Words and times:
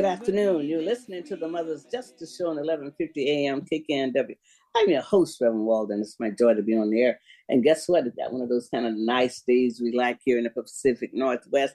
Good 0.00 0.08
afternoon. 0.08 0.66
You're 0.66 0.80
listening 0.80 1.24
to 1.24 1.36
the 1.36 1.46
Mother's 1.46 1.84
Justice 1.92 2.34
Show 2.34 2.48
on 2.48 2.56
11:50 2.56 2.94
a.m. 3.16 3.60
KKNW. 3.70 4.34
I'm 4.74 4.88
your 4.88 5.02
host, 5.02 5.38
Reverend 5.42 5.66
Walden. 5.66 6.00
It's 6.00 6.18
my 6.18 6.30
joy 6.30 6.54
to 6.54 6.62
be 6.62 6.74
on 6.74 6.88
the 6.88 7.02
air. 7.02 7.20
And 7.50 7.62
guess 7.62 7.86
what? 7.86 8.06
It's 8.06 8.16
got 8.16 8.32
one 8.32 8.40
of 8.40 8.48
those 8.48 8.70
kind 8.72 8.86
of 8.86 8.94
nice 8.96 9.42
days 9.46 9.78
we 9.78 9.92
like 9.92 10.18
here 10.24 10.38
in 10.38 10.44
the 10.44 10.50
Pacific 10.50 11.10
Northwest. 11.12 11.74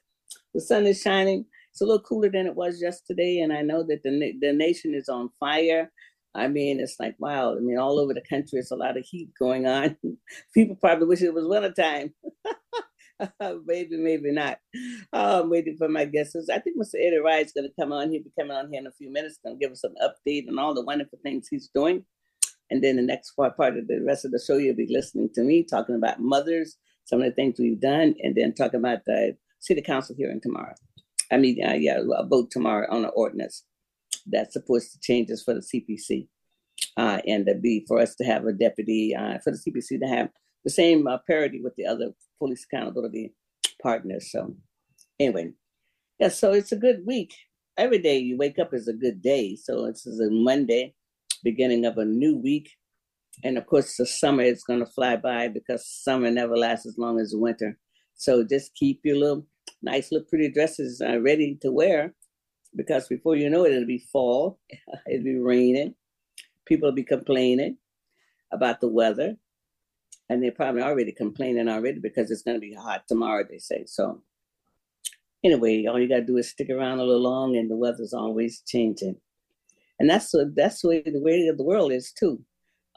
The 0.56 0.62
sun 0.62 0.88
is 0.88 1.00
shining. 1.00 1.46
It's 1.70 1.82
a 1.82 1.86
little 1.86 2.02
cooler 2.02 2.32
than 2.32 2.48
it 2.48 2.56
was 2.56 2.82
yesterday, 2.82 3.42
and 3.42 3.54
I 3.54 3.62
know 3.62 3.84
that 3.84 4.02
the 4.02 4.34
the 4.42 4.54
nation 4.54 4.96
is 4.96 5.08
on 5.08 5.30
fire. 5.40 5.92
I 6.34 6.48
mean, 6.48 6.80
it's 6.80 6.96
like 7.00 7.16
wow. 7.20 7.56
I 7.56 7.60
mean, 7.60 7.78
all 7.78 8.00
over 8.00 8.16
the 8.16 8.24
country, 8.28 8.58
it's 8.58 8.72
a 8.72 8.76
lot 8.76 8.98
of 8.98 9.06
heat 9.06 9.30
going 9.38 9.68
on. 9.68 9.98
People 10.56 10.78
probably 10.78 11.06
wish 11.06 11.22
it 11.22 11.32
was 11.32 11.46
wintertime. 11.46 12.16
maybe, 13.66 13.98
maybe 13.98 14.32
not. 14.32 14.58
I'm 15.14 15.50
waiting 15.50 15.78
for 15.78 15.88
my 15.88 16.06
guests. 16.06 16.36
I 16.52 16.60
think 16.60 16.78
Mr. 16.78 16.96
Eddie 16.96 17.18
Rye 17.18 17.40
is 17.40 17.54
going 17.54 17.68
to 17.68 17.82
come 17.82 17.92
on. 17.92 18.12
He'll 18.12 18.24
be 18.24 18.32
coming 18.40 18.56
on 18.56 18.70
here 18.70 18.80
in 18.80 18.88
a 18.88 18.92
few 18.92 19.12
minutes, 19.12 19.40
going 19.44 19.58
to 19.58 19.64
give 19.64 19.72
us 19.72 19.84
an 19.84 19.96
update 20.04 20.48
on 20.50 20.60
all 20.60 20.74
the 20.74 20.84
wonderful 20.84 21.20
things 21.24 21.48
he's 21.50 21.70
doing. 21.74 22.06
And 22.70 22.84
then 22.84 22.96
the 22.96 23.02
next 23.02 23.32
part, 23.32 23.58
part 23.58 23.78
of 23.78 23.88
the 23.88 24.04
rest 24.06 24.26
of 24.26 24.32
the 24.32 24.44
show, 24.46 24.58
you'll 24.58 24.76
be 24.76 24.88
listening 24.90 25.30
to 25.36 25.42
me 25.42 25.64
talking 25.64 25.96
about 25.96 26.20
mothers, 26.20 26.78
some 27.06 27.22
of 27.22 27.26
the 27.26 27.32
things 27.32 27.60
we've 27.60 27.80
done, 27.80 28.16
and 28.22 28.36
then 28.36 28.54
talking 28.54 28.80
about 28.80 29.00
the 29.06 29.38
city 29.60 29.82
council 29.82 30.16
hearing 30.18 30.42
tomorrow. 30.42 30.74
I 31.32 31.38
mean, 31.38 31.64
uh, 31.66 31.74
yeah, 31.74 32.00
a 32.18 32.26
vote 32.26 32.52
tomorrow 32.52 32.88
on 32.90 33.06
an 33.06 33.12
ordinance 33.16 33.64
that 34.28 34.52
supports 34.52 34.92
the 34.92 35.00
changes 35.02 35.44
for 35.44 35.54
the 35.54 35.62
CPC. 35.62 36.28
Uh, 36.98 37.20
and 37.28 37.46
to 37.46 37.56
be 37.56 37.86
for 37.88 38.00
us 38.00 38.16
to 38.16 38.24
have 38.24 38.46
a 38.46 38.54
deputy 38.54 39.16
uh, 39.16 39.38
for 39.44 39.52
the 39.52 39.58
CPC 39.58 40.00
to 40.00 40.08
have 40.08 40.30
the 40.64 40.70
same 40.70 41.08
uh, 41.08 41.18
parity 41.28 41.62
with 41.62 41.76
the 41.76 41.86
other 41.86 42.12
police 42.40 42.66
accountability 42.66 43.34
partners. 43.82 44.32
So, 44.32 44.56
anyway, 45.20 45.52
yeah, 46.20 46.30
so 46.30 46.54
it's 46.54 46.72
a 46.72 46.78
good 46.78 47.06
week. 47.06 47.34
Every 47.78 48.00
day 48.00 48.18
you 48.18 48.38
wake 48.38 48.60
up 48.60 48.74
is 48.74 48.88
a 48.88 48.94
good 48.94 49.22
day. 49.22 49.56
So, 49.56 49.88
this 49.88 50.06
is 50.06 50.20
a 50.20 50.30
Monday, 50.30 50.96
beginning 51.44 51.86
of 51.86 51.98
a 51.98 52.06
new 52.06 52.38
week. 52.38 52.72
And 53.44 53.58
of 53.58 53.66
course, 53.66 53.98
the 53.98 54.06
summer 54.06 54.44
is 54.44 54.64
going 54.64 54.80
to 54.80 54.86
fly 54.86 55.18
by 55.18 55.50
because 55.50 55.86
summer 55.86 56.32
never 56.32 56.56
lasts 56.56 56.86
as 56.86 56.98
long 56.98 57.20
as 57.20 57.34
winter. 57.36 57.78
So, 58.16 58.44
just 58.44 58.76
keep 58.76 59.02
your 59.04 59.18
little 59.18 59.48
nice, 59.82 60.12
little 60.12 60.28
pretty 60.28 60.52
dresses 60.52 61.02
uh, 61.02 61.20
ready 61.20 61.58
to 61.62 61.72
wear 61.72 62.14
because 62.76 63.08
before 63.08 63.36
you 63.36 63.50
know 63.50 63.66
it, 63.66 63.74
it'll 63.74 63.86
be 63.86 64.06
fall, 64.12 64.60
it'll 65.08 65.24
be 65.24 65.38
raining, 65.38 65.96
people 66.66 66.90
will 66.90 66.96
be 66.96 67.04
complaining 67.04 67.78
about 68.52 68.82
the 68.82 68.88
weather 68.88 69.36
and 70.30 70.42
they're 70.42 70.52
probably 70.52 70.82
already 70.82 71.12
complaining 71.12 71.70
already 71.70 72.00
because 72.00 72.32
it's 72.32 72.42
going 72.42 72.58
to 72.58 72.62
be 72.62 72.74
hot 72.74 73.08
tomorrow. 73.08 73.44
They 73.48 73.60
say 73.60 73.84
so. 73.86 74.22
Anyway, 75.44 75.86
all 75.86 76.00
you 76.00 76.10
got 76.10 76.18
to 76.18 76.26
do 76.26 76.38
is 76.38 76.50
stick 76.50 76.70
around 76.70 77.00
a 77.00 77.04
little 77.04 77.22
long, 77.22 77.56
and 77.56 77.70
the 77.70 77.76
weather's 77.76 78.14
always 78.14 78.62
changing, 78.66 79.16
and 80.00 80.10
that's 80.10 80.34
what 80.34 80.56
that's 80.56 80.82
the 80.82 80.90
way 80.90 81.04
the 81.06 81.22
way 81.22 81.48
of 81.48 81.58
the 81.58 81.64
world 81.64 81.92
is 81.92 82.12
too. 82.12 82.42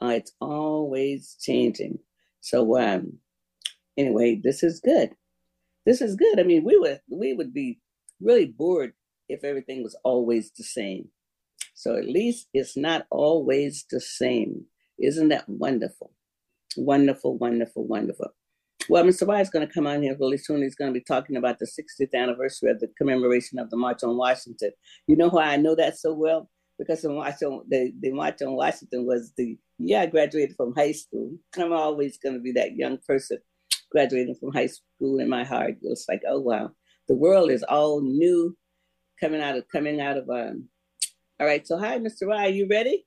Uh, 0.01 0.07
it's 0.07 0.31
always 0.39 1.35
changing. 1.41 1.99
So 2.41 2.79
um, 2.79 3.19
anyway, 3.97 4.39
this 4.43 4.63
is 4.63 4.79
good. 4.79 5.11
This 5.85 6.01
is 6.01 6.15
good. 6.15 6.39
I 6.39 6.43
mean, 6.43 6.63
we 6.63 6.77
would 6.77 7.01
we 7.09 7.33
would 7.33 7.53
be 7.53 7.79
really 8.21 8.45
bored 8.45 8.93
if 9.27 9.43
everything 9.43 9.83
was 9.83 9.95
always 10.03 10.51
the 10.51 10.63
same. 10.63 11.09
So 11.75 11.95
at 11.95 12.05
least 12.05 12.47
it's 12.53 12.75
not 12.75 13.05
always 13.09 13.85
the 13.89 14.01
same. 14.01 14.65
Isn't 14.97 15.29
that 15.29 15.47
wonderful? 15.47 16.11
Wonderful, 16.79 17.37
wonderful, 17.37 17.85
wonderful. 17.85 18.29
Well, 18.87 19.03
Mr. 19.03 19.27
White 19.27 19.41
is 19.41 19.49
going 19.49 19.67
to 19.67 19.73
come 19.73 19.85
on 19.85 20.01
here 20.01 20.15
really 20.17 20.37
soon. 20.37 20.61
He's 20.61 20.75
going 20.75 20.91
to 20.91 20.97
be 20.97 21.03
talking 21.03 21.35
about 21.35 21.59
the 21.59 21.67
60th 21.67 22.13
anniversary 22.13 22.71
of 22.71 22.79
the 22.79 22.87
commemoration 22.97 23.59
of 23.59 23.69
the 23.69 23.77
March 23.77 24.01
on 24.03 24.17
Washington. 24.17 24.71
You 25.05 25.17
know 25.17 25.29
why 25.29 25.47
I 25.47 25.57
know 25.57 25.75
that 25.75 25.97
so 25.97 26.13
well? 26.13 26.49
Because 26.77 27.01
the 27.01 27.09
March 27.09 27.43
on, 27.43 27.63
the, 27.67 27.91
the 27.99 28.11
March 28.11 28.41
on 28.41 28.53
Washington 28.53 29.05
was 29.05 29.33
the 29.37 29.57
yeah, 29.77 30.01
I 30.01 30.05
graduated 30.05 30.55
from 30.55 30.73
high 30.73 30.93
school. 30.93 31.37
I'm 31.57 31.73
always 31.73 32.17
going 32.17 32.35
to 32.35 32.41
be 32.41 32.53
that 32.53 32.75
young 32.75 32.97
person 33.05 33.39
graduating 33.91 34.35
from 34.35 34.53
high 34.53 34.67
school 34.67 35.19
in 35.19 35.29
my 35.29 35.43
heart. 35.43 35.75
It's 35.81 36.05
like, 36.07 36.21
oh 36.27 36.39
wow, 36.39 36.71
the 37.09 37.15
world 37.15 37.51
is 37.51 37.63
all 37.63 38.01
new, 38.01 38.55
coming 39.19 39.41
out 39.41 39.57
of 39.57 39.65
coming 39.69 39.99
out 39.99 40.17
of. 40.17 40.29
Um... 40.29 40.69
All 41.39 41.47
right, 41.47 41.65
so 41.67 41.77
hi, 41.77 41.99
Mr. 41.99 42.27
Rye, 42.27 42.47
you 42.47 42.67
ready? 42.69 43.05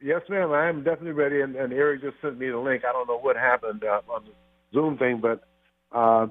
Yes, 0.00 0.22
ma'am. 0.28 0.52
I 0.52 0.68
am 0.68 0.84
definitely 0.84 1.12
ready. 1.12 1.40
And, 1.40 1.56
and 1.56 1.72
Eric 1.72 2.02
just 2.02 2.16
sent 2.20 2.38
me 2.38 2.50
the 2.50 2.58
link. 2.58 2.82
I 2.88 2.92
don't 2.92 3.08
know 3.08 3.18
what 3.18 3.36
happened 3.36 3.82
uh, 3.84 4.00
on 4.12 4.24
the 4.26 4.32
Zoom 4.72 4.98
thing, 4.98 5.20
but 5.22 5.42
uh, 5.96 6.26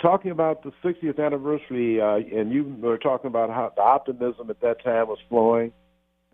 talking 0.00 0.30
about 0.30 0.62
the 0.62 0.72
60th 0.82 1.24
anniversary, 1.24 2.00
uh, 2.00 2.16
and 2.16 2.52
you 2.52 2.76
were 2.80 2.98
talking 2.98 3.28
about 3.28 3.50
how 3.50 3.72
the 3.76 3.82
optimism 3.82 4.50
at 4.50 4.60
that 4.60 4.82
time 4.82 5.08
was 5.08 5.18
flowing. 5.28 5.72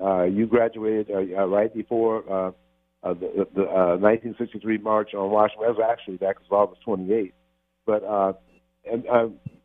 Uh, 0.00 0.24
you 0.24 0.46
graduated 0.46 1.10
uh, 1.10 1.40
uh, 1.40 1.46
right 1.46 1.74
before 1.74 2.22
the, 3.02 3.46
the 3.54 3.62
uh, 3.62 3.96
1963 3.96 4.78
March 4.78 5.14
on 5.14 5.30
Washington. 5.30 5.66
That 5.66 5.78
was 5.78 5.88
actually 5.90 6.16
back 6.18 6.36
was 6.38 6.48
August 6.50 6.82
28th. 6.86 7.32
But 7.86 8.02
and 8.84 9.04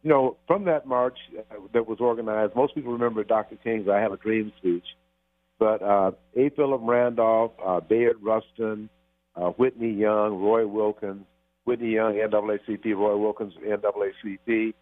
you 0.03 0.09
know, 0.09 0.38
from 0.48 0.66
that 0.66 0.88
march 0.88 1.18
that 1.74 1.86
was 1.88 2.00
organized, 2.00 2.56
most 2.56 2.74
people 2.74 2.94
remember 2.94 3.24
Dr. 3.24 3.58
King's 3.58 3.88
"I 3.90 4.00
Have 4.00 4.13
a 4.13 4.18
Dream" 4.18 4.52
speech. 4.58 4.86
But 5.62 5.84
uh, 5.84 6.12
A. 6.36 6.50
Philip 6.50 6.82
Randolph, 6.84 7.52
uh, 7.64 7.82
Bayard 7.82 8.18
Rustin, 8.20 8.90
uh, 9.36 9.50
Whitney 9.50 9.92
Young, 9.92 10.42
Roy 10.42 10.66
Wilkins, 10.66 11.24
Whitney 11.66 11.92
Young, 11.92 12.16
NAACP, 12.16 12.96
Roy 12.96 13.16
Wilkins, 13.16 13.54
NAACP, 13.64 14.74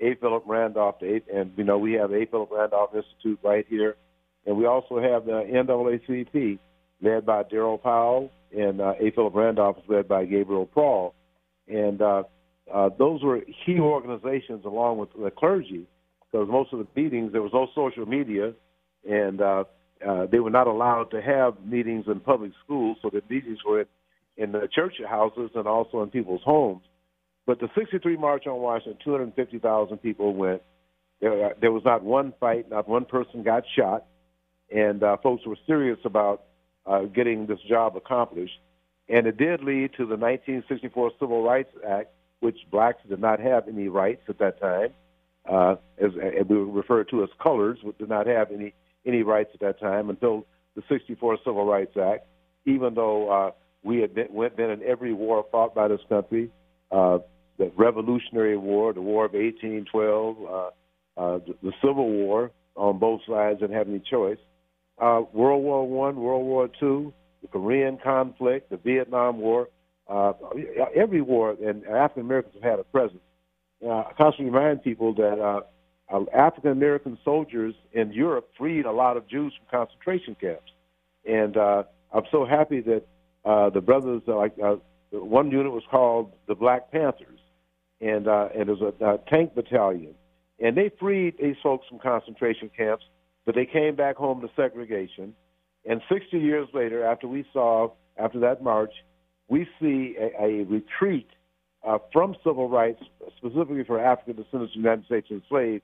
A. 0.00 0.14
Philip 0.16 0.42
Randolph, 0.46 0.96
and 1.00 1.52
you 1.56 1.64
know 1.64 1.78
we 1.78 1.94
have 1.94 2.12
A. 2.12 2.26
Philip 2.26 2.50
Randolph 2.52 2.94
Institute 2.94 3.38
right 3.42 3.64
here, 3.66 3.96
and 4.44 4.58
we 4.58 4.66
also 4.66 5.00
have 5.00 5.24
the 5.24 5.42
NAACP 5.50 6.58
led 7.00 7.24
by 7.24 7.42
Darrell 7.44 7.78
Powell, 7.78 8.30
and 8.54 8.82
uh, 8.82 8.92
A. 9.00 9.10
Philip 9.12 9.34
Randolph 9.34 9.78
is 9.78 9.84
led 9.88 10.06
by 10.06 10.26
Gabriel 10.26 10.66
Prawl, 10.66 11.14
and 11.66 12.02
uh, 12.02 12.24
uh, 12.70 12.90
those 12.98 13.22
were 13.22 13.40
key 13.64 13.80
organizations 13.80 14.66
along 14.66 14.98
with 14.98 15.08
the 15.18 15.30
clergy, 15.30 15.86
because 16.30 16.46
most 16.46 16.74
of 16.74 16.80
the 16.80 16.86
meetings 16.94 17.32
there 17.32 17.40
was 17.40 17.54
no 17.54 17.68
social 17.74 18.04
media, 18.04 18.52
and 19.08 19.40
uh, 19.40 19.64
uh, 20.06 20.26
they 20.26 20.40
were 20.40 20.50
not 20.50 20.66
allowed 20.66 21.10
to 21.12 21.22
have 21.22 21.54
meetings 21.64 22.06
in 22.06 22.20
public 22.20 22.52
schools, 22.64 22.98
so 23.02 23.10
the 23.10 23.22
meetings 23.28 23.58
were 23.66 23.80
in, 23.80 23.86
in 24.36 24.52
the 24.52 24.68
church 24.72 24.94
houses 25.08 25.50
and 25.54 25.66
also 25.66 26.02
in 26.02 26.10
people's 26.10 26.42
homes. 26.44 26.82
But 27.46 27.60
the 27.60 27.68
63 27.76 28.16
March 28.16 28.46
on 28.46 28.60
Washington, 28.60 28.98
250,000 29.04 29.98
people 29.98 30.34
went. 30.34 30.62
There, 31.20 31.54
there 31.60 31.72
was 31.72 31.82
not 31.84 32.02
one 32.02 32.34
fight, 32.38 32.68
not 32.68 32.88
one 32.88 33.04
person 33.04 33.42
got 33.42 33.62
shot, 33.74 34.04
and 34.74 35.02
uh, 35.02 35.16
folks 35.22 35.46
were 35.46 35.56
serious 35.66 35.98
about 36.04 36.42
uh, 36.84 37.02
getting 37.02 37.46
this 37.46 37.60
job 37.68 37.96
accomplished. 37.96 38.58
And 39.08 39.26
it 39.26 39.36
did 39.36 39.62
lead 39.62 39.92
to 39.92 40.04
the 40.04 40.16
1964 40.16 41.12
Civil 41.20 41.42
Rights 41.42 41.70
Act, 41.86 42.10
which 42.40 42.58
blacks 42.70 42.98
did 43.08 43.20
not 43.20 43.40
have 43.40 43.68
any 43.68 43.88
rights 43.88 44.22
at 44.28 44.38
that 44.40 44.60
time, 44.60 44.90
uh, 45.48 45.76
as, 45.98 46.10
as 46.16 46.46
we 46.48 46.56
refer 46.56 47.04
to 47.04 47.22
as 47.22 47.30
colors, 47.40 47.78
did 47.98 48.08
not 48.08 48.26
have 48.26 48.50
any 48.50 48.74
any 49.06 49.22
rights 49.22 49.50
at 49.54 49.60
that 49.60 49.80
time 49.80 50.10
until 50.10 50.46
the 50.74 50.82
64 50.88 51.38
Civil 51.44 51.64
Rights 51.64 51.96
Act, 51.96 52.26
even 52.64 52.94
though 52.94 53.30
uh, 53.30 53.50
we 53.82 54.00
had 54.00 54.14
been, 54.14 54.28
went 54.30 54.56
been 54.56 54.70
in 54.70 54.82
every 54.82 55.12
war 55.12 55.44
fought 55.50 55.74
by 55.74 55.88
this 55.88 56.00
country, 56.08 56.50
uh, 56.90 57.18
the 57.58 57.72
Revolutionary 57.76 58.56
War, 58.56 58.92
the 58.92 59.00
War 59.00 59.24
of 59.24 59.32
1812, 59.32 60.36
uh, 60.38 60.70
uh, 61.18 61.38
the, 61.38 61.54
the 61.62 61.72
Civil 61.80 62.10
War 62.10 62.50
on 62.74 62.98
both 62.98 63.20
sides 63.26 63.60
didn't 63.60 63.76
have 63.76 63.88
any 63.88 64.00
choice. 64.00 64.38
Uh, 64.98 65.22
World 65.32 65.62
War 65.62 65.88
One, 65.88 66.16
World 66.16 66.44
War 66.44 66.68
Two, 66.80 67.12
the 67.42 67.48
Korean 67.48 67.98
conflict, 68.02 68.70
the 68.70 68.76
Vietnam 68.76 69.38
War, 69.38 69.68
uh, 70.08 70.32
every 70.94 71.22
war, 71.22 71.56
and 71.62 71.84
African 71.86 72.22
Americans 72.22 72.54
have 72.54 72.62
had 72.62 72.80
a 72.80 72.84
presence. 72.84 73.20
I 73.82 74.12
constantly 74.16 74.46
remind 74.46 74.82
people 74.82 75.14
that 75.14 75.64
African 76.34 76.70
American 76.70 77.18
soldiers 77.24 77.74
in 77.92 78.12
Europe 78.12 78.48
freed 78.56 78.86
a 78.86 78.92
lot 78.92 79.16
of 79.16 79.28
Jews 79.28 79.52
from 79.56 79.66
concentration 79.70 80.36
camps, 80.40 80.70
and 81.24 81.56
uh, 81.56 81.82
I'm 82.12 82.24
so 82.30 82.44
happy 82.44 82.80
that 82.82 83.02
uh, 83.44 83.70
the 83.70 83.80
brothers, 83.80 84.22
uh, 84.28 84.36
like 84.36 84.54
uh, 84.62 84.76
one 85.10 85.50
unit 85.50 85.72
was 85.72 85.82
called 85.90 86.32
the 86.46 86.54
Black 86.54 86.90
Panthers, 86.92 87.40
and 88.00 88.28
uh, 88.28 88.48
and 88.54 88.68
it 88.68 88.78
was 88.78 88.94
a, 89.00 89.04
a 89.04 89.18
tank 89.28 89.54
battalion, 89.54 90.14
and 90.60 90.76
they 90.76 90.90
freed 91.00 91.34
these 91.42 91.56
folks 91.62 91.86
from 91.88 91.98
concentration 91.98 92.70
camps, 92.76 93.04
but 93.44 93.54
they 93.54 93.66
came 93.66 93.96
back 93.96 94.16
home 94.16 94.40
to 94.40 94.48
segregation, 94.54 95.34
and 95.84 96.00
60 96.08 96.38
years 96.38 96.68
later, 96.72 97.04
after 97.04 97.26
we 97.26 97.44
saw 97.52 97.90
after 98.16 98.40
that 98.40 98.62
march, 98.62 98.92
we 99.48 99.66
see 99.80 100.16
a, 100.18 100.42
a 100.42 100.64
retreat 100.64 101.28
uh, 101.86 101.98
from 102.12 102.34
civil 102.44 102.68
rights, 102.68 103.02
specifically 103.36 103.84
for 103.84 104.00
African 104.00 104.36
descendants 104.36 104.74
of 104.74 104.82
the 104.82 104.88
United 104.88 105.04
States 105.06 105.28
enslaved, 105.30 105.82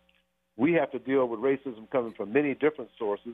we 0.57 0.73
have 0.75 0.91
to 0.93 0.99
deal 0.99 1.27
with 1.27 1.41
racism 1.41 1.91
coming 1.91 2.13
from 2.17 2.33
many 2.33 2.55
different 2.55 2.91
sources. 2.99 3.33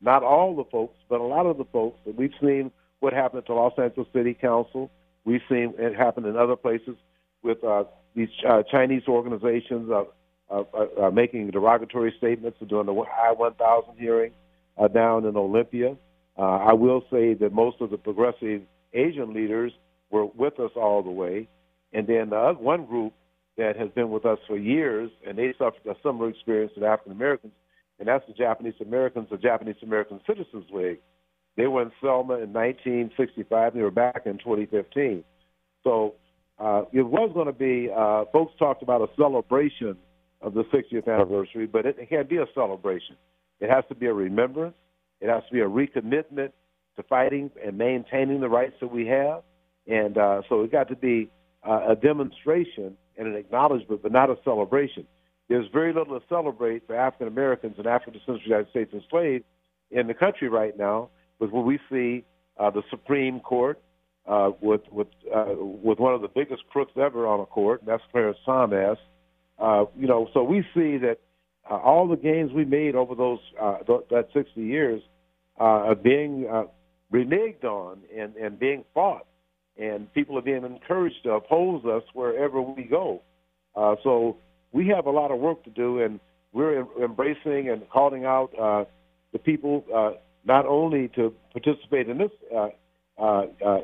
Not 0.00 0.22
all 0.22 0.56
the 0.56 0.64
folks, 0.64 0.96
but 1.08 1.20
a 1.20 1.24
lot 1.24 1.46
of 1.46 1.58
the 1.58 1.64
folks. 1.66 2.00
And 2.06 2.16
we've 2.16 2.32
seen 2.40 2.70
what 3.00 3.12
happened 3.12 3.42
the 3.46 3.52
Los 3.52 3.72
Angeles 3.78 4.08
City 4.12 4.34
Council. 4.34 4.90
We've 5.24 5.42
seen 5.48 5.74
it 5.78 5.94
happen 5.94 6.24
in 6.24 6.36
other 6.36 6.56
places 6.56 6.96
with 7.42 7.62
uh, 7.64 7.84
these 8.14 8.28
uh, 8.48 8.62
Chinese 8.70 9.02
organizations, 9.08 9.90
uh, 9.90 10.04
uh, 10.50 10.64
uh, 10.74 11.06
uh, 11.06 11.10
making 11.10 11.50
derogatory 11.50 12.14
statements 12.18 12.58
during 12.66 12.86
the 12.86 12.92
I-1000 12.92 13.98
hearing 13.98 14.32
uh, 14.78 14.88
down 14.88 15.26
in 15.26 15.36
Olympia. 15.36 15.96
Uh, 16.38 16.42
I 16.42 16.72
will 16.72 17.04
say 17.10 17.34
that 17.34 17.52
most 17.52 17.80
of 17.80 17.90
the 17.90 17.98
progressive 17.98 18.62
Asian 18.92 19.34
leaders 19.34 19.72
were 20.10 20.26
with 20.26 20.58
us 20.58 20.72
all 20.74 21.02
the 21.02 21.10
way. 21.10 21.48
And 21.92 22.06
then 22.06 22.32
uh, 22.32 22.54
one 22.54 22.86
group 22.86 23.12
that 23.56 23.76
has 23.76 23.90
been 23.90 24.10
with 24.10 24.24
us 24.24 24.38
for 24.46 24.56
years, 24.56 25.10
and 25.26 25.36
they 25.36 25.52
suffered 25.58 25.86
a 25.86 25.94
similar 26.02 26.28
experience 26.28 26.72
to 26.78 26.84
African 26.84 27.12
Americans, 27.12 27.52
and 27.98 28.08
that's 28.08 28.26
the 28.26 28.32
Japanese 28.32 28.74
Americans, 28.80 29.28
the 29.30 29.36
Japanese 29.36 29.76
American 29.82 30.20
Citizens 30.26 30.64
League. 30.72 31.00
They 31.56 31.66
were 31.66 31.82
in 31.82 31.92
Selma 32.00 32.34
in 32.34 32.52
1965. 32.52 33.72
and 33.72 33.78
They 33.78 33.84
were 33.84 33.90
back 33.90 34.22
in 34.24 34.38
2015. 34.38 35.24
So 35.84 36.14
uh, 36.58 36.84
it 36.92 37.02
was 37.02 37.30
going 37.34 37.46
to 37.46 37.52
be, 37.52 37.90
uh, 37.94 38.24
folks 38.32 38.54
talked 38.58 38.82
about 38.82 39.02
a 39.02 39.08
celebration 39.16 39.96
of 40.40 40.54
the 40.54 40.64
60th 40.64 41.06
anniversary, 41.06 41.66
but 41.66 41.84
it, 41.84 41.96
can't 42.08 42.28
be 42.28 42.38
a 42.38 42.46
celebration. 42.54 43.16
It 43.60 43.68
has 43.68 43.84
to 43.88 43.94
be 43.94 44.06
a 44.06 44.14
remembrance. 44.14 44.74
It 45.20 45.28
has 45.28 45.42
to 45.48 45.52
be 45.52 45.60
a 45.60 45.68
recommitment 45.68 46.52
to 46.96 47.02
fighting 47.08 47.50
and 47.64 47.76
maintaining 47.76 48.40
the 48.40 48.48
rights 48.48 48.74
that 48.80 48.90
we 48.90 49.06
have. 49.06 49.42
And 49.86 50.16
uh, 50.16 50.42
so 50.48 50.62
it 50.62 50.72
got 50.72 50.88
to 50.88 50.96
be 50.96 51.30
uh, 51.66 51.90
a 51.90 51.96
demonstration 51.96 52.96
and 53.16 53.26
an 53.26 53.36
acknowledgement, 53.36 54.02
but 54.02 54.12
not 54.12 54.30
a 54.30 54.36
celebration. 54.44 55.06
There's 55.48 55.66
very 55.72 55.92
little 55.92 56.18
to 56.18 56.24
celebrate 56.28 56.86
for 56.86 56.94
African 56.94 57.26
Americans 57.26 57.74
and 57.78 57.86
African 57.86 58.14
descendants 58.14 58.44
of 58.44 58.48
the 58.48 58.54
United 58.56 58.70
States 58.70 58.92
enslaved 58.94 59.44
in 59.90 60.06
the 60.06 60.14
country 60.14 60.48
right 60.48 60.76
now, 60.78 61.10
with 61.40 61.50
what 61.50 61.64
we 61.64 61.78
see 61.90 62.24
uh, 62.58 62.70
the 62.70 62.82
Supreme 62.90 63.40
Court 63.40 63.80
uh, 64.26 64.50
with 64.60 64.82
with 64.92 65.08
uh, 65.34 65.54
with 65.56 65.98
one 65.98 66.14
of 66.14 66.22
the 66.22 66.28
biggest 66.28 66.62
crooks 66.70 66.92
ever 66.96 67.26
on 67.26 67.40
a 67.40 67.46
court, 67.46 67.80
and 67.80 67.88
that's 67.88 68.02
Clarence 68.12 68.38
Thomas. 68.44 68.98
Uh, 69.58 69.86
you 69.98 70.06
know, 70.06 70.28
so 70.32 70.42
we 70.44 70.60
see 70.74 70.96
that 70.98 71.18
uh, 71.70 71.74
all 71.74 72.08
the 72.08 72.16
gains 72.16 72.52
we 72.52 72.64
made 72.64 72.94
over 72.94 73.14
those 73.14 73.40
uh, 73.60 73.78
th- 73.78 74.00
that 74.10 74.28
60 74.32 74.60
years 74.60 75.02
uh, 75.58 75.64
are 75.64 75.94
being 75.94 76.46
uh, 76.50 76.64
reneged 77.12 77.64
on 77.64 77.98
and, 78.16 78.36
and 78.36 78.58
being 78.58 78.84
fought, 78.94 79.26
and 79.80 80.12
people 80.12 80.36
are 80.38 80.42
being 80.42 80.64
encouraged 80.64 81.22
to 81.24 81.30
oppose 81.32 81.84
us 81.86 82.02
wherever 82.12 82.60
we 82.60 82.84
go. 82.84 83.22
Uh, 83.74 83.96
so 84.04 84.36
we 84.72 84.88
have 84.88 85.06
a 85.06 85.10
lot 85.10 85.30
of 85.30 85.38
work 85.38 85.64
to 85.64 85.70
do, 85.70 86.00
and 86.00 86.20
we're 86.52 86.80
em- 86.80 86.88
embracing 87.02 87.70
and 87.70 87.88
calling 87.88 88.24
out 88.24 88.50
uh, 88.60 88.84
the 89.32 89.38
people 89.38 89.84
uh, 89.94 90.10
not 90.44 90.66
only 90.66 91.08
to 91.14 91.34
participate 91.52 92.08
in 92.08 92.18
this 92.18 92.30
uh, 92.54 92.68
uh, 93.18 93.46
uh, 93.66 93.80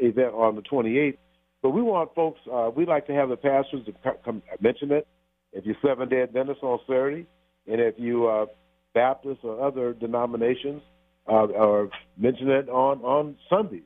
event 0.00 0.34
on 0.34 0.54
the 0.54 0.62
28th, 0.62 1.18
but 1.62 1.70
we 1.70 1.82
want 1.82 2.14
folks. 2.14 2.40
We 2.76 2.86
like 2.86 3.06
to 3.06 3.14
have 3.14 3.28
the 3.28 3.36
pastors 3.36 3.84
to 3.86 3.92
come 4.24 4.42
mention 4.60 4.90
it. 4.92 5.06
If 5.52 5.64
you're 5.64 5.76
Seventh 5.84 6.10
Day 6.10 6.22
Adventist 6.22 6.62
on 6.62 6.78
Saturday, 6.86 7.26
and 7.66 7.80
if 7.80 7.94
you 7.98 8.26
uh, 8.26 8.46
Baptist 8.94 9.40
or 9.44 9.64
other 9.64 9.92
denominations, 9.92 10.82
or 11.26 11.88
mention 12.16 12.50
it 12.50 12.68
on 12.68 13.00
on 13.02 13.36
Sundays, 13.48 13.82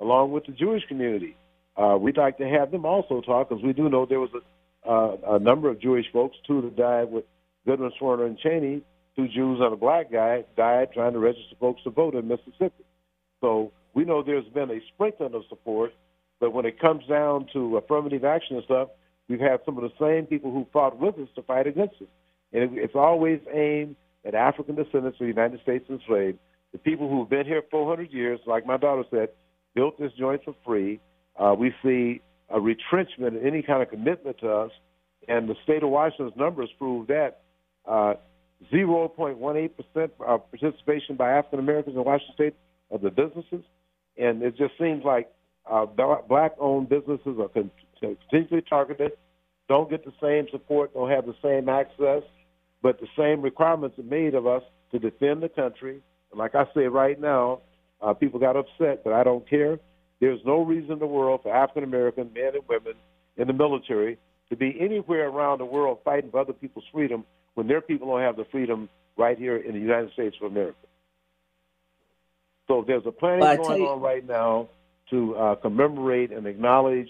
along 0.00 0.32
with 0.32 0.46
the 0.46 0.52
Jewish 0.52 0.84
community. 0.86 1.36
Uh, 1.76 1.96
we'd 2.00 2.16
like 2.16 2.38
to 2.38 2.48
have 2.48 2.70
them 2.70 2.84
also 2.84 3.20
talk 3.20 3.48
because 3.48 3.62
we 3.62 3.72
do 3.72 3.88
know 3.88 4.06
there 4.06 4.20
was 4.20 4.30
a, 4.34 4.90
uh, 4.90 5.36
a 5.36 5.38
number 5.38 5.68
of 5.68 5.80
Jewish 5.80 6.06
folks, 6.12 6.36
two 6.46 6.60
that 6.62 6.76
died 6.76 7.10
with 7.10 7.24
Goodman, 7.66 7.92
Schwerner, 8.00 8.26
and 8.26 8.38
Cheney, 8.38 8.82
two 9.16 9.28
Jews 9.28 9.60
and 9.60 9.72
a 9.72 9.76
black 9.76 10.10
guy 10.10 10.44
died 10.56 10.88
trying 10.92 11.12
to 11.12 11.18
register 11.18 11.54
folks 11.58 11.82
to 11.84 11.90
vote 11.90 12.14
in 12.14 12.28
Mississippi. 12.28 12.84
So 13.40 13.72
we 13.94 14.04
know 14.04 14.22
there's 14.22 14.46
been 14.46 14.70
a 14.70 14.80
sprinkling 14.94 15.34
of 15.34 15.42
support, 15.48 15.92
but 16.38 16.52
when 16.52 16.64
it 16.64 16.80
comes 16.80 17.06
down 17.06 17.46
to 17.52 17.76
affirmative 17.76 18.24
action 18.24 18.56
and 18.56 18.64
stuff, 18.64 18.88
we've 19.28 19.40
had 19.40 19.60
some 19.64 19.78
of 19.78 19.82
the 19.82 19.92
same 20.00 20.26
people 20.26 20.50
who 20.50 20.66
fought 20.72 20.98
with 20.98 21.18
us 21.18 21.28
to 21.34 21.42
fight 21.42 21.66
against 21.66 21.96
us. 21.96 22.08
And 22.52 22.78
it's 22.78 22.94
always 22.94 23.40
aimed 23.52 23.96
at 24.24 24.34
African 24.34 24.74
descendants 24.74 25.16
of 25.20 25.26
the 25.26 25.26
United 25.26 25.60
States 25.62 25.88
enslaved 25.88 26.38
the 26.72 26.78
people 26.78 27.08
who've 27.08 27.28
been 27.28 27.46
here 27.46 27.62
400 27.70 28.12
years, 28.12 28.40
like 28.46 28.66
my 28.66 28.76
daughter 28.76 29.04
said, 29.10 29.30
built 29.74 29.98
this 29.98 30.12
joint 30.18 30.42
for 30.44 30.54
free. 30.64 31.00
Uh, 31.38 31.54
we 31.58 31.72
see 31.82 32.20
a 32.48 32.60
retrenchment 32.60 33.36
in 33.36 33.46
any 33.46 33.62
kind 33.62 33.82
of 33.82 33.90
commitment 33.90 34.38
to 34.38 34.50
us, 34.50 34.70
and 35.28 35.48
the 35.48 35.54
state 35.62 35.82
of 35.82 35.90
Washington's 35.90 36.36
numbers 36.36 36.70
prove 36.78 37.06
that. 37.08 37.42
Uh, 37.86 38.14
0.18% 38.72 40.10
of 40.20 40.50
participation 40.50 41.16
by 41.16 41.30
African 41.30 41.60
Americans 41.60 41.96
in 41.96 42.04
Washington 42.04 42.34
State 42.34 42.54
of 42.90 43.00
the 43.00 43.10
businesses, 43.10 43.64
and 44.18 44.42
it 44.42 44.56
just 44.56 44.74
seems 44.78 45.02
like 45.04 45.32
uh, 45.70 45.86
black-owned 45.86 46.88
businesses 46.88 47.38
are 47.38 47.48
continually 47.48 48.62
targeted, 48.68 49.12
don't 49.68 49.88
get 49.88 50.04
the 50.04 50.12
same 50.20 50.46
support, 50.50 50.92
don't 50.92 51.10
have 51.10 51.26
the 51.26 51.36
same 51.42 51.68
access, 51.68 52.22
but 52.82 53.00
the 53.00 53.06
same 53.16 53.40
requirements 53.40 53.98
are 53.98 54.02
made 54.02 54.34
of 54.34 54.46
us 54.46 54.62
to 54.90 54.98
defend 54.98 55.42
the 55.42 55.48
country, 55.48 56.02
like 56.34 56.54
I 56.54 56.64
say 56.74 56.82
right 56.82 57.20
now, 57.20 57.60
uh, 58.02 58.14
people 58.14 58.40
got 58.40 58.56
upset, 58.56 59.04
but 59.04 59.12
I 59.12 59.24
don't 59.24 59.48
care. 59.48 59.78
There's 60.20 60.40
no 60.44 60.62
reason 60.62 60.92
in 60.92 60.98
the 60.98 61.06
world 61.06 61.40
for 61.42 61.54
African 61.54 61.84
American 61.84 62.30
men 62.34 62.52
and 62.54 62.68
women 62.68 62.94
in 63.36 63.46
the 63.46 63.52
military 63.52 64.18
to 64.50 64.56
be 64.56 64.76
anywhere 64.80 65.28
around 65.28 65.58
the 65.58 65.64
world 65.64 65.98
fighting 66.04 66.30
for 66.30 66.40
other 66.40 66.52
people's 66.52 66.84
freedom 66.92 67.24
when 67.54 67.66
their 67.66 67.80
people 67.80 68.08
don't 68.08 68.20
have 68.20 68.36
the 68.36 68.44
freedom 68.50 68.88
right 69.16 69.38
here 69.38 69.56
in 69.56 69.74
the 69.74 69.80
United 69.80 70.12
States 70.12 70.36
of 70.40 70.50
America. 70.50 70.76
So 72.68 72.84
there's 72.86 73.02
a 73.06 73.12
planning 73.12 73.40
well, 73.40 73.56
going 73.56 73.82
on 73.82 74.00
right 74.00 74.26
now 74.26 74.68
to 75.10 75.36
uh, 75.36 75.54
commemorate 75.56 76.30
and 76.30 76.46
acknowledge 76.46 77.08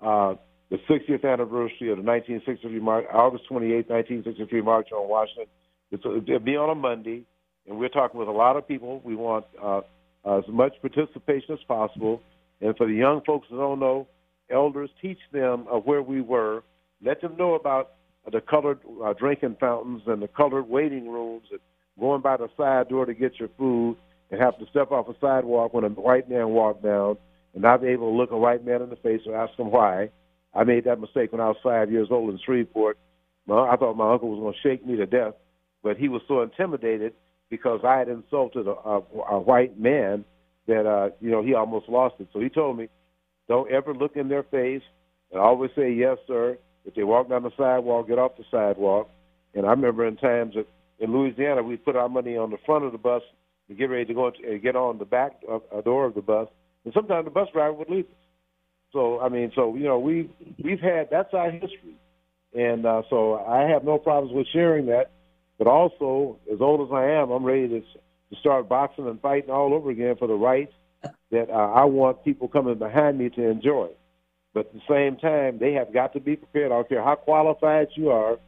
uh, 0.00 0.34
the 0.70 0.78
60th 0.90 1.24
anniversary 1.24 1.90
of 1.90 1.98
the 1.98 2.02
1963 2.02 2.80
March, 2.80 3.04
August 3.12 3.44
28, 3.48 3.88
1963 3.88 4.60
March 4.62 4.88
on 4.92 5.08
Washington. 5.08 5.46
It's, 5.92 6.04
it'll 6.04 6.40
be 6.40 6.56
on 6.56 6.70
a 6.70 6.74
Monday 6.74 7.24
and 7.66 7.78
we're 7.78 7.88
talking 7.88 8.18
with 8.18 8.28
a 8.28 8.32
lot 8.32 8.56
of 8.56 8.66
people. 8.66 9.00
We 9.04 9.14
want 9.14 9.44
uh, 9.62 9.82
as 10.26 10.44
much 10.48 10.74
participation 10.80 11.54
as 11.54 11.62
possible. 11.68 12.20
And 12.60 12.76
for 12.76 12.86
the 12.86 12.94
young 12.94 13.20
folks 13.26 13.48
that 13.50 13.56
don't 13.56 13.80
know, 13.80 14.08
elders 14.50 14.90
teach 15.00 15.18
them 15.32 15.66
of 15.70 15.84
where 15.84 16.02
we 16.02 16.20
were. 16.20 16.62
Let 17.02 17.20
them 17.20 17.36
know 17.36 17.54
about 17.54 17.92
the 18.30 18.40
colored 18.40 18.80
uh, 19.04 19.12
drinking 19.12 19.56
fountains 19.60 20.02
and 20.06 20.20
the 20.20 20.28
colored 20.28 20.68
waiting 20.68 21.08
rooms 21.08 21.46
and 21.50 21.60
going 21.98 22.22
by 22.22 22.36
the 22.36 22.48
side 22.56 22.88
door 22.88 23.06
to 23.06 23.14
get 23.14 23.38
your 23.38 23.48
food 23.56 23.96
and 24.30 24.40
have 24.40 24.58
to 24.58 24.66
step 24.66 24.90
off 24.90 25.08
a 25.08 25.14
sidewalk 25.20 25.72
when 25.72 25.84
a 25.84 25.88
white 25.88 26.28
man 26.28 26.48
walked 26.48 26.82
down 26.82 27.16
and 27.54 27.62
not 27.62 27.82
be 27.82 27.88
able 27.88 28.10
to 28.10 28.16
look 28.16 28.32
a 28.32 28.36
white 28.36 28.64
man 28.64 28.82
in 28.82 28.90
the 28.90 28.96
face 28.96 29.20
or 29.26 29.36
ask 29.36 29.56
him 29.58 29.70
why. 29.70 30.10
I 30.54 30.64
made 30.64 30.84
that 30.84 31.00
mistake 31.00 31.32
when 31.32 31.40
I 31.40 31.48
was 31.48 31.56
five 31.62 31.90
years 31.90 32.08
old 32.10 32.30
in 32.30 32.38
Shreveport. 32.44 32.98
I 33.48 33.76
thought 33.76 33.96
my 33.96 34.12
uncle 34.12 34.30
was 34.30 34.40
going 34.40 34.54
to 34.54 34.60
shake 34.60 34.84
me 34.84 34.96
to 34.96 35.06
death, 35.06 35.34
but 35.82 35.96
he 35.96 36.08
was 36.08 36.22
so 36.26 36.42
intimidated 36.42 37.14
because 37.50 37.80
I 37.84 37.98
had 37.98 38.08
insulted 38.08 38.66
a, 38.66 38.72
a, 38.72 39.02
a 39.30 39.40
white 39.40 39.78
man 39.78 40.24
that 40.66 40.86
uh, 40.86 41.10
you 41.20 41.30
know 41.30 41.42
he 41.42 41.54
almost 41.54 41.88
lost 41.88 42.16
it. 42.18 42.28
So 42.32 42.40
he 42.40 42.48
told 42.48 42.76
me, 42.76 42.88
don't 43.48 43.70
ever 43.70 43.94
look 43.94 44.16
in 44.16 44.28
their 44.28 44.42
face 44.42 44.82
and 45.30 45.40
always 45.40 45.70
say 45.76 45.92
yes, 45.92 46.18
sir. 46.26 46.58
If 46.84 46.94
they 46.94 47.04
walk 47.04 47.28
down 47.28 47.42
the 47.42 47.50
sidewalk, 47.56 48.08
get 48.08 48.18
off 48.18 48.36
the 48.36 48.44
sidewalk. 48.50 49.10
And 49.54 49.66
I 49.66 49.70
remember 49.70 50.06
in 50.06 50.16
times 50.16 50.54
that 50.54 50.66
in 50.98 51.12
Louisiana 51.12 51.62
we 51.62 51.76
put 51.76 51.96
our 51.96 52.08
money 52.08 52.36
on 52.36 52.50
the 52.50 52.58
front 52.64 52.84
of 52.84 52.92
the 52.92 52.98
bus 52.98 53.22
to 53.68 53.74
get 53.74 53.90
ready 53.90 54.04
to 54.04 54.14
go 54.14 54.30
and 54.46 54.62
get 54.62 54.76
on 54.76 54.98
the 54.98 55.04
back 55.04 55.32
of, 55.48 55.62
uh, 55.74 55.80
door 55.80 56.06
of 56.06 56.14
the 56.14 56.22
bus, 56.22 56.48
and 56.84 56.94
sometimes 56.94 57.24
the 57.24 57.30
bus 57.30 57.48
driver 57.52 57.72
would 57.72 57.90
leave 57.90 58.04
us. 58.04 58.10
So 58.92 59.20
I 59.20 59.28
mean, 59.28 59.50
so 59.54 59.74
you 59.74 59.84
know 59.84 59.98
we 59.98 60.30
we've 60.62 60.80
had 60.80 61.08
that's 61.10 61.34
our 61.34 61.50
history, 61.50 61.96
and 62.54 62.86
uh, 62.86 63.02
so 63.10 63.36
I 63.36 63.62
have 63.62 63.84
no 63.84 63.98
problems 63.98 64.34
with 64.34 64.46
sharing 64.52 64.86
that. 64.86 65.10
But 65.58 65.66
also, 65.66 66.38
as 66.52 66.60
old 66.60 66.86
as 66.86 66.92
I 66.92 67.04
am, 67.20 67.30
I'm 67.30 67.44
ready 67.44 67.68
to, 67.68 67.80
to 67.80 68.40
start 68.40 68.68
boxing 68.68 69.06
and 69.06 69.20
fighting 69.20 69.50
all 69.50 69.72
over 69.74 69.90
again 69.90 70.16
for 70.18 70.28
the 70.28 70.34
rights 70.34 70.72
that 71.30 71.48
uh, 71.50 71.52
I 71.52 71.84
want 71.84 72.24
people 72.24 72.48
coming 72.48 72.78
behind 72.78 73.18
me 73.18 73.30
to 73.30 73.42
enjoy. 73.48 73.88
But 74.52 74.66
at 74.66 74.72
the 74.74 74.80
same 74.88 75.16
time, 75.16 75.58
they 75.58 75.72
have 75.74 75.92
got 75.92 76.12
to 76.14 76.20
be 76.20 76.36
prepared. 76.36 76.72
I 76.72 76.76
don't 76.76 76.88
care 76.88 77.02
how 77.02 77.14
qualified 77.14 77.88
you 77.94 78.10
are, 78.10 78.38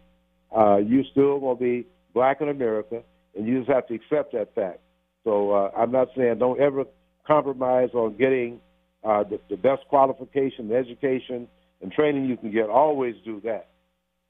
uh, 0.56 0.78
you 0.78 1.04
still 1.10 1.38
going 1.38 1.58
to 1.58 1.62
be 1.62 1.86
black 2.14 2.40
in 2.40 2.48
America, 2.48 3.02
and 3.36 3.46
you 3.46 3.58
just 3.58 3.70
have 3.70 3.86
to 3.88 3.94
accept 3.94 4.32
that 4.32 4.54
fact. 4.54 4.80
So 5.24 5.52
uh, 5.52 5.70
I'm 5.76 5.92
not 5.92 6.08
saying 6.16 6.38
don't 6.38 6.60
ever 6.60 6.84
compromise 7.26 7.90
on 7.92 8.16
getting 8.16 8.60
uh, 9.04 9.24
the, 9.24 9.38
the 9.50 9.56
best 9.56 9.82
qualification, 9.88 10.72
education, 10.72 11.46
and 11.82 11.92
training 11.92 12.24
you 12.24 12.36
can 12.36 12.50
get. 12.50 12.68
Always 12.70 13.14
do 13.24 13.40
that. 13.44 13.68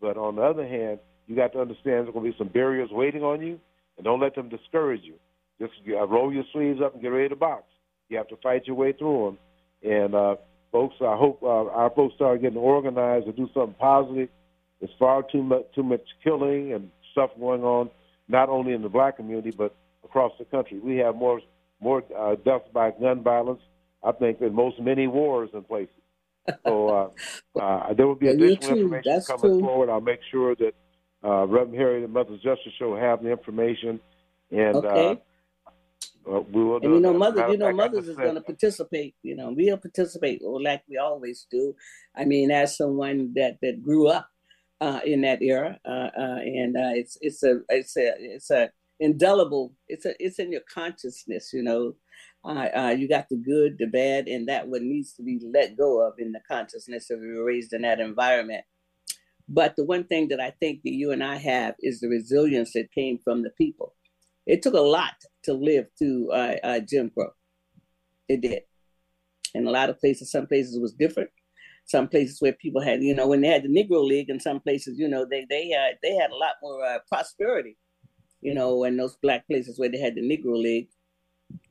But 0.01 0.17
on 0.17 0.37
the 0.37 0.43
other 0.43 0.67
hand, 0.67 0.99
you 1.29 1.37
got 1.37 1.53
to 1.53 1.61
understand 1.61 2.07
there's 2.07 2.13
going 2.15 2.25
to 2.25 2.33
be 2.33 2.39
some 2.39 2.49
barriers 2.49 2.89
waiting 2.91 3.23
on 3.23 3.41
you, 3.43 3.61
and 3.97 4.05
don't 4.05 4.21
let 4.21 4.35
them 4.35 4.49
discourage 4.49 5.03
you. 5.05 5.15
Just 5.61 5.75
uh, 5.89 6.07
roll 6.07 6.33
your 6.33 6.45
sleeves 6.53 6.81
up 6.85 6.95
and 6.95 7.03
get 7.03 7.09
ready 7.09 7.29
to 7.29 7.37
box. 7.37 7.65
You 8.09 8.17
have 8.17 8.29
to 8.29 8.37
fight 8.43 8.67
your 8.67 8.77
way 8.77 8.93
through 8.93 9.37
them. 9.83 9.93
And 9.93 10.15
uh, 10.15 10.37
folks, 10.73 10.97
I 11.01 11.17
hope 11.17 11.43
uh, 11.43 11.47
our 11.47 11.91
folks 11.95 12.15
start 12.15 12.41
getting 12.43 12.59
organized 12.59 13.27
and 13.27 13.37
do 13.37 13.49
something 13.53 13.75
positive. 13.79 14.29
There's 14.81 14.93
far 14.99 15.23
too 15.31 15.43
much 15.43 15.65
too 15.75 15.83
much 15.83 16.03
killing 16.25 16.73
and 16.73 16.91
stuff 17.13 17.31
going 17.39 17.63
on, 17.63 17.91
not 18.29 18.49
only 18.49 18.73
in 18.73 18.83
the 18.83 18.89
black 18.89 19.17
community 19.17 19.51
but 19.51 19.75
across 20.05 20.33
the 20.39 20.45
country. 20.47 20.79
We 20.79 20.97
have 20.99 21.17
more 21.17 21.41
more 21.81 22.03
uh, 22.17 22.37
deaths 22.37 22.69
by 22.73 22.93
gun 22.93 23.23
violence, 23.23 23.61
I 24.05 24.13
think, 24.13 24.41
than 24.41 24.55
most 24.55 24.81
many 24.81 25.07
wars 25.07 25.51
in 25.53 25.63
places. 25.65 25.91
So 26.65 27.13
uh, 27.57 27.61
uh, 27.61 27.95
there 27.95 28.07
will 28.07 28.15
be 28.15 28.29
additional 28.29 28.79
information 28.79 29.13
That's 29.13 29.27
coming 29.27 29.41
true. 29.41 29.61
forward. 29.61 29.91
I'll 29.91 30.01
make 30.01 30.21
sure 30.31 30.55
that 30.57 30.73
uh, 31.25 31.47
Reverend 31.47 31.75
Harry, 31.75 32.03
the 32.03 32.09
Mother's 32.09 32.41
Justice 32.41 32.73
Show, 32.79 32.97
have 32.97 33.23
the 33.23 33.31
information, 33.31 34.01
and 34.51 34.77
okay. 34.77 35.21
uh, 36.27 36.41
we 36.41 36.65
will. 36.65 36.77
And 36.77 36.95
you 36.95 37.01
know, 37.01 37.13
mother, 37.13 37.49
you 37.51 37.57
know, 37.57 37.73
mothers 37.73 38.09
is 38.09 38.17
going 38.17 38.35
to 38.35 38.41
participate. 38.41 39.15
You 39.23 39.37
know, 39.37 39.53
we'll 39.57 39.79
participate, 39.79 40.43
like 40.43 40.83
we 40.89 40.99
always 40.99 41.47
do. 41.51 41.75
I 42.17 42.25
mean, 42.25 42.51
as 42.51 42.77
someone 42.77 43.33
that 43.35 43.59
that 43.63 43.83
grew 43.83 44.09
up 44.09 44.29
uh, 44.81 45.01
in 45.05 45.23
that 45.23 45.43
era, 45.43 45.79
uh, 45.85 46.11
uh, 46.17 46.39
and 46.41 46.77
uh, 46.77 46.93
it's 46.95 47.19
it's 47.21 47.43
a 47.43 47.61
it's 47.69 47.97
a 47.97 48.13
it's 48.19 48.51
a 48.51 48.71
indelible. 49.01 49.73
It's 49.89 50.05
a 50.05 50.15
it's 50.25 50.39
in 50.39 50.53
your 50.53 50.63
consciousness. 50.73 51.51
You 51.53 51.63
know, 51.63 51.95
uh, 52.45 52.95
you 52.97 53.09
got 53.09 53.29
the 53.29 53.37
good, 53.37 53.77
the 53.79 53.87
bad, 53.87 54.29
and 54.29 54.49
that 54.49 54.69
what 54.69 54.83
needs 54.83 55.15
to 55.15 55.23
be 55.23 55.41
let 55.53 55.77
go 55.77 56.07
of 56.07 56.15
in 56.19 56.33
the 56.33 56.41
consciousness 56.49 57.11
of 57.11 57.23
you 57.23 57.39
were 57.39 57.45
raised 57.45 57.73
in 57.73 57.83
that 57.83 58.01
environment. 58.01 58.65
But 59.49 59.77
the 59.77 59.85
one 59.85 60.05
thing 60.05 60.29
that 60.29 60.41
I 60.41 60.51
think 60.51 60.83
that 60.83 60.93
you 60.93 61.11
and 61.11 61.25
I 61.25 61.37
have 61.37 61.75
is 61.81 62.01
the 62.01 62.09
resilience 62.09 62.73
that 62.75 62.93
came 62.93 63.19
from 63.19 63.43
the 63.43 63.51
people. 63.51 63.95
It 64.47 64.63
took 64.63 64.75
a 64.75 64.81
lot 64.81 65.15
to 65.45 65.55
live 65.55 65.87
through 65.99 66.31
uh, 66.33 66.57
uh, 66.63 66.81
Jim 66.81 67.11
Crow. 67.11 67.33
It 68.29 68.43
did. 68.43 68.63
In 69.55 69.67
a 69.67 69.71
lot 69.71 69.89
of 69.89 69.99
places, 69.99 70.31
some 70.31 70.47
places 70.47 70.79
was 70.79 70.93
different. 70.93 71.31
Some 71.87 72.09
places 72.09 72.41
where 72.41 72.53
people 72.53 72.83
had, 72.83 73.03
you 73.03 73.15
know, 73.15 73.27
when 73.27 73.41
they 73.41 73.49
had 73.49 73.63
the 73.63 73.69
Negro 73.69 74.07
League, 74.07 74.29
in 74.29 74.39
some 74.39 74.61
places, 74.61 74.99
you 74.99 75.09
know, 75.09 75.27
they 75.29 75.47
they 75.49 75.73
uh, 75.73 75.97
they 76.03 76.15
had 76.15 76.31
a 76.31 76.37
lot 76.37 76.57
more 76.63 76.85
uh, 76.85 76.99
prosperity, 77.09 77.79
you 78.43 78.53
know, 78.53 78.85
in 78.85 78.99
those 78.99 79.17
black 79.23 79.47
places 79.47 79.79
where 79.79 79.89
they 79.89 79.99
had 79.99 80.15
the 80.15 80.21
Negro 80.21 80.61
League, 80.63 80.89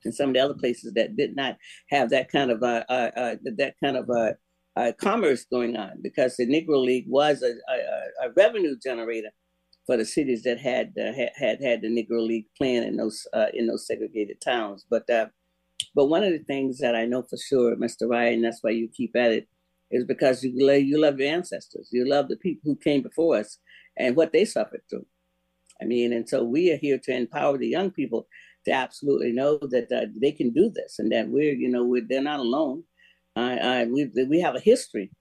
and 0.04 0.16
some 0.16 0.30
of 0.30 0.34
the 0.34 0.40
other 0.40 0.56
places 0.56 0.94
that 0.94 1.16
did 1.16 1.36
not 1.36 1.58
have 1.92 2.10
that 2.10 2.32
kind 2.32 2.50
of 2.50 2.64
uh, 2.64 2.84
uh, 2.90 3.12
uh 3.16 3.36
that 3.58 3.76
kind 3.84 3.96
of 3.96 4.10
uh, 4.10 4.34
uh, 4.78 4.92
commerce 5.00 5.46
going 5.46 5.76
on 5.76 5.94
because 6.02 6.36
the 6.38 6.46
Negro 6.46 6.84
League 6.84 7.08
was 7.08 7.42
a, 7.42 7.54
a, 7.72 8.28
a 8.28 8.32
revenue 8.36 8.76
generator 8.82 9.30
for 9.86 9.98
the 9.98 10.06
cities 10.06 10.44
that 10.44 10.60
had 10.60 10.94
uh, 11.00 11.12
had 11.36 11.62
had 11.64 11.82
the 11.82 11.88
Negro 11.88 12.26
League 12.26 12.46
playing 12.56 12.84
in 12.84 12.98
those 12.98 13.26
uh, 13.34 13.48
in 13.54 13.68
those 13.68 13.88
segregated 13.88 14.40
towns. 14.40 14.86
But 14.90 15.10
uh, 15.10 15.28
but 15.96 16.06
one 16.06 16.24
of 16.24 16.32
the 16.32 16.44
things 16.44 16.78
that 16.80 16.96
I 16.96 17.06
know 17.06 17.24
for 17.24 17.38
sure, 17.38 17.76
Mr. 17.76 18.08
Ryan, 18.08 18.42
that's 18.42 18.60
why 18.62 18.72
you 18.72 18.88
keep 18.96 19.16
at 19.16 19.32
it, 19.32 19.48
is 19.90 20.04
because 20.06 20.44
you 20.44 20.54
love, 20.56 20.82
you 20.82 21.00
love 21.00 21.20
your 21.20 21.34
ancestors, 21.34 21.90
you 21.92 22.08
love 22.08 22.28
the 22.28 22.38
people 22.38 22.62
who 22.66 22.76
came 22.76 23.02
before 23.02 23.38
us 23.38 23.58
and 23.98 24.16
what 24.16 24.32
they 24.32 24.46
suffered 24.46 24.82
through. 24.90 25.06
I 25.82 25.86
mean, 25.86 26.14
and 26.14 26.28
so 26.30 26.44
we 26.44 26.72
are 26.72 26.78
here 26.78 27.00
to 27.04 27.16
empower 27.16 27.58
the 27.58 27.68
young 27.68 27.92
people 27.92 28.28
to 28.66 28.72
absolutely 28.72 29.32
know 29.32 29.58
that 29.72 29.92
uh, 29.92 30.06
they 30.22 30.32
can 30.32 30.52
do 30.52 30.70
this 30.70 31.00
and 31.00 31.12
that 31.12 31.30
we're 31.30 31.54
you 31.54 31.70
know 31.70 31.84
we're, 31.84 32.06
they're 32.08 32.22
not 32.22 32.40
alone 32.40 32.84
I, 33.38 33.58
I 33.58 33.86
we 33.86 34.10
we 34.28 34.40
have 34.42 34.56
a 34.56 34.60
history 34.60 35.12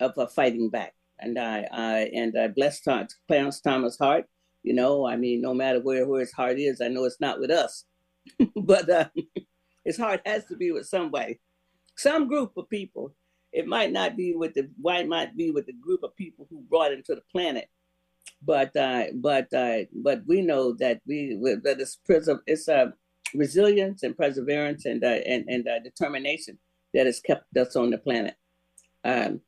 of 0.00 0.16
uh, 0.18 0.26
fighting 0.26 0.70
back, 0.70 0.94
and 1.20 1.38
I, 1.38 1.66
I 1.70 1.98
and 2.12 2.36
I 2.36 2.48
bless 2.48 2.80
Clarence 2.80 3.60
Thomas' 3.60 3.98
heart. 3.98 4.26
You 4.64 4.74
know, 4.74 5.06
I 5.06 5.16
mean, 5.16 5.40
no 5.40 5.54
matter 5.54 5.80
where 5.80 6.06
where 6.06 6.20
his 6.20 6.32
heart 6.32 6.58
is, 6.58 6.80
I 6.80 6.88
know 6.88 7.04
it's 7.04 7.20
not 7.20 7.38
with 7.38 7.50
us, 7.50 7.84
but 8.56 8.90
uh, 8.90 9.08
his 9.84 9.96
heart 9.96 10.20
has 10.26 10.46
to 10.46 10.56
be 10.56 10.72
with 10.72 10.86
somebody, 10.86 11.40
some 11.96 12.26
group 12.26 12.56
of 12.56 12.68
people. 12.68 13.14
It 13.52 13.66
might 13.66 13.92
not 13.92 14.16
be 14.16 14.34
with 14.34 14.54
the 14.54 14.68
why 14.80 15.04
might 15.04 15.36
be 15.36 15.52
with 15.52 15.66
the 15.66 15.72
group 15.72 16.02
of 16.02 16.16
people 16.16 16.46
who 16.50 16.60
brought 16.68 16.92
him 16.92 17.02
to 17.06 17.14
the 17.14 17.22
planet, 17.30 17.68
but 18.42 18.76
uh, 18.76 19.04
but 19.14 19.52
uh, 19.54 19.84
but 19.94 20.22
we 20.26 20.42
know 20.42 20.72
that 20.80 21.00
we 21.06 21.38
that 21.62 21.80
it's 21.80 21.98
it's 22.46 22.68
a 22.68 22.76
uh, 22.76 22.90
resilience 23.34 24.02
and 24.02 24.16
perseverance 24.16 24.86
and 24.86 25.04
uh, 25.04 25.06
and 25.06 25.44
and 25.48 25.68
uh, 25.68 25.78
determination 25.78 26.58
that 26.98 27.06
has 27.06 27.20
kept 27.20 27.56
us 27.56 27.76
on 27.76 27.90
the 27.90 27.98
planet. 27.98 28.34
Um, 29.04 29.40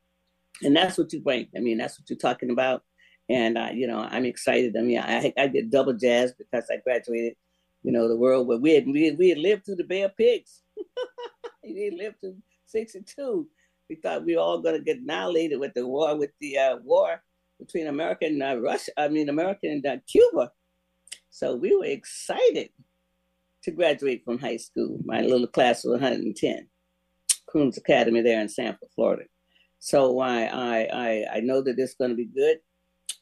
and 0.62 0.76
that's 0.76 0.96
what 0.96 1.12
you 1.12 1.20
bring. 1.20 1.48
I 1.56 1.58
mean, 1.58 1.78
that's 1.78 1.98
what 1.98 2.08
you're 2.08 2.16
talking 2.16 2.50
about. 2.50 2.84
And, 3.28 3.58
uh, 3.58 3.70
you 3.74 3.88
know, 3.88 4.06
I'm 4.08 4.24
excited. 4.24 4.76
I 4.76 4.82
mean, 4.82 5.00
I, 5.00 5.32
I 5.36 5.48
did 5.48 5.72
double 5.72 5.94
jazz 5.94 6.32
because 6.32 6.70
I 6.70 6.76
graduated, 6.76 7.34
you 7.82 7.90
know, 7.90 8.06
the 8.06 8.16
world 8.16 8.46
where 8.46 8.58
we 8.58 8.74
had, 8.74 8.86
we 8.86 9.10
we 9.10 9.30
had 9.30 9.38
lived 9.38 9.66
through 9.66 9.76
the 9.76 9.84
Bay 9.84 10.02
of 10.02 10.16
Pigs. 10.16 10.62
we 11.64 11.90
lived 11.90 12.20
through 12.20 12.36
62. 12.66 13.48
We 13.88 13.96
thought 13.96 14.24
we 14.24 14.36
were 14.36 14.42
all 14.42 14.62
going 14.62 14.76
to 14.76 14.84
get 14.84 14.98
annihilated 14.98 15.58
with 15.58 15.74
the 15.74 15.84
war, 15.84 16.16
with 16.16 16.30
the 16.40 16.56
uh, 16.56 16.76
war 16.84 17.20
between 17.58 17.88
America 17.88 18.26
and 18.26 18.40
uh, 18.40 18.60
Russia, 18.60 18.92
I 18.96 19.08
mean, 19.08 19.28
America 19.28 19.66
and 19.66 19.84
uh, 19.84 19.96
Cuba. 20.06 20.52
So 21.30 21.56
we 21.56 21.74
were 21.74 21.84
excited 21.84 22.70
to 23.64 23.70
graduate 23.72 24.24
from 24.24 24.38
high 24.38 24.56
school. 24.56 25.00
My 25.04 25.20
little 25.20 25.48
class 25.48 25.84
was 25.84 26.00
110. 26.00 26.68
Crooms 27.50 27.76
Academy 27.76 28.22
there 28.22 28.40
in 28.40 28.48
Sanford, 28.48 28.88
Florida. 28.94 29.24
So 29.78 30.20
I 30.20 30.44
I 30.44 30.88
I, 30.92 31.26
I 31.36 31.40
know 31.40 31.62
that 31.62 31.78
it's 31.78 31.94
going 31.94 32.10
to 32.10 32.16
be 32.16 32.26
good, 32.26 32.58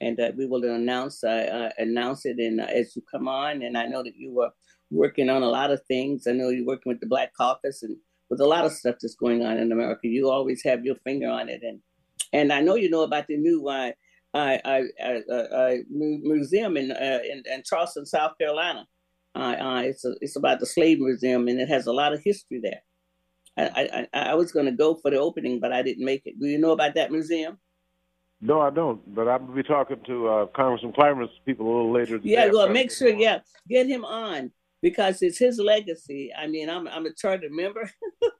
and 0.00 0.16
that 0.16 0.36
we 0.36 0.46
will 0.46 0.64
announce 0.64 1.24
uh, 1.24 1.28
uh, 1.28 1.70
announce 1.82 2.26
it 2.26 2.38
in 2.38 2.60
uh, 2.60 2.64
as 2.64 2.94
you 2.94 3.02
come 3.10 3.28
on. 3.28 3.62
And 3.62 3.76
I 3.76 3.86
know 3.86 4.02
that 4.02 4.16
you 4.16 4.32
were 4.32 4.50
working 4.90 5.30
on 5.30 5.42
a 5.42 5.48
lot 5.48 5.70
of 5.70 5.80
things. 5.86 6.26
I 6.26 6.32
know 6.32 6.48
you're 6.48 6.66
working 6.66 6.90
with 6.90 7.00
the 7.00 7.06
Black 7.06 7.32
Caucus 7.34 7.82
and 7.82 7.96
with 8.30 8.40
a 8.40 8.46
lot 8.46 8.64
of 8.64 8.72
stuff 8.72 8.96
that's 9.00 9.14
going 9.14 9.44
on 9.44 9.58
in 9.58 9.72
America. 9.72 10.08
You 10.08 10.30
always 10.30 10.62
have 10.64 10.84
your 10.84 10.96
finger 10.96 11.28
on 11.28 11.48
it, 11.48 11.62
and 11.62 11.80
and 12.32 12.52
I 12.52 12.60
know 12.60 12.74
you 12.74 12.90
know 12.90 13.02
about 13.02 13.26
the 13.26 13.36
new 13.36 13.66
uh, 13.68 13.92
uh, 14.34 14.58
uh, 14.64 15.32
uh 15.32 15.74
museum 15.88 16.76
in, 16.76 16.90
in, 16.90 17.42
in 17.50 17.62
Charleston, 17.64 18.04
South 18.06 18.36
Carolina. 18.38 18.86
it's 19.34 20.04
a, 20.04 20.14
it's 20.20 20.36
about 20.36 20.60
the 20.60 20.66
slave 20.66 20.98
museum, 21.00 21.48
and 21.48 21.60
it 21.60 21.68
has 21.68 21.86
a 21.86 21.92
lot 21.92 22.12
of 22.12 22.22
history 22.22 22.60
there. 22.62 22.82
I, 23.58 24.06
I, 24.14 24.18
I 24.30 24.34
was 24.34 24.52
going 24.52 24.66
to 24.66 24.72
go 24.72 24.94
for 24.94 25.10
the 25.10 25.18
opening, 25.18 25.60
but 25.60 25.72
I 25.72 25.82
didn't 25.82 26.04
make 26.04 26.22
it. 26.26 26.38
Do 26.38 26.46
you 26.46 26.58
know 26.58 26.72
about 26.72 26.94
that 26.94 27.10
museum? 27.10 27.58
No, 28.40 28.60
I 28.60 28.70
don't. 28.70 29.14
But 29.14 29.28
I'm 29.28 29.46
going 29.46 29.56
to 29.56 29.62
be 29.62 29.68
talking 29.68 29.98
to 30.06 30.28
uh, 30.28 30.46
Congressman 30.46 30.92
Clyburn's 30.92 31.30
people 31.44 31.66
a 31.66 31.70
little 31.70 31.92
later. 31.92 32.20
Yeah, 32.22 32.50
well, 32.52 32.68
make 32.68 32.92
sure, 32.92 33.08
yeah, 33.08 33.40
get 33.68 33.86
him 33.86 34.04
on 34.04 34.52
because 34.80 35.22
it's 35.22 35.38
his 35.38 35.58
legacy. 35.58 36.30
I 36.36 36.46
mean, 36.46 36.70
I'm 36.70 36.86
I'm 36.86 37.06
a 37.06 37.12
charter 37.12 37.48
member. 37.50 37.90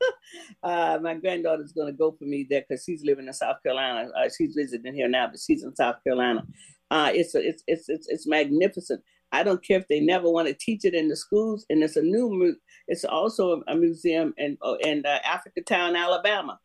uh, 0.63 0.99
my 1.03 1.15
granddaughter's 1.15 1.73
going 1.73 1.89
to 1.89 1.99
go 1.99 2.13
for 2.13 2.25
me 2.25 2.47
there 2.49 2.65
because 2.69 2.85
she's 2.85 3.03
living 3.05 3.27
in 3.27 3.33
South 3.33 3.57
Carolina. 3.63 4.09
Uh, 4.17 4.29
she's 4.37 4.55
visiting 4.55 4.95
here 4.95 5.09
now, 5.09 5.27
but 5.27 5.41
she's 5.41 5.65
in 5.65 5.75
South 5.75 5.97
Carolina. 6.05 6.47
Uh, 6.91 7.11
it's, 7.13 7.35
a, 7.35 7.47
it's 7.47 7.65
it's 7.67 7.89
it's 7.89 8.09
it's 8.09 8.27
magnificent. 8.27 9.03
I 9.33 9.43
don't 9.43 9.63
care 9.63 9.79
if 9.79 9.89
they 9.89 10.01
never 10.01 10.31
want 10.31 10.49
to 10.49 10.55
teach 10.55 10.85
it 10.85 10.95
in 10.95 11.09
the 11.09 11.17
schools. 11.17 11.67
And 11.69 11.83
it's 11.83 11.97
a 11.97 12.03
new, 12.03 12.57
it's 12.88 13.04
also 13.04 13.62
a 13.68 13.75
museum 13.76 14.35
in 14.38 14.57
uh, 14.62 14.75
in 14.80 15.04
uh, 15.07 15.18
Africatown, 15.25 15.97
Alabama. 15.97 16.59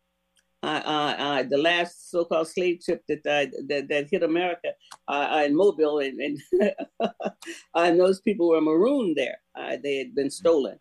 Uh, 0.63 0.81
uh, 0.85 1.15
uh, 1.21 1.43
the 1.43 1.57
last 1.57 2.09
so-called 2.09 2.47
slave 2.47 2.81
ship 2.81 3.03
that 3.09 3.17
uh, 3.27 3.51
that, 3.67 3.89
that, 3.89 4.07
hit 4.09 4.23
America 4.23 4.69
in 5.45 5.53
Mobile, 5.53 5.99
and, 5.99 6.17
and, 6.21 6.39
and, 7.75 7.99
those 7.99 8.21
people 8.21 8.47
were 8.47 8.61
marooned 8.61 9.17
there. 9.17 9.39
they 9.83 9.97
had 9.97 10.15
been 10.15 10.31
stolen, 10.31 10.79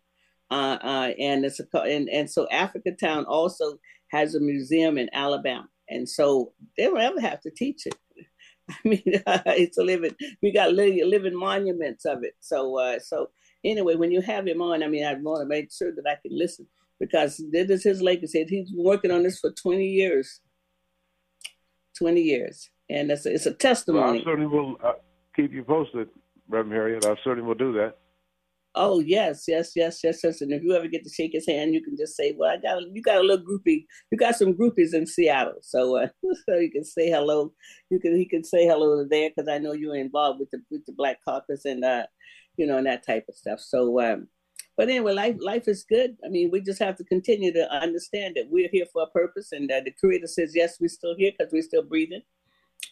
and 0.49 1.43
it's 1.43 1.59
a, 1.59 1.79
and 1.81 2.07
and 2.07 2.31
so 2.31 2.47
Africatown 2.49 3.25
also 3.27 3.77
has 4.11 4.35
a 4.35 4.39
museum 4.39 4.97
in 4.97 5.09
Alabama, 5.11 5.67
and 5.89 6.07
so 6.07 6.53
they 6.77 6.85
don't 6.85 7.01
ever 7.01 7.19
have 7.19 7.41
to 7.41 7.51
teach 7.51 7.85
it. 7.85 7.95
I 8.69 8.75
mean, 8.85 9.01
it's 9.05 9.77
a 9.77 9.83
living. 9.83 10.15
We 10.41 10.53
got 10.53 10.71
living, 10.71 11.09
living 11.09 11.37
monuments 11.37 12.05
of 12.05 12.23
it. 12.23 12.35
So, 12.39 12.79
uh, 12.79 12.99
so 12.99 13.31
anyway, 13.63 13.95
when 13.95 14.11
you 14.11 14.21
have 14.21 14.47
him 14.47 14.61
on, 14.61 14.83
I 14.83 14.87
mean, 14.87 15.05
I 15.05 15.13
want 15.15 15.41
to 15.41 15.45
make 15.47 15.71
sure 15.71 15.91
that 15.93 16.07
I 16.07 16.15
can 16.21 16.37
listen 16.37 16.67
because 16.99 17.43
this 17.51 17.69
is 17.69 17.83
his 17.83 18.01
legacy. 18.01 18.45
He's 18.47 18.71
been 18.71 18.83
working 18.83 19.11
on 19.11 19.23
this 19.23 19.39
for 19.39 19.51
twenty 19.51 19.87
years. 19.87 20.41
Twenty 21.97 22.21
years, 22.21 22.69
and 22.89 23.11
it's 23.11 23.25
a, 23.25 23.33
it's 23.33 23.45
a 23.45 23.53
testimony. 23.53 24.03
Well, 24.03 24.21
I 24.21 24.23
certainly 24.23 24.47
will 24.47 24.77
uh, 24.83 24.93
keep 25.35 25.53
you 25.53 25.63
posted, 25.63 26.09
Reverend 26.49 26.73
Harriet. 26.73 27.05
I 27.05 27.15
certainly 27.23 27.47
will 27.47 27.55
do 27.55 27.71
that. 27.73 27.97
Oh 28.75 28.99
yes, 28.99 29.43
yes, 29.47 29.73
yes, 29.75 29.99
yes, 30.03 30.21
yes. 30.23 30.41
And 30.41 30.51
if 30.51 30.63
you 30.63 30.73
ever 30.73 30.87
get 30.87 31.03
to 31.03 31.09
shake 31.09 31.33
his 31.33 31.45
hand, 31.45 31.75
you 31.75 31.83
can 31.83 31.95
just 31.95 32.15
say, 32.15 32.33
"Well, 32.35 32.49
I 32.49 32.57
got 32.57 32.79
a, 32.79 32.85
you 32.91 33.03
got 33.03 33.17
a 33.17 33.21
little 33.21 33.45
groupie. 33.45 33.85
You 34.11 34.17
got 34.17 34.35
some 34.35 34.55
groupies 34.55 34.95
in 34.95 35.05
Seattle, 35.05 35.59
so 35.61 35.97
uh, 35.97 36.07
so 36.49 36.55
you 36.55 36.71
can 36.71 36.83
say 36.83 37.11
hello. 37.11 37.53
You 37.91 37.99
can 37.99 38.17
he 38.17 38.25
can 38.25 38.43
say 38.43 38.65
hello 38.65 39.05
there 39.07 39.29
because 39.29 39.47
I 39.47 39.59
know 39.59 39.73
you're 39.73 39.95
involved 39.95 40.39
with 40.39 40.49
the 40.49 40.59
with 40.71 40.83
the 40.87 40.93
Black 40.93 41.19
Caucus 41.23 41.65
and 41.65 41.85
uh, 41.85 42.07
you 42.57 42.65
know, 42.65 42.77
and 42.77 42.87
that 42.87 43.05
type 43.05 43.25
of 43.29 43.35
stuff. 43.35 43.59
So, 43.59 43.99
um, 44.01 44.27
but 44.75 44.89
anyway, 44.89 45.13
life 45.13 45.35
life 45.39 45.67
is 45.67 45.83
good. 45.83 46.17
I 46.25 46.29
mean, 46.29 46.49
we 46.51 46.61
just 46.61 46.81
have 46.81 46.95
to 46.97 47.03
continue 47.03 47.53
to 47.53 47.71
understand 47.71 48.35
that 48.35 48.49
we're 48.49 48.69
here 48.71 48.85
for 48.91 49.03
a 49.03 49.07
purpose, 49.07 49.51
and 49.51 49.71
uh, 49.71 49.81
the 49.83 49.91
Creator 49.91 50.27
says, 50.27 50.53
"Yes, 50.55 50.77
we're 50.79 50.87
still 50.87 51.15
here 51.15 51.31
because 51.37 51.53
we're 51.53 51.61
still 51.61 51.83
breathing." 51.83 52.21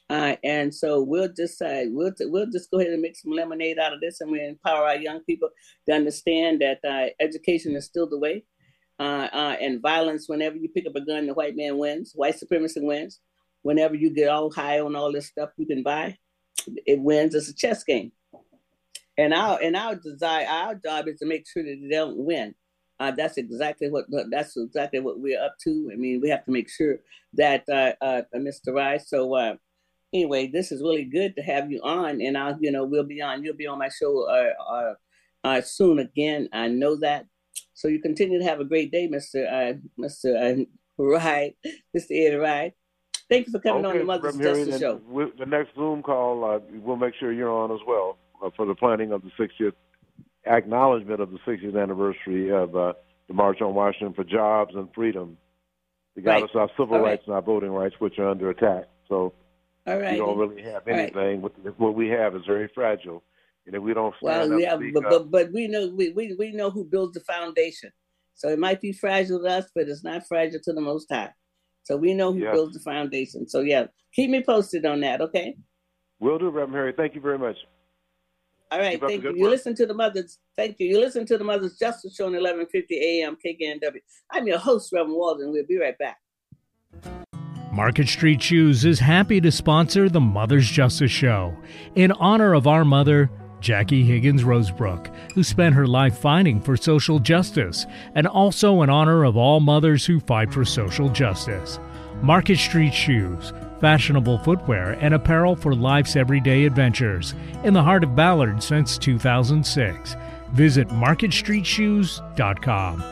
Uh, 0.09 0.35
and 0.43 0.73
so 0.73 1.01
we'll 1.01 1.31
just 1.31 1.61
uh, 1.61 1.83
we'll 1.85 2.11
we'll 2.21 2.49
just 2.51 2.69
go 2.69 2.79
ahead 2.79 2.91
and 2.91 3.01
make 3.01 3.15
some 3.15 3.31
lemonade 3.31 3.79
out 3.79 3.93
of 3.93 4.01
this, 4.01 4.21
and 4.21 4.31
we 4.31 4.45
empower 4.45 4.85
our 4.85 4.97
young 4.97 5.21
people 5.21 5.49
to 5.87 5.95
understand 5.95 6.61
that 6.61 6.79
uh, 6.87 7.09
education 7.19 7.75
is 7.75 7.85
still 7.85 8.09
the 8.09 8.19
way. 8.19 8.43
Uh, 8.99 9.27
uh, 9.33 9.55
and 9.59 9.81
violence, 9.81 10.29
whenever 10.29 10.57
you 10.57 10.69
pick 10.69 10.85
up 10.85 10.95
a 10.95 11.03
gun, 11.03 11.25
the 11.25 11.33
white 11.33 11.55
man 11.55 11.77
wins. 11.77 12.11
White 12.13 12.37
supremacy 12.37 12.81
wins. 12.81 13.19
Whenever 13.63 13.95
you 13.95 14.13
get 14.13 14.29
all 14.29 14.51
high 14.51 14.79
on 14.79 14.95
all 14.95 15.11
this 15.11 15.27
stuff 15.27 15.49
you 15.57 15.65
can 15.65 15.81
buy, 15.81 16.17
it 16.85 16.99
wins. 16.99 17.33
It's 17.33 17.49
a 17.49 17.55
chess 17.55 17.83
game. 17.83 18.11
And 19.21 19.33
our 19.33 19.59
and 19.61 19.75
our 19.75 19.95
desire, 19.95 20.47
our 20.47 20.75
job 20.75 21.07
is 21.07 21.19
to 21.19 21.27
make 21.27 21.45
sure 21.47 21.63
that 21.63 21.79
they 21.81 21.95
don't 21.95 22.17
win. 22.17 22.55
Uh, 22.99 23.11
that's 23.11 23.37
exactly 23.37 23.89
what 23.89 24.05
that's 24.29 24.57
exactly 24.57 24.99
what 24.99 25.19
we're 25.19 25.41
up 25.43 25.55
to. 25.63 25.89
I 25.93 25.95
mean, 25.95 26.21
we 26.21 26.29
have 26.29 26.45
to 26.45 26.51
make 26.51 26.69
sure 26.69 26.97
that 27.33 27.63
uh, 27.69 27.93
uh, 28.03 28.21
Mr. 28.35 28.73
Rice. 28.73 29.09
So 29.09 29.57
anyway, 30.13 30.47
this 30.47 30.71
is 30.71 30.81
really 30.81 31.05
good 31.05 31.35
to 31.35 31.41
have 31.41 31.71
you 31.71 31.81
on, 31.83 32.21
and 32.21 32.37
I'll, 32.37 32.57
you 32.59 32.71
know, 32.71 32.83
we'll 32.83 33.03
be 33.03 33.21
on. 33.21 33.43
You'll 33.43 33.55
be 33.55 33.67
on 33.67 33.79
my 33.79 33.89
show 33.89 34.27
uh, 34.27 34.63
uh, 34.73 34.93
uh 35.43 35.61
soon 35.61 35.99
again. 35.99 36.49
I 36.51 36.67
know 36.67 36.95
that. 36.97 37.25
So 37.73 37.87
you 37.87 37.99
continue 37.99 38.39
to 38.39 38.45
have 38.45 38.59
a 38.59 38.65
great 38.65 38.91
day, 38.91 39.07
Mister 39.07 39.47
uh, 39.47 39.73
Mister 39.97 40.35
uh, 40.35 41.03
Rye, 41.03 41.53
Mister 41.93 42.13
Ed 42.13 42.35
Rye. 42.37 42.73
Thank 43.29 43.47
you 43.47 43.51
for 43.51 43.59
coming 43.59 43.85
okay, 43.85 43.93
on 43.93 43.99
the 43.99 44.03
Mother's 44.03 44.37
Justice 44.37 44.79
Show. 44.79 44.99
The 45.39 45.45
next 45.45 45.75
Zoom 45.75 46.03
call, 46.03 46.43
uh, 46.43 46.59
we'll 46.83 46.97
make 46.97 47.13
sure 47.19 47.31
you're 47.31 47.51
on 47.51 47.71
as 47.71 47.79
well 47.87 48.17
uh, 48.19 48.20
for 48.55 48.65
the 48.65 48.75
planning 48.75 49.11
of 49.11 49.21
the 49.21 49.31
60th 49.39 49.73
acknowledgement 50.45 51.21
of 51.21 51.31
the 51.31 51.37
60th 51.39 51.81
anniversary 51.81 52.51
of 52.51 52.75
uh, 52.75 52.93
the 53.27 53.33
March 53.33 53.61
on 53.61 53.75
Washington 53.75 54.13
for 54.13 54.23
Jobs 54.23 54.73
and 54.75 54.89
Freedom. 54.93 55.37
Regardless 56.15 56.51
right. 56.53 56.63
of 56.63 56.69
our 56.69 56.75
civil 56.77 56.97
All 56.97 57.03
rights 57.03 57.21
right. 57.21 57.27
and 57.27 57.35
our 57.35 57.41
voting 57.41 57.71
rights, 57.71 57.95
which 57.99 58.19
are 58.19 58.29
under 58.29 58.49
attack. 58.49 58.85
So 59.07 59.33
All 59.87 59.97
right. 59.97 60.13
we 60.13 60.17
don't 60.17 60.37
really 60.37 60.61
have 60.63 60.87
anything. 60.87 61.41
Right. 61.41 61.79
What 61.79 61.95
we 61.95 62.09
have 62.09 62.35
is 62.35 62.41
very 62.45 62.69
fragile. 62.73 63.23
And 63.65 63.75
if 63.75 63.81
we 63.81 63.93
don't 63.93 64.13
well, 64.21 64.59
yeah, 64.59 64.75
but, 64.93 65.03
but, 65.03 65.31
but 65.31 65.53
we 65.53 65.67
know 65.67 65.93
we, 65.95 66.09
we, 66.09 66.35
we 66.37 66.51
know 66.51 66.71
who 66.71 66.83
builds 66.83 67.13
the 67.13 67.19
foundation. 67.21 67.91
So 68.33 68.49
it 68.49 68.57
might 68.57 68.81
be 68.81 68.91
fragile 68.91 69.39
to 69.39 69.47
us, 69.47 69.65
but 69.75 69.87
it's 69.87 70.03
not 70.03 70.27
fragile 70.27 70.59
to 70.63 70.73
the 70.73 70.81
Most 70.81 71.07
High. 71.11 71.29
So 71.83 71.95
we 71.95 72.13
know 72.15 72.33
who 72.33 72.39
yeah. 72.39 72.51
builds 72.51 72.73
the 72.75 72.79
foundation. 72.79 73.47
So 73.47 73.61
yeah, 73.61 73.85
keep 74.15 74.31
me 74.31 74.43
posted 74.43 74.85
on 74.85 75.01
that, 75.01 75.21
okay? 75.21 75.55
Will 76.19 76.39
do, 76.39 76.45
Reverend 76.45 76.73
Harry. 76.73 76.93
Thank 76.97 77.13
you 77.13 77.21
very 77.21 77.37
much. 77.37 77.57
All 78.71 78.79
right, 78.79 78.99
Keep 78.99 79.09
thank 79.09 79.23
you. 79.23 79.35
You 79.35 79.49
listen 79.49 79.75
to 79.75 79.85
the 79.85 79.93
mothers. 79.93 80.39
Thank 80.55 80.79
you. 80.79 80.87
You 80.87 80.99
listen 80.99 81.25
to 81.25 81.37
the 81.37 81.43
mothers 81.43 81.77
justice 81.77 82.15
show 82.15 82.25
on 82.25 82.31
1150 82.31 83.21
AM 83.21 83.35
KKNW. 83.35 83.99
I'm 84.31 84.47
your 84.47 84.59
host, 84.59 84.93
Reverend 84.93 85.17
Walden. 85.17 85.51
We'll 85.51 85.65
be 85.65 85.77
right 85.77 85.97
back. 85.97 86.17
Market 87.73 88.07
Street 88.07 88.41
Shoes 88.41 88.85
is 88.85 88.99
happy 88.99 89.41
to 89.41 89.51
sponsor 89.51 90.09
the 90.09 90.19
Mother's 90.19 90.69
Justice 90.69 91.11
Show 91.11 91.55
in 91.95 92.11
honor 92.13 92.53
of 92.53 92.67
our 92.67 92.83
mother, 92.83 93.29
Jackie 93.59 94.03
Higgins 94.03 94.43
Rosebrook, 94.43 95.13
who 95.33 95.43
spent 95.43 95.75
her 95.75 95.87
life 95.87 96.17
fighting 96.17 96.61
for 96.61 96.75
social 96.75 97.19
justice, 97.19 97.85
and 98.15 98.27
also 98.27 98.81
in 98.81 98.89
honor 98.89 99.23
of 99.23 99.37
all 99.37 99.59
mothers 99.59 100.05
who 100.05 100.19
fight 100.21 100.51
for 100.51 100.65
social 100.65 101.09
justice. 101.09 101.79
Market 102.21 102.57
Street 102.57 102.93
Shoes, 102.93 103.53
fashionable 103.81 104.37
footwear 104.37 104.91
and 105.01 105.13
apparel 105.13 105.57
for 105.57 105.75
life's 105.75 106.15
everyday 106.15 106.63
adventures, 106.65 107.35
in 107.65 107.73
the 107.73 107.83
heart 107.83 108.05
of 108.05 108.15
Ballard 108.15 108.63
since 108.63 108.97
2006. 108.97 110.15
Visit 110.53 110.87
MarketStreetShoes.com. 110.87 113.03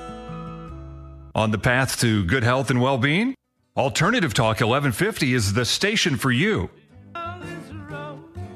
On 1.35 1.51
the 1.51 1.57
path 1.57 1.99
to 1.99 2.23
good 2.25 2.43
health 2.43 2.69
and 2.69 2.81
well 2.81 2.97
being? 2.97 3.35
Alternative 3.75 4.33
Talk 4.33 4.61
1150 4.61 5.33
is 5.33 5.51
the 5.53 5.65
station 5.65 6.15
for 6.17 6.31
you. 6.31 6.69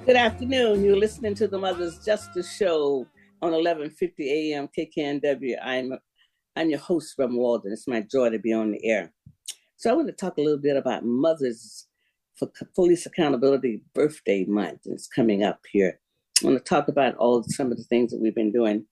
Good 0.05 0.17
afternoon. 0.17 0.83
You're 0.83 0.97
listening 0.97 1.33
to 1.35 1.47
the 1.47 1.57
Mother's 1.57 2.03
Justice 2.03 2.53
Show 2.57 3.07
on 3.41 3.53
11:50 3.53 4.11
a.m. 4.19 4.67
KKNW. 4.77 5.55
I'm 5.63 5.97
I'm 6.57 6.69
your 6.69 6.79
host 6.79 7.15
from 7.15 7.37
Walden. 7.37 7.71
It's 7.71 7.87
my 7.87 8.01
joy 8.01 8.29
to 8.31 8.39
be 8.39 8.51
on 8.51 8.71
the 8.71 8.85
air. 8.85 9.13
So 9.77 9.89
I 9.89 9.93
want 9.93 10.07
to 10.07 10.13
talk 10.13 10.37
a 10.37 10.41
little 10.41 10.59
bit 10.59 10.75
about 10.75 11.05
Mothers 11.05 11.87
for 12.57 12.65
Police 12.75 13.05
Accountability 13.05 13.81
Birthday 13.93 14.45
Month. 14.45 14.81
It's 14.85 15.07
coming 15.07 15.43
up 15.43 15.59
here. 15.71 15.99
I 16.41 16.47
want 16.47 16.57
to 16.57 16.63
talk 16.63 16.87
about 16.87 17.15
all 17.15 17.43
some 17.47 17.71
of 17.71 17.77
the 17.77 17.83
things 17.83 18.11
that 18.11 18.19
we've 18.21 18.35
been 18.35 18.51
doing 18.51 18.85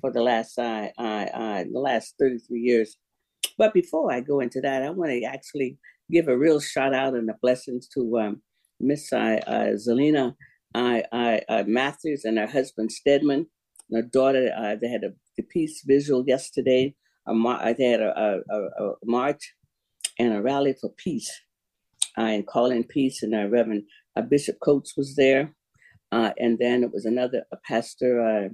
for 0.00 0.12
the 0.12 0.22
last 0.22 0.58
I, 0.58 0.92
I, 0.98 1.24
uh, 1.26 1.64
the 1.72 1.80
last 1.80 2.14
33 2.18 2.60
years. 2.60 2.96
But 3.58 3.74
before 3.74 4.12
I 4.12 4.20
go 4.20 4.40
into 4.40 4.60
that, 4.60 4.82
I 4.82 4.90
want 4.90 5.10
to 5.10 5.22
actually 5.24 5.78
give 6.10 6.28
a 6.28 6.36
real 6.36 6.60
shout 6.60 6.94
out 6.94 7.14
and 7.14 7.28
a 7.30 7.34
blessings 7.40 7.88
to 7.94 8.18
um, 8.18 8.42
Miss 8.80 9.12
I, 9.12 9.36
uh, 9.38 9.74
Zelina 9.74 10.34
uh, 10.74 11.64
Matthews 11.66 12.24
and 12.24 12.38
her 12.38 12.46
husband 12.46 12.92
Stedman, 12.92 13.46
and 13.90 14.02
her 14.02 14.08
daughter. 14.08 14.50
Uh, 14.56 14.76
they 14.80 14.88
had 14.88 15.04
a 15.04 15.12
the 15.36 15.42
peace 15.42 15.82
visual 15.86 16.24
yesterday. 16.26 16.94
A 17.26 17.34
mar- 17.34 17.60
uh, 17.62 17.72
they 17.72 17.84
had 17.84 18.00
a, 18.00 18.40
a, 18.50 18.56
a, 18.56 18.92
march 19.04 19.54
and 20.18 20.32
a 20.32 20.42
rally 20.42 20.74
for 20.80 20.90
peace 20.90 21.30
uh, 22.18 22.22
and 22.22 22.46
calling 22.46 22.84
peace. 22.84 23.22
And 23.22 23.34
uh, 23.34 23.48
Reverend 23.48 23.84
uh, 24.16 24.22
Bishop 24.22 24.58
Coates 24.60 24.96
was 24.96 25.16
there. 25.16 25.54
Uh, 26.12 26.30
and 26.38 26.58
then 26.58 26.84
it 26.84 26.92
was 26.92 27.04
another 27.04 27.44
a 27.52 27.56
pastor. 27.66 28.20
Uh, 28.20 28.48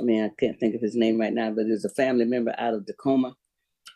I 0.00 0.02
mean, 0.02 0.24
I 0.24 0.30
can't 0.38 0.58
think 0.58 0.74
of 0.74 0.80
his 0.80 0.94
name 0.94 1.20
right 1.20 1.32
now, 1.32 1.50
but 1.50 1.66
it 1.66 1.70
was 1.70 1.84
a 1.84 1.90
family 1.90 2.24
member 2.24 2.54
out 2.58 2.74
of 2.74 2.86
Tacoma. 2.86 3.34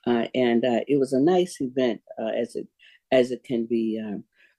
And 0.06 0.62
it 0.64 0.98
was 0.98 1.12
a 1.12 1.20
nice 1.20 1.56
event 1.60 2.00
as 2.18 2.54
it 2.54 2.68
as 3.12 3.30
it 3.30 3.42
can 3.44 3.66
be. 3.66 4.00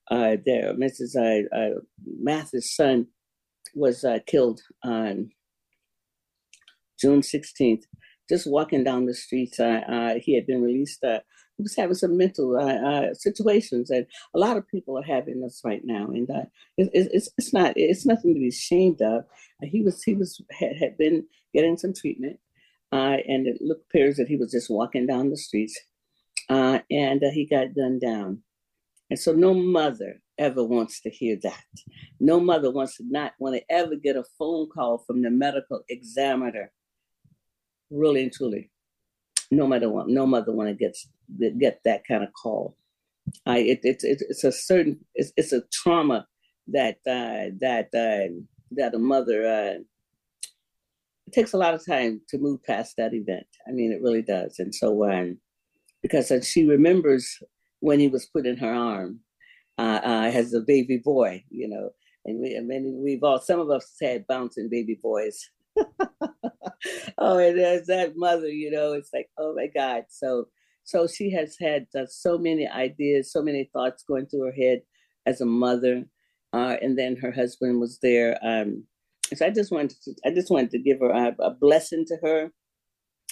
There, 0.10 0.74
Mrs. 0.74 1.86
Mathis' 2.06 2.76
son 2.76 3.08
was 3.76 4.06
killed 4.26 4.62
on 4.84 5.30
June 7.00 7.22
16th. 7.22 7.84
Just 8.30 8.50
walking 8.50 8.84
down 8.84 9.06
the 9.06 9.14
streets, 9.14 9.60
uh, 9.60 9.82
uh, 9.88 10.14
he 10.20 10.36
had 10.36 10.46
been 10.46 10.62
released. 10.62 11.04
Uh, 11.04 11.20
he 11.56 11.64
was 11.64 11.76
having 11.76 11.96
some 11.96 12.18
mental 12.18 12.56
uh, 12.56 12.76
uh, 12.76 13.14
situations, 13.14 13.90
and 13.90 14.06
a 14.36 14.40
lot 14.40 14.58
of 14.58 14.68
people 14.68 14.98
are 14.98 15.04
having 15.04 15.42
this 15.42 15.62
right 15.64 15.82
now. 15.84 16.06
And 16.08 16.30
it, 16.78 16.90
it's 16.94 17.30
it's 17.38 17.54
not 17.54 17.74
it's 17.76 18.06
nothing 18.06 18.34
to 18.34 18.40
be 18.40 18.50
ashamed 18.50 19.02
of. 19.02 19.24
he 19.64 19.82
was 19.82 20.04
he 20.04 20.14
was 20.14 20.42
had, 20.52 20.78
had 20.78 20.98
been 20.98 21.26
getting 21.54 21.78
some 21.78 21.94
treatment, 21.94 22.40
and 22.92 23.48
it 23.48 23.62
looked 23.62 23.86
appears 23.90 24.18
that 24.18 24.28
he 24.28 24.36
was 24.36 24.52
just 24.52 24.70
walking 24.70 25.08
down 25.08 25.30
the 25.30 25.38
streets, 25.38 25.80
and 26.50 27.22
he 27.34 27.48
got 27.50 27.74
gunned 27.74 28.02
down 28.02 28.44
and 29.10 29.20
so 29.20 29.32
no 29.32 29.54
mother 29.54 30.22
ever 30.38 30.64
wants 30.64 31.02
to 31.02 31.10
hear 31.10 31.38
that. 31.44 31.64
No 32.20 32.40
mother 32.40 32.72
wants 32.72 32.98
to 32.98 33.04
not 33.08 33.34
want 33.40 33.56
to 33.56 33.64
ever 33.70 33.96
get 33.96 34.16
a 34.16 34.24
phone 34.38 34.68
call 34.70 35.00
from 35.00 35.22
the 35.22 35.30
medical 35.30 35.82
examiner. 35.90 36.72
Really 37.90 38.24
and 38.24 38.34
truly. 38.34 38.70
No 39.52 39.68
matter 39.68 39.90
what, 39.90 40.10
no 40.10 40.26
mother 40.26 40.52
want 40.52 40.70
to 40.70 40.76
get 40.76 40.98
get 41.60 41.80
that 41.86 42.04
kind 42.06 42.24
of 42.24 42.30
call. 42.34 42.76
I 43.46 43.60
it, 43.60 43.80
it, 43.84 44.04
it 44.04 44.24
it's 44.30 44.44
a 44.44 44.52
certain 44.52 45.00
it's, 45.16 45.32
it's 45.38 45.54
a 45.54 45.64
trauma 45.72 46.28
that 46.68 46.98
uh, 47.08 47.56
that 47.60 47.88
uh, 47.94 48.34
that 48.72 48.94
a 48.94 49.00
mother 49.00 49.46
uh, 49.46 49.82
it 51.28 51.34
takes 51.34 51.54
a 51.54 51.58
lot 51.58 51.74
of 51.74 51.86
time 51.86 52.22
to 52.30 52.38
move 52.38 52.64
past 52.64 52.96
that 52.98 53.14
event. 53.14 53.48
I 53.68 53.72
mean, 53.72 53.92
it 53.92 54.02
really 54.02 54.22
does. 54.22 54.60
And 54.60 54.74
so, 54.74 55.10
um, 55.10 55.38
because 56.02 56.32
she 56.48 56.66
remembers 56.66 57.38
when 57.82 58.00
he 58.00 58.08
was 58.08 58.26
put 58.28 58.46
in 58.46 58.58
her 58.58 58.74
arm 58.74 59.20
uh, 59.78 60.00
uh, 60.04 60.32
as 60.34 60.54
a 60.54 60.62
baby 60.62 60.98
boy, 60.98 61.44
you 61.50 61.68
know. 61.68 61.90
And 62.26 62.40
we, 62.42 62.58
I 62.58 62.62
mean, 62.62 63.02
we've 63.04 63.24
all, 63.24 63.40
some 63.40 63.60
of 63.60 63.70
us 63.70 63.94
had 64.02 64.26
bouncing 64.28 64.70
baby 64.70 64.98
boys. 65.02 65.50
oh, 67.18 67.38
and 67.38 67.58
there's 67.58 67.88
that 67.88 68.14
mother, 68.16 68.48
you 68.48 68.72
know, 68.72 68.94
it's 68.94 69.12
like, 69.14 69.30
oh 69.38 69.54
my 69.56 69.68
God. 69.68 70.06
So, 70.10 70.48
so 70.84 71.08
she 71.08 71.32
has 71.32 71.58
had 71.60 71.88
uh, 71.98 72.06
so 72.08 72.38
many 72.38 72.68
ideas, 72.68 73.32
so 73.32 73.42
many 73.42 73.70
thoughts 73.74 74.04
going 74.04 74.28
through 74.28 74.46
her 74.46 74.52
head 74.52 74.82
as 75.26 75.42
a 75.42 75.46
mother. 75.46 76.06
Uh, 76.54 76.78
and 76.82 76.98
then 76.98 77.16
her 77.18 77.32
husband 77.32 77.80
was 77.80 78.00
there. 78.00 78.38
Um, 78.42 78.86
so 79.36 79.46
I 79.46 79.50
just 79.50 79.72
wanted 79.72 80.02
to, 80.04 80.16
I 80.26 80.32
just 80.32 80.50
wanted 80.50 80.72
to 80.72 80.80
give 80.80 81.00
her 81.00 81.10
a, 81.12 81.36
a 81.40 81.52
blessing 81.52 82.06
to 82.08 82.18
her. 82.24 82.52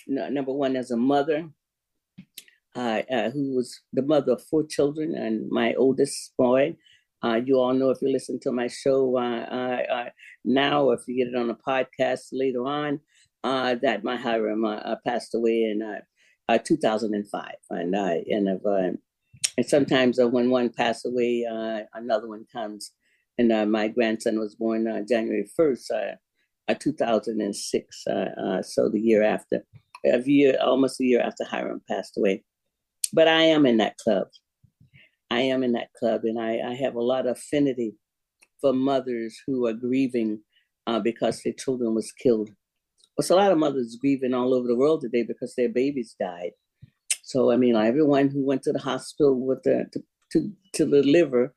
No, 0.07 0.29
number 0.29 0.53
one, 0.53 0.75
as 0.75 0.91
a 0.91 0.97
mother, 0.97 1.49
uh, 2.75 3.01
uh, 3.09 3.29
who 3.31 3.55
was 3.55 3.81
the 3.93 4.01
mother 4.01 4.33
of 4.33 4.43
four 4.43 4.65
children 4.65 5.15
and 5.15 5.49
my 5.49 5.73
oldest 5.75 6.33
boy. 6.37 6.75
Uh, 7.25 7.41
you 7.43 7.55
all 7.55 7.73
know 7.73 7.89
if 7.89 8.01
you 8.01 8.11
listen 8.11 8.39
to 8.39 8.51
my 8.51 8.67
show 8.67 9.17
uh, 9.17 9.45
uh, 9.51 9.93
uh, 9.93 10.09
now, 10.43 10.83
or 10.83 10.93
if 10.93 11.01
you 11.07 11.17
get 11.17 11.33
it 11.33 11.35
on 11.35 11.49
a 11.49 11.55
podcast 11.55 12.27
later 12.31 12.65
on, 12.65 12.99
uh, 13.43 13.75
that 13.81 14.03
my 14.03 14.15
Hiram 14.15 14.63
uh, 14.63 14.75
uh, 14.75 14.95
passed 15.05 15.33
away 15.33 15.63
in 15.63 15.81
2005. 16.63 17.51
And 17.71 17.95
and, 17.95 18.47
and 19.57 19.65
sometimes 19.65 20.19
when 20.19 20.49
one 20.51 20.69
passes 20.69 21.11
away, 21.11 21.45
another 21.93 22.27
one 22.27 22.45
comes. 22.53 22.91
And 23.37 23.71
my 23.71 23.87
grandson 23.87 24.39
was 24.39 24.55
born 24.55 24.85
January 25.09 25.49
1st, 25.59 26.15
2006. 26.79 28.03
so 28.61 28.89
the 28.89 29.01
year 29.01 29.23
after, 29.23 29.65
a 30.05 30.21
year, 30.21 30.57
almost 30.61 31.01
a 31.01 31.05
year 31.05 31.21
after 31.21 31.43
Hiram 31.43 31.81
passed 31.89 32.17
away 32.17 32.43
but 33.13 33.27
I 33.27 33.43
am 33.43 33.65
in 33.65 33.77
that 33.77 33.97
club. 33.97 34.27
I 35.35 35.41
am 35.41 35.63
in 35.63 35.73
that 35.73 35.91
club, 35.99 36.21
and 36.23 36.39
I, 36.39 36.59
I 36.65 36.75
have 36.75 36.95
a 36.95 37.01
lot 37.01 37.27
of 37.27 37.35
affinity 37.37 37.95
for 38.61 38.71
mothers 38.71 39.37
who 39.45 39.65
are 39.67 39.73
grieving 39.73 40.39
uh, 40.87 40.99
because 40.99 41.41
their 41.43 41.53
children 41.53 41.93
was 41.93 42.13
killed. 42.13 42.51
There's 43.17 43.29
a 43.29 43.35
lot 43.35 43.51
of 43.51 43.57
mothers 43.57 43.97
grieving 43.99 44.33
all 44.33 44.53
over 44.53 44.67
the 44.67 44.77
world 44.77 45.01
today 45.01 45.23
because 45.23 45.53
their 45.55 45.67
babies 45.67 46.15
died. 46.17 46.51
So 47.23 47.51
I 47.51 47.57
mean, 47.57 47.75
everyone 47.75 48.29
who 48.29 48.45
went 48.45 48.63
to 48.63 48.71
the 48.71 48.79
hospital 48.79 49.45
with 49.45 49.63
the 49.63 49.85
to, 49.91 49.99
to 50.31 50.51
to 50.75 50.85
deliver 50.85 51.53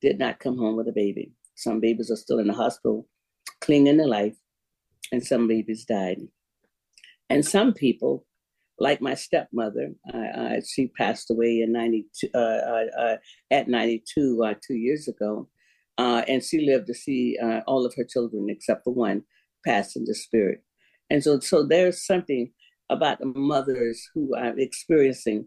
did 0.00 0.18
not 0.20 0.38
come 0.38 0.56
home 0.56 0.76
with 0.76 0.86
a 0.86 0.92
baby. 0.92 1.32
Some 1.56 1.80
babies 1.80 2.10
are 2.10 2.16
still 2.16 2.38
in 2.38 2.46
the 2.46 2.54
hospital, 2.54 3.08
clinging 3.60 3.98
to 3.98 4.06
life, 4.06 4.36
and 5.10 5.24
some 5.26 5.48
babies 5.48 5.84
died. 5.84 6.18
And 7.28 7.44
some 7.44 7.72
people 7.72 8.26
like 8.78 9.00
my 9.00 9.14
stepmother, 9.14 9.92
she 10.66 10.88
passed 10.88 11.30
away 11.30 11.60
in 11.60 11.72
92, 11.72 12.28
uh, 12.34 12.38
uh, 12.38 12.84
uh, 12.98 13.16
at 13.50 13.68
92 13.68 14.42
uh, 14.44 14.54
two 14.66 14.74
years 14.74 15.08
ago. 15.08 15.48
and 15.98 16.42
she 16.42 16.66
lived 16.66 16.86
to 16.88 16.94
see 16.94 17.38
all 17.66 17.86
of 17.86 17.94
her 17.96 18.04
children, 18.04 18.46
except 18.48 18.84
for 18.84 18.92
one, 18.92 19.22
pass 19.64 19.94
into 19.96 20.14
spirit. 20.14 20.64
And 21.10 21.22
so, 21.22 21.38
so 21.40 21.64
there's 21.64 22.04
something 22.06 22.52
about 22.90 23.20
the 23.20 23.26
mothers 23.26 24.08
who 24.14 24.34
are 24.34 24.58
experiencing 24.58 25.46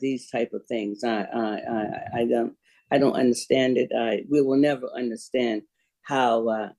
these 0.00 0.28
type 0.30 0.50
of 0.52 0.62
things. 0.66 1.02
I, 1.04 1.22
I, 1.22 1.40
I, 1.40 2.20
I, 2.20 2.24
don't, 2.26 2.54
I 2.90 2.98
don't 2.98 3.14
understand 3.14 3.78
it. 3.78 3.90
I, 3.96 4.24
we 4.28 4.42
will 4.42 4.58
never 4.58 4.88
understand 4.94 5.62
how 6.02 6.72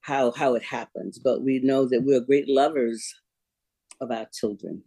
how 0.00 0.30
how 0.32 0.54
it 0.54 0.62
happens, 0.62 1.18
but 1.18 1.42
we 1.42 1.60
know 1.60 1.86
that 1.86 2.02
we're 2.02 2.20
great 2.20 2.48
lovers 2.48 3.14
of 4.00 4.10
our 4.10 4.26
children. 4.32 4.82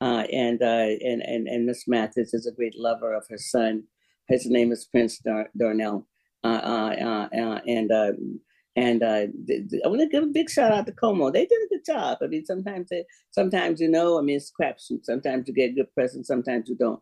Uh, 0.00 0.24
and, 0.32 0.62
uh, 0.62 0.86
and 1.04 1.20
and 1.22 1.46
and 1.46 1.66
Miss 1.66 1.86
Mathis 1.86 2.32
is 2.32 2.46
a 2.46 2.52
great 2.52 2.74
lover 2.78 3.12
of 3.12 3.26
her 3.28 3.36
son. 3.36 3.84
His 4.28 4.46
name 4.46 4.72
is 4.72 4.86
Prince 4.86 5.18
Dar- 5.18 5.50
Darnell, 5.58 6.06
uh, 6.42 6.46
uh, 6.46 7.28
uh 7.34 7.60
and 7.66 7.92
um, 7.92 8.40
and 8.76 9.02
uh, 9.02 9.26
I 9.84 9.88
want 9.88 10.00
to 10.00 10.08
give 10.08 10.22
a 10.22 10.28
big 10.28 10.48
shout 10.48 10.72
out 10.72 10.86
to 10.86 10.92
KOMO. 10.92 11.32
They 11.32 11.44
did 11.44 11.62
a 11.64 11.68
good 11.68 11.84
job. 11.84 12.18
I 12.22 12.28
mean, 12.28 12.46
sometimes 12.46 12.88
they, 12.88 13.04
sometimes 13.30 13.80
you 13.80 13.88
know, 13.88 14.18
I 14.18 14.22
mean, 14.22 14.36
it's 14.36 14.52
crapshoot. 14.58 15.04
Sometimes 15.04 15.46
you 15.48 15.52
get 15.52 15.74
good 15.74 15.92
presents, 15.92 16.28
sometimes 16.28 16.68
you 16.68 16.76
don't. 16.76 17.00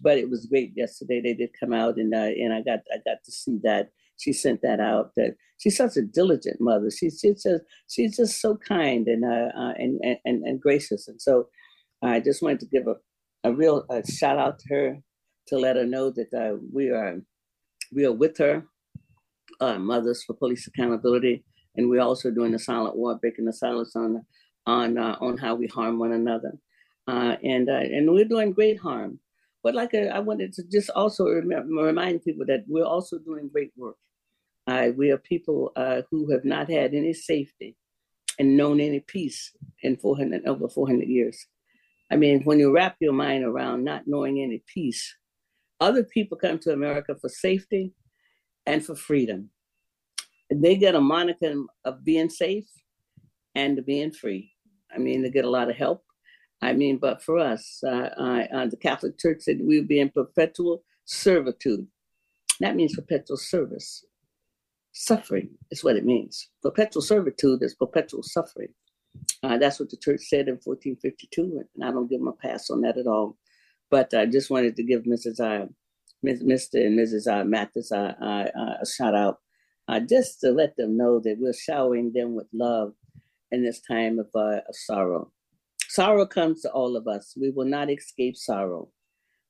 But 0.00 0.18
it 0.18 0.28
was 0.28 0.46
great 0.46 0.72
yesterday. 0.74 1.20
They 1.20 1.34
did 1.34 1.50
come 1.60 1.72
out, 1.72 1.96
and 1.96 2.12
and 2.12 2.52
I 2.52 2.60
got 2.62 2.80
I 2.92 2.96
got 3.04 3.22
to 3.24 3.30
see 3.30 3.60
that. 3.62 3.90
She 4.18 4.32
sent 4.32 4.62
that 4.62 4.80
out. 4.80 5.12
That 5.16 5.36
she's 5.58 5.76
such 5.76 5.96
a 5.96 6.02
diligent 6.02 6.60
mother. 6.60 6.90
She's 6.90 7.20
she's 7.20 7.44
just 7.44 7.62
she's 7.88 8.16
just 8.16 8.40
so 8.40 8.56
kind 8.56 9.06
and 9.06 9.24
and, 9.24 10.18
and 10.24 10.42
and 10.42 10.60
gracious, 10.60 11.06
and 11.06 11.22
so 11.22 11.46
I 12.02 12.20
just 12.20 12.42
wanted 12.42 12.60
to 12.60 12.66
give 12.66 12.88
a, 12.88 12.96
a 13.44 13.52
real 13.52 13.86
a 13.88 14.04
shout 14.10 14.38
out 14.38 14.58
to 14.60 14.74
her 14.74 14.98
to 15.46 15.58
let 15.58 15.76
her 15.76 15.86
know 15.86 16.10
that 16.10 16.34
uh, 16.34 16.56
we 16.72 16.90
are 16.90 17.20
we 17.92 18.04
are 18.04 18.12
with 18.12 18.38
her, 18.38 18.64
uh, 19.60 19.78
Mothers 19.78 20.24
for 20.24 20.34
Police 20.34 20.66
Accountability, 20.66 21.44
and 21.76 21.88
we're 21.88 22.00
also 22.00 22.30
doing 22.30 22.52
the 22.52 22.58
silent 22.58 22.96
war, 22.96 23.16
breaking 23.16 23.44
the 23.44 23.52
silence 23.52 23.94
on 23.94 24.24
on 24.66 24.98
uh, 24.98 25.16
on 25.20 25.36
how 25.38 25.54
we 25.54 25.68
harm 25.68 25.98
one 25.98 26.12
another, 26.12 26.52
uh, 27.06 27.36
and 27.44 27.68
uh, 27.68 27.74
and 27.74 28.10
we're 28.10 28.24
doing 28.24 28.52
great 28.52 28.80
harm. 28.80 29.20
But 29.62 29.76
like 29.76 29.94
I, 29.94 30.08
uh, 30.08 30.16
I 30.16 30.18
wanted 30.18 30.52
to 30.54 30.64
just 30.68 30.90
also 30.90 31.28
rem- 31.28 31.68
remind 31.76 32.24
people 32.24 32.46
that 32.46 32.64
we're 32.66 32.84
also 32.84 33.18
doing 33.18 33.48
great 33.52 33.72
work. 33.76 33.96
we 34.96 35.12
are 35.12 35.18
people 35.18 35.72
who 36.10 36.32
have 36.32 36.44
not 36.44 36.68
had 36.68 36.94
any 36.94 37.12
safety 37.12 37.76
and 38.40 38.56
known 38.56 38.80
any 38.80 38.98
peace 38.98 39.52
in 39.82 39.96
400 39.96 40.46
over 40.46 40.68
400 40.68 41.06
years. 41.06 41.46
I 42.12 42.16
mean, 42.16 42.42
when 42.42 42.58
you 42.58 42.70
wrap 42.70 42.96
your 43.00 43.14
mind 43.14 43.42
around 43.42 43.84
not 43.84 44.02
knowing 44.06 44.38
any 44.38 44.62
peace, 44.66 45.16
other 45.80 46.04
people 46.04 46.36
come 46.36 46.58
to 46.58 46.72
America 46.74 47.16
for 47.18 47.30
safety 47.30 47.94
and 48.66 48.84
for 48.84 48.94
freedom. 48.94 49.48
And 50.50 50.62
They 50.62 50.76
get 50.76 50.94
a 50.94 51.00
moniker 51.00 51.54
of 51.86 52.04
being 52.04 52.28
safe 52.28 52.68
and 53.54 53.84
being 53.86 54.12
free. 54.12 54.52
I 54.94 54.98
mean, 54.98 55.22
they 55.22 55.30
get 55.30 55.46
a 55.46 55.50
lot 55.50 55.70
of 55.70 55.76
help. 55.76 56.04
I 56.60 56.74
mean, 56.74 56.98
but 56.98 57.22
for 57.22 57.38
us, 57.38 57.82
uh, 57.82 58.10
I, 58.18 58.42
uh, 58.54 58.66
the 58.66 58.76
Catholic 58.76 59.18
Church 59.18 59.38
said 59.40 59.60
we'll 59.62 59.82
be 59.82 59.98
in 59.98 60.10
perpetual 60.10 60.84
servitude. 61.06 61.86
That 62.60 62.76
means 62.76 62.94
perpetual 62.94 63.38
service. 63.38 64.04
Suffering 64.92 65.48
is 65.70 65.82
what 65.82 65.96
it 65.96 66.04
means. 66.04 66.50
Perpetual 66.62 67.00
servitude 67.00 67.62
is 67.62 67.74
perpetual 67.74 68.22
suffering. 68.22 68.68
Uh, 69.42 69.58
that's 69.58 69.80
what 69.80 69.90
the 69.90 69.96
church 69.96 70.22
said 70.22 70.48
in 70.48 70.58
1452, 70.62 71.64
and 71.74 71.84
I 71.84 71.90
don't 71.90 72.08
give 72.08 72.20
a 72.24 72.32
pass 72.32 72.70
on 72.70 72.82
that 72.82 72.98
at 72.98 73.06
all. 73.06 73.36
But 73.90 74.14
I 74.14 74.26
just 74.26 74.50
wanted 74.50 74.76
to 74.76 74.82
give 74.84 75.02
Mrs. 75.02 75.40
Uh, 75.40 75.66
Mr. 76.24 76.74
and 76.74 76.98
Mrs. 76.98 77.26
Uh, 77.26 77.44
Mathis 77.44 77.90
uh, 77.90 78.14
uh, 78.20 78.46
uh, 78.56 78.74
a 78.80 78.86
shout 78.86 79.14
out, 79.14 79.38
uh, 79.88 80.00
just 80.00 80.40
to 80.40 80.52
let 80.52 80.76
them 80.76 80.96
know 80.96 81.20
that 81.20 81.38
we're 81.38 81.52
showering 81.52 82.12
them 82.14 82.34
with 82.34 82.46
love 82.52 82.92
in 83.50 83.64
this 83.64 83.80
time 83.80 84.18
of, 84.18 84.28
uh, 84.34 84.60
of 84.68 84.74
sorrow. 84.74 85.30
Sorrow 85.88 86.26
comes 86.26 86.62
to 86.62 86.70
all 86.70 86.96
of 86.96 87.06
us. 87.06 87.34
We 87.38 87.50
will 87.50 87.66
not 87.66 87.90
escape 87.90 88.36
sorrow. 88.36 88.88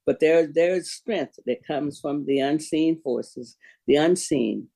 But 0.04 0.18
there, 0.18 0.48
there 0.52 0.74
is 0.74 0.92
strength 0.92 1.38
that 1.46 1.64
comes 1.66 2.00
from 2.00 2.26
the 2.26 2.40
unseen 2.40 3.00
forces, 3.00 3.56
the 3.86 3.96
unseen, 3.96 4.68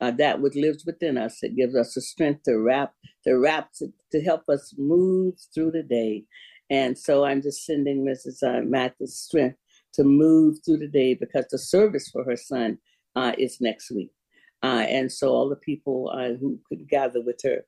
uh, 0.00 0.10
that 0.12 0.40
which 0.40 0.54
lives 0.54 0.84
within 0.86 1.18
us. 1.18 1.42
It 1.42 1.56
gives 1.56 1.74
us 1.74 1.94
the 1.94 2.00
strength 2.00 2.44
to 2.44 2.58
wrap, 2.58 2.92
to 3.24 3.34
wrap, 3.34 3.70
to, 3.78 3.88
to 4.12 4.22
help 4.22 4.48
us 4.48 4.74
move 4.78 5.34
through 5.54 5.72
the 5.72 5.82
day. 5.82 6.24
And 6.70 6.96
so 6.96 7.24
I'm 7.24 7.42
just 7.42 7.64
sending 7.64 8.04
Mrs. 8.04 8.42
Uh, 8.42 8.62
Mathis 8.64 9.18
strength 9.18 9.58
to 9.94 10.04
move 10.04 10.58
through 10.64 10.78
the 10.78 10.88
day 10.88 11.14
because 11.14 11.46
the 11.50 11.58
service 11.58 12.08
for 12.08 12.24
her 12.24 12.36
son 12.36 12.78
uh, 13.16 13.32
is 13.36 13.60
next 13.60 13.90
week. 13.90 14.10
Uh, 14.62 14.84
and 14.88 15.10
so 15.10 15.30
all 15.30 15.48
the 15.48 15.56
people 15.56 16.10
uh, 16.14 16.36
who 16.38 16.60
could 16.68 16.88
gather 16.88 17.20
with 17.22 17.40
her 17.42 17.64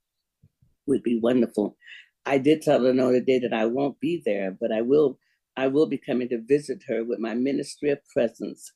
would 0.87 1.03
be 1.03 1.18
wonderful. 1.21 1.77
I 2.25 2.38
did 2.38 2.62
tell 2.62 2.85
her 2.85 2.92
no 2.92 3.18
day 3.21 3.40
that 3.40 3.53
I 3.53 3.66
won't 3.66 3.99
be 3.99 4.23
there, 4.25 4.57
but 4.59 4.71
I 4.73 4.83
will. 4.83 5.18
I 5.57 5.66
will 5.66 5.87
be 5.87 5.99
coming 5.99 6.29
to 6.31 6.40
visit 6.40 6.83
her 6.88 7.05
with 7.05 7.18
my 7.18 7.35
ministry 7.35 7.90
of 7.90 7.99
presence. 8.12 8.73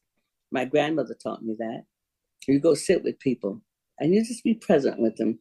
My 0.50 0.64
grandmother 0.64 1.16
taught 1.22 1.42
me 1.42 1.54
that. 1.58 1.84
You 2.46 2.60
go 2.60 2.74
sit 2.74 3.02
with 3.02 3.18
people 3.18 3.60
and 3.98 4.14
you 4.14 4.24
just 4.24 4.44
be 4.44 4.54
present 4.54 5.00
with 5.00 5.16
them. 5.16 5.38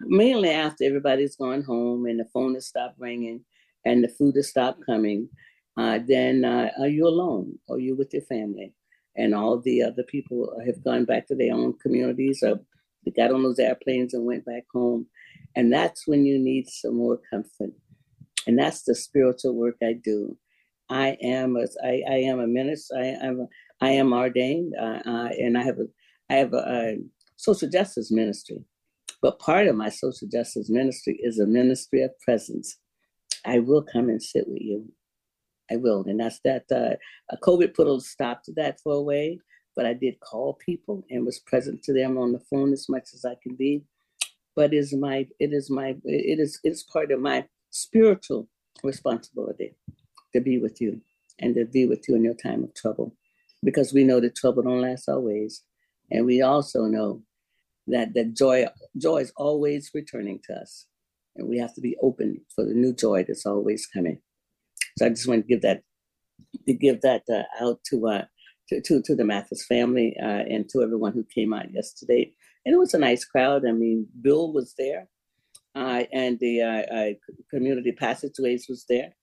Mainly 0.00 0.50
after 0.50 0.84
everybody's 0.84 1.36
gone 1.36 1.62
home 1.62 2.06
and 2.06 2.18
the 2.18 2.26
phone 2.32 2.54
has 2.54 2.66
stopped 2.66 2.98
ringing 2.98 3.44
and 3.84 4.02
the 4.02 4.08
food 4.08 4.36
has 4.36 4.48
stopped 4.48 4.84
coming, 4.84 5.28
uh, 5.78 6.00
then 6.06 6.44
uh, 6.44 6.70
are 6.80 6.88
you 6.88 7.06
alone 7.06 7.58
or 7.68 7.78
you 7.78 7.96
with 7.96 8.12
your 8.12 8.22
family? 8.22 8.74
And 9.16 9.34
all 9.34 9.60
the 9.60 9.82
other 9.82 10.02
people 10.02 10.52
have 10.64 10.82
gone 10.84 11.04
back 11.04 11.26
to 11.28 11.34
their 11.34 11.54
own 11.54 11.74
communities 11.78 12.42
or 12.42 12.60
they 13.04 13.10
got 13.10 13.32
on 13.32 13.42
those 13.42 13.58
airplanes 13.58 14.14
and 14.14 14.24
went 14.24 14.44
back 14.44 14.64
home. 14.72 15.06
And 15.56 15.72
that's 15.72 16.06
when 16.06 16.24
you 16.24 16.38
need 16.38 16.68
some 16.68 16.96
more 16.96 17.20
comfort. 17.30 17.72
And 18.46 18.58
that's 18.58 18.82
the 18.82 18.94
spiritual 18.94 19.54
work 19.54 19.76
I 19.82 19.94
do. 19.94 20.36
I 20.88 21.16
am 21.22 21.56
a, 21.56 21.66
I, 21.84 22.02
I 22.08 22.14
am 22.16 22.40
a 22.40 22.46
minister. 22.46 22.96
I 22.96 23.06
am 23.06 23.40
a, 23.40 23.46
I 23.84 23.90
am 23.90 24.12
ordained, 24.12 24.74
uh, 24.80 25.00
uh, 25.04 25.28
and 25.38 25.58
I 25.58 25.62
have 25.62 25.78
a 25.78 25.86
I 26.30 26.34
have 26.34 26.52
a, 26.52 26.56
a 26.56 26.98
social 27.36 27.68
justice 27.68 28.10
ministry, 28.10 28.64
but 29.20 29.38
part 29.38 29.66
of 29.66 29.76
my 29.76 29.88
social 29.88 30.28
justice 30.28 30.70
ministry 30.70 31.18
is 31.22 31.38
a 31.38 31.46
ministry 31.46 32.02
of 32.02 32.18
presence. 32.20 32.78
I 33.44 33.58
will 33.58 33.82
come 33.82 34.08
and 34.08 34.22
sit 34.22 34.44
with 34.46 34.62
you. 34.62 34.92
I 35.70 35.76
will, 35.76 36.04
and 36.06 36.20
that's 36.20 36.40
that. 36.44 36.64
Uh, 36.70 37.36
COVID 37.42 37.74
put 37.74 37.88
a 37.88 38.00
stop 38.00 38.42
to 38.44 38.52
that 38.56 38.80
for 38.80 38.94
a 38.94 39.02
way, 39.02 39.40
but 39.74 39.86
I 39.86 39.94
did 39.94 40.20
call 40.20 40.54
people 40.54 41.04
and 41.08 41.24
was 41.24 41.38
present 41.38 41.82
to 41.84 41.92
them 41.92 42.18
on 42.18 42.32
the 42.32 42.40
phone 42.50 42.72
as 42.72 42.88
much 42.88 43.08
as 43.14 43.24
I 43.24 43.36
can 43.42 43.56
be. 43.56 43.84
But 44.54 44.74
is 44.74 44.92
my, 44.92 45.26
it 45.40 45.52
is 45.52 45.70
my, 45.70 45.96
it 46.04 46.38
is, 46.38 46.60
it's 46.62 46.82
part 46.82 47.10
of 47.10 47.20
my 47.20 47.46
spiritual 47.70 48.48
responsibility 48.84 49.74
to 50.34 50.40
be 50.40 50.58
with 50.58 50.78
you 50.80 51.00
and 51.38 51.54
to 51.54 51.64
be 51.64 51.86
with 51.86 52.06
you 52.06 52.16
in 52.16 52.24
your 52.24 52.34
time 52.34 52.62
of 52.64 52.74
trouble, 52.74 53.16
because 53.64 53.94
we 53.94 54.04
know 54.04 54.20
that 54.20 54.36
trouble 54.36 54.62
don't 54.62 54.82
last 54.82 55.08
always. 55.08 55.62
And 56.12 56.26
we 56.26 56.42
also 56.42 56.84
know 56.84 57.22
that 57.88 58.14
that 58.14 58.36
joy 58.36 58.66
joy 58.96 59.18
is 59.18 59.32
always 59.36 59.90
returning 59.94 60.40
to 60.44 60.54
us. 60.54 60.86
And 61.34 61.48
we 61.48 61.58
have 61.58 61.74
to 61.74 61.80
be 61.80 61.96
open 62.02 62.42
for 62.54 62.64
the 62.64 62.74
new 62.74 62.94
joy 62.94 63.24
that's 63.26 63.46
always 63.46 63.86
coming. 63.86 64.20
So 64.98 65.06
I 65.06 65.08
just 65.08 65.26
want 65.26 65.42
to 65.42 65.48
give 65.48 65.62
that 65.62 65.82
to 66.66 66.74
give 66.74 67.00
that 67.00 67.22
uh, 67.32 67.64
out 67.64 67.80
to 67.90 68.06
uh 68.08 68.24
to, 68.68 68.80
to, 68.80 69.02
to 69.02 69.14
the 69.16 69.24
Mathis 69.24 69.66
family 69.66 70.14
uh, 70.22 70.44
and 70.48 70.68
to 70.70 70.82
everyone 70.82 71.12
who 71.12 71.24
came 71.34 71.52
out 71.52 71.72
yesterday. 71.72 72.32
And 72.64 72.74
it 72.74 72.78
was 72.78 72.94
a 72.94 72.98
nice 72.98 73.24
crowd. 73.24 73.66
I 73.66 73.72
mean, 73.72 74.06
Bill 74.20 74.52
was 74.52 74.74
there, 74.78 75.08
uh, 75.74 76.04
and 76.12 76.38
the 76.38 76.62
uh, 76.62 76.94
uh, 76.94 77.10
community 77.50 77.92
passageways 77.92 78.66
was 78.68 78.84
there. 78.88 79.14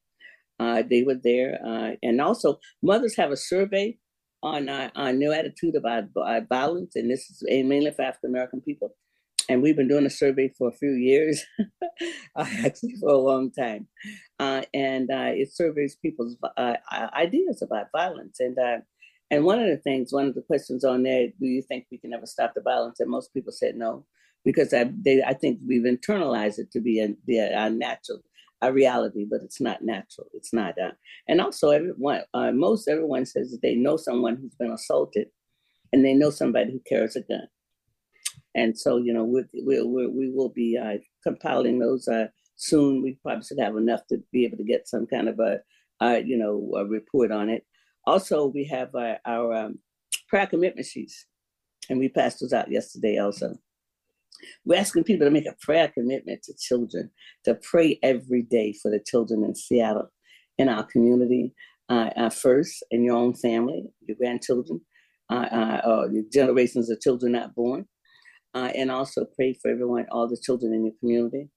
Uh, 0.60 0.84
they 0.88 1.04
were 1.04 1.16
there, 1.24 1.58
uh, 1.66 1.92
and 2.04 2.20
also 2.20 2.60
mothers 2.84 3.16
have 3.16 3.32
a 3.32 3.38
survey 3.38 3.98
on 4.42 4.70
our, 4.70 4.92
our 4.96 5.14
new 5.14 5.32
attitude 5.32 5.76
about, 5.76 6.06
violence, 6.50 6.96
and 6.96 7.10
this 7.10 7.30
is 7.30 7.44
mainly 7.48 7.92
for 7.92 8.04
African 8.04 8.30
American 8.30 8.62
people. 8.62 8.96
And 9.50 9.64
we've 9.64 9.76
been 9.76 9.88
doing 9.88 10.06
a 10.06 10.12
survey 10.12 10.54
for 10.56 10.70
a 10.70 10.74
few 10.74 10.92
years, 10.92 11.44
actually 12.38 12.96
for 13.00 13.10
a 13.10 13.18
long 13.18 13.52
time, 13.52 13.88
uh, 14.40 14.62
and 14.74 15.10
uh, 15.10 15.32
it 15.34 15.52
surveys 15.52 15.96
people's 15.96 16.38
uh, 16.56 16.76
ideas 16.92 17.64
about 17.64 17.88
violence. 17.92 18.40
And 18.40 18.58
uh, 18.60 18.78
and 19.32 19.44
one 19.44 19.60
of 19.60 19.68
the 19.68 19.78
things, 19.78 20.12
one 20.12 20.28
of 20.28 20.36
the 20.36 20.42
questions 20.42 20.84
on 20.84 21.04
there, 21.04 21.28
do 21.28 21.46
you 21.46 21.62
think 21.62 21.86
we 21.92 21.98
can 21.98 22.14
ever 22.14 22.26
stop 22.26 22.54
the 22.56 22.62
violence? 22.62 23.00
And 23.00 23.10
most 23.10 23.34
people 23.34 23.52
said 23.52 23.76
no, 23.76 24.06
because 24.44 24.74
I, 24.74 24.92
they, 25.06 25.22
I 25.22 25.34
think 25.34 25.60
we've 25.68 25.84
internalized 25.84 26.58
it 26.60 26.72
to 26.72 26.80
be 26.80 27.00
a, 27.00 27.10
be 27.26 27.38
a 27.38 27.70
natural 27.70 28.22
a 28.62 28.72
reality, 28.74 29.26
but 29.30 29.42
it's 29.42 29.62
not 29.62 29.82
natural. 29.82 30.28
It's 30.34 30.54
not. 30.54 30.80
Uh, 30.80 30.92
and 31.28 31.40
also, 31.42 31.70
everyone, 31.70 32.22
uh, 32.34 32.52
most 32.52 32.88
everyone 32.88 33.26
says 33.26 33.52
that 33.52 33.62
they 33.62 33.76
know 33.76 33.98
someone 33.98 34.38
who's 34.38 34.56
been 34.56 34.72
assaulted, 34.72 35.28
and 35.94 36.04
they 36.04 36.14
know 36.14 36.30
somebody 36.30 36.72
who 36.72 36.82
carries 36.88 37.16
a 37.16 37.22
gun. 37.22 37.48
And 38.56 38.78
so, 38.78 38.98
you 38.98 39.14
know, 39.14 39.24
we 39.24 39.44
we 39.66 39.82
we 39.84 40.08
we 40.08 40.32
will 40.32 40.50
be 40.50 40.78
uh, 40.78 40.98
compiling 41.24 41.80
those 41.80 42.08
uh, 42.08 42.28
soon. 42.56 43.02
We 43.02 43.18
probably 43.24 43.44
should 43.44 43.60
have 43.60 43.78
enough 43.78 44.02
to 44.08 44.22
be 44.32 44.46
able 44.46 44.58
to 44.58 44.64
get 44.64 44.88
some 44.88 45.08
kind 45.08 45.30
of 45.30 45.40
a, 45.40 45.60
uh, 46.02 46.20
you 46.26 46.38
know, 46.38 46.74
a 46.76 46.86
report 46.86 47.32
on 47.32 47.50
it. 47.50 47.66
Also, 48.06 48.48
we 48.48 48.66
have 48.66 48.94
our, 48.96 49.18
our 49.26 49.54
um, 49.54 49.80
prayer 50.28 50.48
commitment 50.48 50.86
sheets, 50.86 51.26
and 51.90 52.00
we 52.00 52.10
passed 52.10 52.40
those 52.42 52.54
out 52.54 52.72
yesterday 52.72 53.20
also. 53.20 53.56
We're 54.66 54.80
asking 54.80 55.04
people 55.04 55.28
to 55.28 55.32
make 55.32 55.48
a 55.48 55.56
prayer 55.62 55.88
commitment 55.88 56.44
to 56.44 56.54
children, 56.60 57.12
to 57.46 57.56
pray 57.56 58.00
every 58.04 58.44
day 58.44 58.74
for 58.74 58.92
the 58.92 59.00
children 59.00 59.44
in 59.44 59.56
Seattle, 59.56 60.12
in 60.58 60.70
our 60.70 60.84
community, 60.84 61.54
uh, 61.90 62.10
uh, 62.16 62.30
first, 62.30 62.84
in 62.92 63.04
your 63.04 63.16
own 63.18 63.34
family, 63.34 63.84
your 64.08 64.18
grandchildren, 64.18 64.82
uh, 65.30 65.48
uh, 65.52 65.82
or 65.86 66.12
your 66.12 66.24
generations 66.32 66.90
of 66.90 67.00
children 67.02 67.34
not 67.34 67.56
born, 67.56 67.86
uh, 68.54 68.72
and 68.76 68.92
also 68.92 69.26
pray 69.36 69.54
for 69.54 69.72
everyone, 69.72 70.06
all 70.12 70.28
the 70.28 70.42
children 70.44 70.74
in 70.74 70.86
your 70.86 70.94
community, 71.00 71.50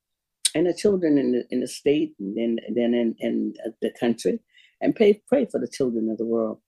and 0.55 0.67
the 0.67 0.75
children 0.75 1.19
in 1.19 1.33
the, 1.33 1.45
in 1.51 1.61
the 1.61 1.69
state, 1.69 2.15
and 2.19 2.37
then, 2.37 2.59
then 2.75 2.95
in, 2.95 3.15
in 3.21 3.55
the 3.81 3.91
country, 3.99 4.41
and 4.81 4.95
pray, 4.95 5.23
pray 5.29 5.47
for 5.51 5.61
the 5.61 5.69
children 5.69 6.09
of 6.11 6.19
the 6.19 6.27
world. 6.27 6.59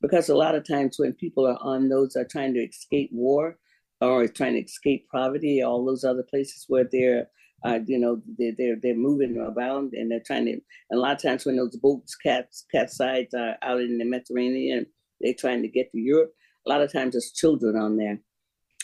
Because 0.00 0.28
a 0.28 0.36
lot 0.36 0.54
of 0.54 0.66
times 0.66 0.96
when 0.98 1.12
people 1.14 1.46
are 1.46 1.58
on 1.60 1.88
those 1.88 2.16
are 2.16 2.24
trying 2.24 2.54
to 2.54 2.60
escape 2.60 3.10
war, 3.12 3.56
or 4.02 4.26
trying 4.26 4.54
to 4.54 4.64
escape 4.64 5.06
poverty, 5.10 5.62
all 5.62 5.84
those 5.84 6.04
other 6.04 6.24
places 6.28 6.64
where 6.68 6.88
they're, 6.90 7.28
uh, 7.64 7.78
you 7.86 7.98
know, 7.98 8.20
they're, 8.38 8.52
they're, 8.58 8.76
they're 8.82 8.94
moving 8.96 9.38
around 9.38 9.92
and 9.94 10.10
they're 10.10 10.26
trying 10.26 10.46
to, 10.46 10.52
and 10.52 10.62
a 10.92 10.98
lot 10.98 11.14
of 11.14 11.22
times 11.22 11.46
when 11.46 11.56
those 11.56 11.76
boats 11.76 12.16
cats, 12.16 12.66
capsize 12.72 13.32
uh, 13.32 13.52
out 13.62 13.80
in 13.80 13.98
the 13.98 14.04
Mediterranean, 14.04 14.86
they're 15.20 15.34
trying 15.38 15.62
to 15.62 15.68
get 15.68 15.90
to 15.92 15.98
Europe, 15.98 16.32
a 16.66 16.70
lot 16.70 16.80
of 16.80 16.92
times 16.92 17.12
there's 17.12 17.32
children 17.32 17.76
on 17.76 17.96
there 17.96 18.18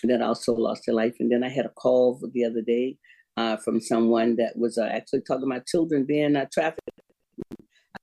that 0.04 0.22
also 0.22 0.54
lost 0.54 0.84
their 0.86 0.94
life. 0.94 1.16
And 1.20 1.30
then 1.30 1.42
I 1.42 1.48
had 1.48 1.66
a 1.66 1.70
call 1.70 2.20
the 2.32 2.44
other 2.44 2.62
day 2.62 2.98
uh, 3.36 3.56
from 3.56 3.80
someone 3.80 4.36
that 4.36 4.56
was 4.56 4.78
uh, 4.78 4.88
actually 4.90 5.22
talking 5.22 5.50
about 5.50 5.66
children 5.66 6.04
being 6.04 6.36
uh, 6.36 6.46
trafficked. 6.52 7.00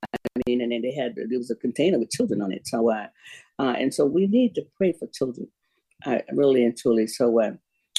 I 0.04 0.42
mean, 0.48 0.62
and 0.62 0.72
then 0.72 0.82
they 0.82 0.94
had, 0.94 1.16
there 1.16 1.40
was 1.40 1.52
a 1.52 1.56
container 1.56 1.98
with 1.98 2.12
children 2.12 2.42
on 2.42 2.52
it. 2.52 2.68
So, 2.68 2.92
uh, 2.92 3.08
uh, 3.60 3.76
and 3.78 3.94
so 3.94 4.06
we 4.06 4.28
need 4.28 4.56
to 4.56 4.64
pray 4.78 4.92
for 4.92 5.08
children. 5.14 5.48
I 6.06 6.24
really 6.32 6.64
and 6.66 6.78
truly. 6.78 7.08
So 7.08 7.42
uh, 7.42 7.52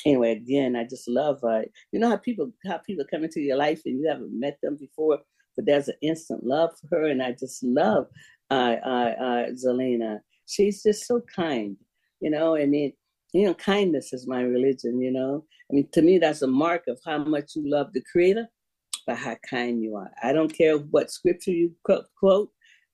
anyway, 0.04 0.32
again, 0.32 0.76
I 0.76 0.84
just 0.84 1.08
love 1.08 1.42
uh, 1.42 1.62
you 1.92 2.00
know 2.00 2.10
how 2.10 2.16
people 2.16 2.52
how 2.66 2.78
people 2.78 3.04
come 3.10 3.24
into 3.24 3.40
your 3.40 3.56
life 3.56 3.82
and 3.84 4.00
you 4.00 4.08
haven't 4.08 4.38
met 4.38 4.58
them 4.62 4.76
before, 4.76 5.18
but 5.56 5.66
there's 5.66 5.88
an 5.88 5.96
instant 6.02 6.44
love 6.44 6.70
for 6.78 6.96
her, 6.96 7.06
and 7.06 7.22
I 7.22 7.32
just 7.32 7.62
love 7.62 8.06
uh, 8.50 8.76
uh, 8.84 9.14
uh, 9.20 9.46
Zelena. 9.50 10.20
She's 10.46 10.82
just 10.82 11.06
so 11.06 11.22
kind, 11.34 11.76
you 12.20 12.30
know. 12.30 12.56
I 12.56 12.66
mean, 12.66 12.92
you 13.32 13.46
know, 13.46 13.54
kindness 13.54 14.12
is 14.12 14.26
my 14.26 14.42
religion. 14.42 15.00
You 15.00 15.12
know, 15.12 15.44
I 15.70 15.74
mean, 15.74 15.88
to 15.92 16.02
me, 16.02 16.18
that's 16.18 16.42
a 16.42 16.46
mark 16.46 16.84
of 16.88 17.00
how 17.04 17.18
much 17.18 17.56
you 17.56 17.68
love 17.68 17.92
the 17.92 18.02
Creator, 18.12 18.48
by 19.06 19.14
how 19.14 19.36
kind 19.48 19.82
you 19.82 19.96
are. 19.96 20.10
I 20.22 20.32
don't 20.32 20.52
care 20.52 20.78
what 20.78 21.10
scripture 21.10 21.52
you 21.52 21.74
quote. 21.84 22.50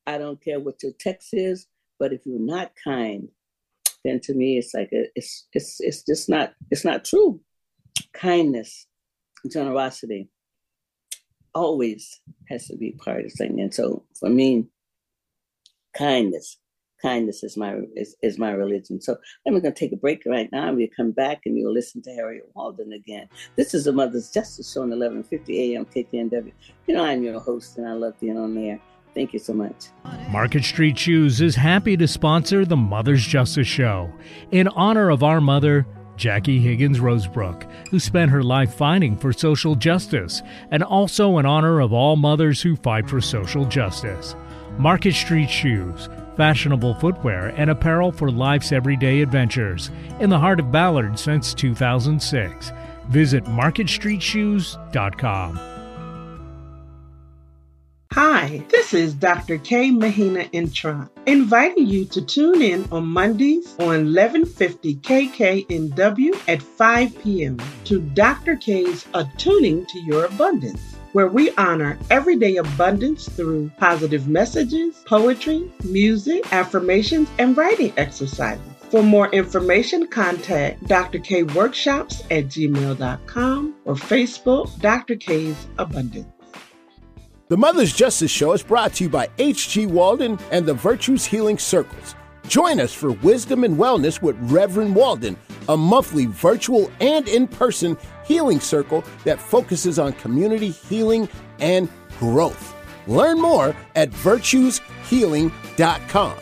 I 0.07 0.19
don't 0.19 0.43
care 0.43 0.59
what 0.59 0.83
your 0.83 0.93
text 0.99 1.29
is, 1.33 1.67
but 1.99 2.13
if 2.13 2.23
you're 2.27 2.41
not 2.41 2.73
kind, 2.83 3.29
then 4.05 4.21
to 4.21 4.35
me 4.35 4.59
it's 4.59 4.75
like 4.75 4.91
a, 4.93 5.07
it's 5.15 5.47
it's 5.53 5.81
it's 5.81 6.03
just 6.03 6.29
not 6.29 6.53
it's 6.71 6.85
not 6.85 7.05
true. 7.05 7.41
Kindness, 8.13 8.87
generosity, 9.51 10.29
always 11.55 12.21
has 12.49 12.67
to 12.67 12.77
be 12.77 12.93
part 12.93 13.25
of 13.25 13.25
the 13.25 13.31
thing. 13.31 13.61
And 13.61 13.73
so 13.73 14.05
for 14.19 14.29
me, 14.29 14.67
kindness, 15.97 16.59
kindness 17.01 17.43
is 17.43 17.57
my 17.57 17.77
is, 17.95 18.17
is 18.23 18.39
my 18.39 18.51
religion. 18.51 19.01
So 19.01 19.17
then 19.45 19.55
we're 19.55 19.61
gonna 19.61 19.75
take 19.75 19.93
a 19.93 19.97
break 19.97 20.23
right 20.27 20.49
now 20.53 20.73
we'll 20.73 20.89
come 20.97 21.13
back 21.13 21.43
and 21.47 21.57
you'll 21.57 21.73
listen 21.73 22.03
to 22.03 22.11
Harriet 22.11 22.49
Walden 22.55 22.93
again. 22.93 23.29
This 23.57 23.75
is 23.75 23.85
the 23.85 23.93
Mother's 23.93 24.31
Justice 24.31 24.73
Show 24.73 24.83
on 24.83 24.93
eleven 24.93 25.23
fifty 25.23 25.75
AM 25.75 25.85
KKNW. 25.87 26.53
You 26.87 26.95
know 26.95 27.05
I'm 27.05 27.23
your 27.23 27.41
host 27.41 27.79
and 27.79 27.89
I 27.89 27.93
love 27.93 28.19
being 28.21 28.39
on 28.39 28.55
there. 28.55 28.81
Thank 29.15 29.33
you 29.33 29.39
so 29.39 29.53
much. 29.53 29.89
Market 30.31 30.65
Street 30.65 30.99
Shoes 30.99 31.41
is 31.41 31.57
happy 31.57 31.97
to 31.97 32.09
sponsor 32.09 32.65
the 32.65 32.77
Mother's 32.77 33.27
Justice 33.27 33.67
Show 33.67 34.13
in 34.51 34.69
honor 34.69 35.11
of 35.11 35.23
our 35.23 35.41
mother, 35.41 35.87
Jackie 36.17 36.61
Higgins 36.61 36.99
Rosebrook, 36.99 37.71
who 37.91 37.99
spent 37.99 38.31
her 38.31 38.43
life 38.43 38.75
fighting 38.75 39.17
for 39.17 39.33
social 39.33 39.75
justice, 39.75 40.43
and 40.71 40.83
also 40.83 41.39
in 41.39 41.47
honor 41.47 41.81
of 41.81 41.93
all 41.93 42.17
mothers 42.17 42.63
who 42.63 42.77
fight 42.77 43.09
for 43.09 43.21
social 43.21 43.65
justice. 43.67 44.35
Market 44.79 45.15
Street 45.15 45.51
Shoes, 45.51 46.09
fashionable 46.37 46.95
footwear 46.95 47.49
and 47.49 47.71
apparel 47.71 48.13
for 48.13 48.31
life's 48.31 48.73
everyday 48.73 49.21
adventures, 49.21 49.91
in 50.21 50.31
the 50.31 50.39
heart 50.39 50.61
of 50.61 50.73
Ballard 50.73 51.19
since 51.19 51.53
2006. 51.55 52.73
Visit 53.09 53.45
marketstreetshoes.com. 53.45 55.72
Hi, 58.13 58.63
this 58.69 58.93
is 58.93 59.15
Dr. 59.15 59.57
K. 59.57 59.91
Mahina 59.91 60.45
Intron, 60.53 61.09
inviting 61.25 61.87
you 61.87 62.05
to 62.05 62.21
tune 62.21 62.61
in 62.61 62.87
on 62.93 63.07
Mondays 63.07 63.75
on 63.79 64.13
1150 64.13 64.97
KKNW 64.97 66.43
at 66.47 66.61
5 66.61 67.23
p.m. 67.23 67.59
to 67.85 68.01
Dr. 68.01 68.57
K's 68.57 69.07
Attuning 69.15 69.87
to 69.87 69.99
Your 70.01 70.27
Abundance, 70.27 70.95
where 71.13 71.29
we 71.29 71.53
honor 71.53 71.99
everyday 72.11 72.57
abundance 72.57 73.31
through 73.31 73.71
positive 73.79 74.29
messages, 74.29 75.03
poetry, 75.07 75.73
music, 75.83 76.53
affirmations, 76.53 77.31
and 77.39 77.57
writing 77.57 77.95
exercises. 77.97 78.61
For 78.91 79.03
more 79.03 79.31
information, 79.31 80.07
contact 80.07 80.87
Dr. 80.87 81.19
K 81.19 81.45
Workshops 81.45 82.21
at 82.31 82.45
gmail.com 82.49 83.75
or 83.87 83.95
Facebook 83.95 84.79
Dr. 84.81 85.17
K's 85.17 85.67
Abundance. 85.79 86.42
The 87.53 87.59
Mother's 87.59 87.93
Justice 87.93 88.31
Show 88.31 88.53
is 88.53 88.63
brought 88.63 88.95
to 88.95 89.05
you 89.05 89.11
by 89.11 89.29
H.G. 89.37 89.85
Walden 89.85 90.39
and 90.51 90.65
the 90.65 90.73
Virtues 90.73 91.27
Healing 91.27 91.59
Circles. 91.59 92.15
Join 92.49 92.81
us 92.81 92.95
for 92.95 93.13
Wisdom 93.13 93.63
and 93.63 93.77
Wellness 93.77 94.23
with 94.23 94.39
Reverend 94.51 94.97
Walden, 94.97 95.37
a 95.69 95.77
monthly 95.77 96.25
virtual 96.25 96.91
and 96.99 97.29
in 97.29 97.47
person 97.47 97.99
healing 98.25 98.59
circle 98.59 99.05
that 99.25 99.39
focuses 99.39 99.99
on 99.99 100.15
community 100.15 100.71
healing 100.71 101.29
and 101.61 101.91
growth. 102.19 102.75
Learn 103.07 103.39
more 103.39 103.77
at 103.97 104.11
virtueshealing.com. 104.13 106.37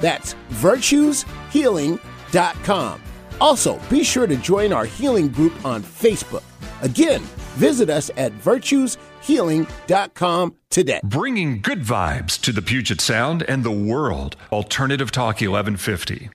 That's 0.00 0.34
virtueshealing.com. 0.50 3.02
Also, 3.40 3.80
be 3.88 4.04
sure 4.04 4.26
to 4.26 4.36
join 4.36 4.74
our 4.74 4.84
healing 4.84 5.30
group 5.30 5.64
on 5.64 5.82
Facebook. 5.82 6.42
Again, 6.82 7.22
visit 7.56 7.88
us 7.88 8.10
at 8.18 8.32
virtueshealing.com 8.32 9.09
healing.com 9.20 10.56
today. 10.70 11.00
Bringing 11.04 11.60
good 11.60 11.80
vibes 11.80 12.40
to 12.42 12.52
the 12.52 12.62
Puget 12.62 13.00
Sound 13.00 13.42
and 13.42 13.64
the 13.64 13.70
world. 13.70 14.36
Alternative 14.52 15.10
Talk 15.10 15.36
1150. 15.36 16.30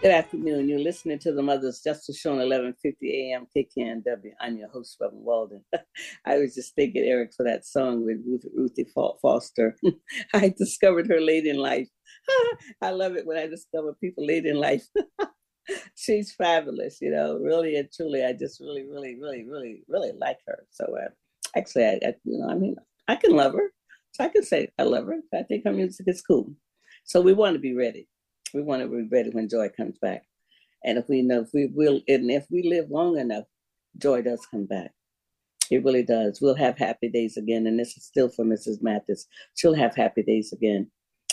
Good 0.00 0.12
afternoon. 0.12 0.68
You're 0.68 0.78
listening 0.78 1.18
to 1.20 1.32
the 1.32 1.42
Mother's 1.42 1.80
Justice 1.80 2.20
Show 2.20 2.30
on 2.30 2.36
1150 2.36 3.32
AM 3.32 3.48
KKNW. 3.56 4.30
I'm 4.40 4.56
your 4.56 4.68
host, 4.68 4.96
Reverend 5.00 5.24
Walden. 5.24 5.64
I 6.24 6.38
was 6.38 6.54
just 6.54 6.76
thinking, 6.76 7.02
Eric, 7.02 7.32
for 7.36 7.42
that 7.42 7.66
song 7.66 8.04
with 8.04 8.18
Ruth, 8.24 8.44
Ruthie 8.56 8.86
Foster. 8.94 9.76
I 10.32 10.54
discovered 10.56 11.08
her 11.08 11.20
late 11.20 11.46
in 11.46 11.56
life. 11.56 11.88
I 12.80 12.90
love 12.90 13.16
it 13.16 13.26
when 13.26 13.38
I 13.38 13.48
discover 13.48 13.92
people 13.94 14.24
late 14.24 14.46
in 14.46 14.54
life. 14.54 14.86
She's 15.96 16.32
fabulous, 16.32 16.98
you 17.00 17.10
know, 17.10 17.36
really 17.36 17.74
and 17.74 17.90
truly. 17.92 18.24
I 18.24 18.34
just 18.34 18.60
really, 18.60 18.84
really, 18.84 19.16
really, 19.20 19.44
really, 19.44 19.82
really 19.88 20.12
like 20.16 20.38
her. 20.46 20.64
So, 20.70 20.84
uh, 20.96 21.08
actually, 21.56 21.84
I, 21.84 21.98
I, 22.04 22.14
you 22.24 22.38
know, 22.38 22.48
I 22.48 22.54
mean, 22.54 22.76
I 23.08 23.16
can 23.16 23.32
love 23.32 23.52
her. 23.54 23.72
So 24.12 24.24
I 24.24 24.28
can 24.28 24.42
say 24.42 24.68
I 24.78 24.82
love 24.82 25.06
her. 25.06 25.20
I 25.34 25.42
think 25.42 25.64
her 25.64 25.72
music 25.72 26.06
is 26.08 26.22
cool. 26.22 26.52
So 27.04 27.20
we 27.20 27.32
want 27.32 27.54
to 27.54 27.60
be 27.60 27.74
ready. 27.74 28.08
We 28.54 28.62
want 28.62 28.82
to 28.82 28.88
be 28.88 29.08
ready 29.10 29.30
when 29.30 29.48
joy 29.48 29.68
comes 29.68 29.98
back. 29.98 30.22
And 30.84 30.98
if 30.98 31.08
we 31.08 31.22
know, 31.22 31.40
if 31.42 31.50
we 31.52 31.66
will, 31.66 32.00
and 32.08 32.30
if 32.30 32.46
we 32.50 32.62
live 32.62 32.90
long 32.90 33.18
enough, 33.18 33.44
joy 33.98 34.22
does 34.22 34.46
come 34.50 34.66
back. 34.66 34.92
It 35.70 35.84
really 35.84 36.02
does. 36.02 36.40
We'll 36.40 36.54
have 36.54 36.78
happy 36.78 37.08
days 37.08 37.36
again. 37.36 37.66
And 37.66 37.78
this 37.78 37.96
is 37.96 38.04
still 38.04 38.28
for 38.28 38.44
Mrs. 38.44 38.82
Mathis. 38.82 39.26
She'll 39.54 39.74
have 39.74 39.94
happy 39.94 40.22
days 40.22 40.52
again 40.52 40.90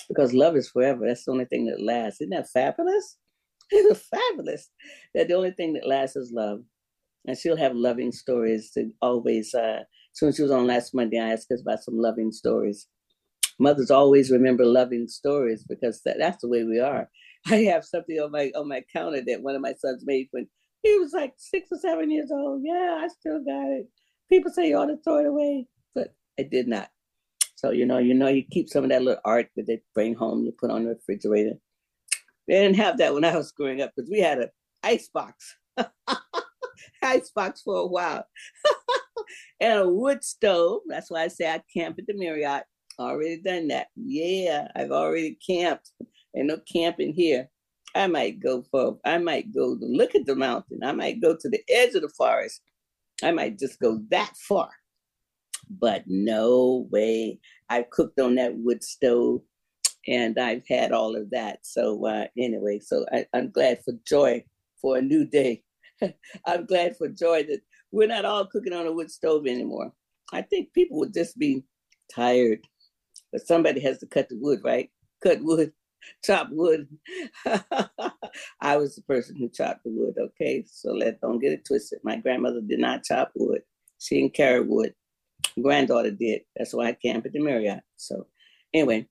because 0.07 0.33
love 0.33 0.55
is 0.55 0.69
forever. 0.69 1.07
That's 1.07 1.25
the 1.25 1.31
only 1.31 1.45
thing 1.45 1.65
that 1.67 1.81
lasts. 1.81 2.21
Isn't 2.21 2.31
that 2.31 2.49
fabulous? 2.49 3.17
It's 3.71 4.07
fabulous. 4.07 4.69
That 5.15 5.27
the 5.27 5.33
only 5.33 5.49
thing 5.49 5.73
that 5.73 5.87
lasts 5.87 6.15
is 6.15 6.31
love. 6.31 6.59
And 7.25 7.35
she'll 7.35 7.57
have 7.57 7.75
loving 7.75 8.11
stories 8.11 8.69
to 8.73 8.91
always 9.01 9.55
uh, 9.55 9.85
so 10.15 10.25
when 10.25 10.33
she 10.33 10.43
was 10.43 10.51
on 10.51 10.65
last 10.65 10.95
Monday, 10.95 11.19
I 11.19 11.33
asked 11.33 11.47
her 11.49 11.57
about 11.61 11.83
some 11.83 11.97
loving 11.97 12.31
stories. 12.31 12.87
Mothers 13.59 13.91
always 13.91 14.31
remember 14.31 14.65
loving 14.65 15.09
stories 15.09 15.65
because 15.67 16.01
that, 16.03 16.15
that's 16.17 16.41
the 16.41 16.47
way 16.47 16.63
we 16.63 16.79
are. 16.79 17.09
I 17.47 17.57
have 17.63 17.83
something 17.83 18.17
on 18.19 18.31
my 18.31 18.49
on 18.55 18.69
my 18.69 18.81
counter 18.93 19.21
that 19.27 19.41
one 19.41 19.55
of 19.55 19.61
my 19.61 19.73
sons 19.73 20.03
made 20.05 20.29
when 20.31 20.47
he 20.83 20.97
was 20.99 21.11
like 21.11 21.33
six 21.35 21.67
or 21.69 21.77
seven 21.79 22.11
years 22.11 22.31
old. 22.31 22.61
Yeah, 22.63 23.01
I 23.03 23.09
still 23.09 23.43
got 23.43 23.67
it. 23.67 23.89
People 24.29 24.51
say 24.51 24.69
you 24.69 24.77
ought 24.77 24.85
to 24.85 24.97
throw 25.03 25.19
it 25.19 25.25
away, 25.25 25.67
but 25.93 26.15
I 26.39 26.43
did 26.43 26.69
not. 26.69 26.89
So 27.55 27.71
you 27.71 27.85
know, 27.85 27.97
you 27.97 28.13
know, 28.13 28.29
you 28.29 28.43
keep 28.49 28.69
some 28.69 28.85
of 28.85 28.91
that 28.91 29.03
little 29.03 29.21
art 29.25 29.49
that 29.57 29.67
they 29.67 29.81
bring 29.93 30.15
home, 30.15 30.45
you 30.45 30.53
put 30.57 30.71
on 30.71 30.85
the 30.85 30.91
refrigerator. 30.91 31.57
They 32.47 32.53
didn't 32.53 32.77
have 32.77 32.99
that 32.99 33.13
when 33.13 33.25
I 33.25 33.35
was 33.35 33.51
growing 33.51 33.81
up 33.81 33.91
because 33.93 34.09
we 34.09 34.21
had 34.21 34.39
an 34.39 34.49
ice 34.81 35.09
box, 35.09 35.57
ice 37.03 37.31
box 37.31 37.61
for 37.63 37.75
a 37.75 37.85
while. 37.85 38.25
and 39.59 39.79
a 39.79 39.87
wood 39.87 40.23
stove. 40.23 40.81
That's 40.87 41.09
why 41.09 41.23
I 41.23 41.27
say 41.27 41.49
I 41.49 41.61
camp 41.75 41.97
at 41.99 42.07
the 42.07 42.13
Marriott. 42.15 42.63
Already 42.99 43.41
done 43.41 43.67
that. 43.69 43.87
Yeah, 43.95 44.67
I've 44.75 44.91
already 44.91 45.37
camped. 45.45 45.91
Ain't 46.35 46.47
no 46.47 46.59
camping 46.71 47.13
here. 47.13 47.49
I 47.95 48.07
might 48.07 48.41
go 48.41 48.63
for, 48.71 48.97
I 49.05 49.17
might 49.17 49.53
go 49.53 49.77
to 49.77 49.85
look 49.85 50.15
at 50.15 50.25
the 50.25 50.35
mountain. 50.35 50.79
I 50.83 50.91
might 50.91 51.21
go 51.21 51.35
to 51.35 51.49
the 51.49 51.61
edge 51.69 51.95
of 51.95 52.01
the 52.01 52.09
forest. 52.09 52.61
I 53.23 53.31
might 53.31 53.57
just 53.57 53.79
go 53.79 54.01
that 54.11 54.33
far. 54.35 54.69
But 55.69 56.03
no 56.07 56.87
way. 56.91 57.39
I've 57.69 57.89
cooked 57.89 58.19
on 58.19 58.35
that 58.35 58.55
wood 58.55 58.83
stove 58.83 59.41
and 60.07 60.37
I've 60.37 60.67
had 60.67 60.91
all 60.91 61.15
of 61.15 61.29
that. 61.31 61.59
So 61.63 62.05
uh, 62.05 62.27
anyway, 62.37 62.79
so 62.79 63.05
I, 63.11 63.25
I'm 63.33 63.49
glad 63.51 63.79
for 63.83 63.93
joy 64.07 64.43
for 64.81 64.97
a 64.97 65.01
new 65.01 65.25
day. 65.25 65.63
I'm 66.45 66.65
glad 66.65 66.97
for 66.97 67.07
joy 67.07 67.43
that 67.43 67.61
we're 67.95 68.09
not 68.09 68.25
all 68.25 68.45
cooking 68.45 68.73
on 68.73 68.85
a 68.85 68.91
wood 68.91 69.09
stove 69.09 69.47
anymore. 69.47 69.89
I 70.33 70.41
think 70.41 70.73
people 70.73 70.99
would 70.99 71.13
just 71.13 71.39
be 71.39 71.63
tired, 72.13 72.59
but 73.31 73.47
somebody 73.47 73.79
has 73.79 73.99
to 73.99 74.05
cut 74.05 74.27
the 74.27 74.37
wood, 74.37 74.59
right? 74.65 74.89
Cut 75.23 75.41
wood, 75.41 75.71
chop 76.25 76.49
wood. 76.51 76.89
I 78.59 78.75
was 78.75 78.95
the 78.95 79.01
person 79.07 79.37
who 79.37 79.47
chopped 79.47 79.85
the 79.85 79.91
wood. 79.91 80.15
Okay, 80.19 80.65
so 80.67 80.91
let 80.91 81.21
don't 81.21 81.39
get 81.39 81.53
it 81.53 81.63
twisted. 81.63 81.99
My 82.03 82.17
grandmother 82.17 82.59
did 82.59 82.79
not 82.79 83.05
chop 83.05 83.31
wood. 83.33 83.61
She 83.99 84.19
didn't 84.19 84.33
carry 84.33 84.59
wood. 84.59 84.93
Granddaughter 85.61 86.11
did. 86.11 86.41
That's 86.57 86.73
why 86.73 86.87
I 86.87 86.97
camped 87.01 87.27
at 87.27 87.31
the 87.31 87.39
Marriott. 87.39 87.79
So 87.95 88.27
anyway, 88.73 89.07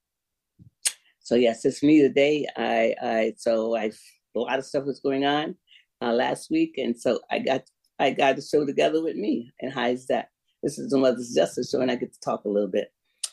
so 1.21 1.37
yes, 1.37 1.65
it's 1.65 1.83
me 1.83 2.03
today. 2.03 2.47
I, 2.55 2.95
I 3.03 3.35
so 3.39 3.75
I 3.75 3.93
a 4.37 4.39
lot 4.39 4.59
of 4.59 4.67
stuff 4.67 4.85
was 4.85 5.01
going 5.01 5.25
on 5.25 5.55
uh, 6.03 6.13
last 6.13 6.51
week, 6.51 6.75
and 6.77 6.95
so 6.95 7.21
I 7.31 7.39
got 7.39 7.63
I 7.99 8.11
got 8.11 8.37
the 8.37 8.43
show 8.43 8.67
together 8.67 9.03
with 9.03 9.17
me. 9.17 9.53
And 9.61 9.73
how 9.73 9.87
is 9.87 10.07
that? 10.07 10.29
This 10.63 10.79
is 10.79 10.91
the 10.91 10.99
Mother's 10.99 11.35
Justice 11.35 11.71
show, 11.71 11.81
and 11.81 11.91
I 11.91 11.97
get 11.97 12.13
to 12.13 12.21
talk 12.21 12.45
a 12.45 12.49
little 12.49 12.69
bit. 12.69 12.91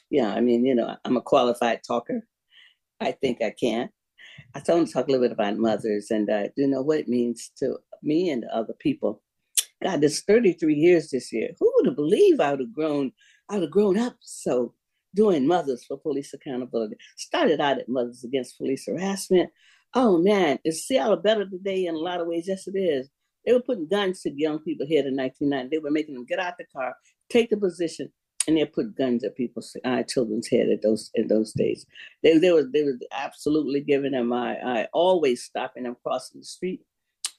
Yeah, 0.10 0.34
I 0.34 0.42
mean, 0.42 0.66
you 0.66 0.76
know, 0.76 0.98
I'm 1.06 1.16
a 1.16 1.22
qualified 1.22 1.82
talker. 1.88 2.28
I 3.00 3.14
think 3.14 3.42
I 3.42 3.52
can. 3.58 3.90
I 4.54 4.60
told 4.60 4.82
him 4.82 4.86
to 4.86 4.92
talk 4.92 5.08
a 5.08 5.12
little 5.12 5.26
bit 5.26 5.32
about 5.32 5.58
mothers 5.58 6.12
and 6.12 6.30
uh, 6.30 6.48
you 6.56 6.68
know 6.68 6.82
what 6.82 7.00
it 7.00 7.08
means 7.08 7.52
to 7.58 7.78
me 8.04 8.30
and 8.30 8.46
other 8.46 8.74
people. 8.80 9.22
God, 9.82 10.02
this 10.02 10.22
33 10.22 10.76
years 10.76 11.10
this 11.10 11.32
year. 11.34 11.50
Who 11.60 11.72
would 11.76 11.88
have 11.88 11.96
believed 11.96 12.40
I 12.40 12.52
would 12.52 12.60
have 12.60 12.74
grown, 12.74 13.12
I 13.50 13.56
would 13.56 13.64
have 13.64 13.72
grown 13.72 13.98
up 13.98 14.16
so 14.20 14.74
doing 15.16 15.48
Mothers 15.48 15.86
for 15.86 15.98
Police 15.98 16.34
Accountability. 16.34 16.98
Started 17.18 17.60
out 17.60 17.80
at 17.80 17.90
Mothers 17.90 18.24
Against 18.24 18.58
Police 18.58 18.86
Harassment. 18.86 19.50
Oh 19.94 20.18
man, 20.22 20.60
is 20.64 20.86
Seattle 20.86 21.18
better 21.18 21.50
today 21.50 21.86
in 21.86 21.96
a 21.96 22.00
lot 22.00 22.22
of 22.22 22.28
ways? 22.28 22.46
Yes, 22.48 22.68
it 22.68 22.78
is. 22.78 23.10
They 23.46 23.54
were 23.54 23.62
putting 23.62 23.88
guns 23.88 24.22
to 24.22 24.32
young 24.32 24.60
people 24.60 24.86
here 24.86 25.06
in 25.06 25.16
1990. 25.16 25.76
They 25.76 25.80
were 25.80 25.92
making 25.92 26.16
them 26.16 26.26
get 26.26 26.40
out 26.40 26.58
the 26.58 26.66
car, 26.66 26.96
take 27.30 27.50
the 27.50 27.58
position, 27.58 28.12
and 28.48 28.58
they 28.58 28.66
put 28.66 28.98
guns 28.98 29.24
at 29.24 29.36
people's 29.36 29.76
uh, 29.84 30.04
children's 30.04 30.48
head 30.48 30.70
at 30.70 30.82
those 30.82 31.12
in 31.16 31.28
those 31.28 31.54
days. 31.54 31.86
They 32.24 32.38
they 32.38 32.52
were 32.52 32.68
they 32.72 32.84
were 32.84 32.98
absolutely 33.12 33.82
giving 33.82 34.12
them. 34.12 34.34
I 34.34 34.56
I 34.58 34.88
always 34.94 35.44
stopping 35.44 35.84
them 35.84 35.98
crossing 36.04 36.42
the 36.42 36.46
street. 36.46 36.82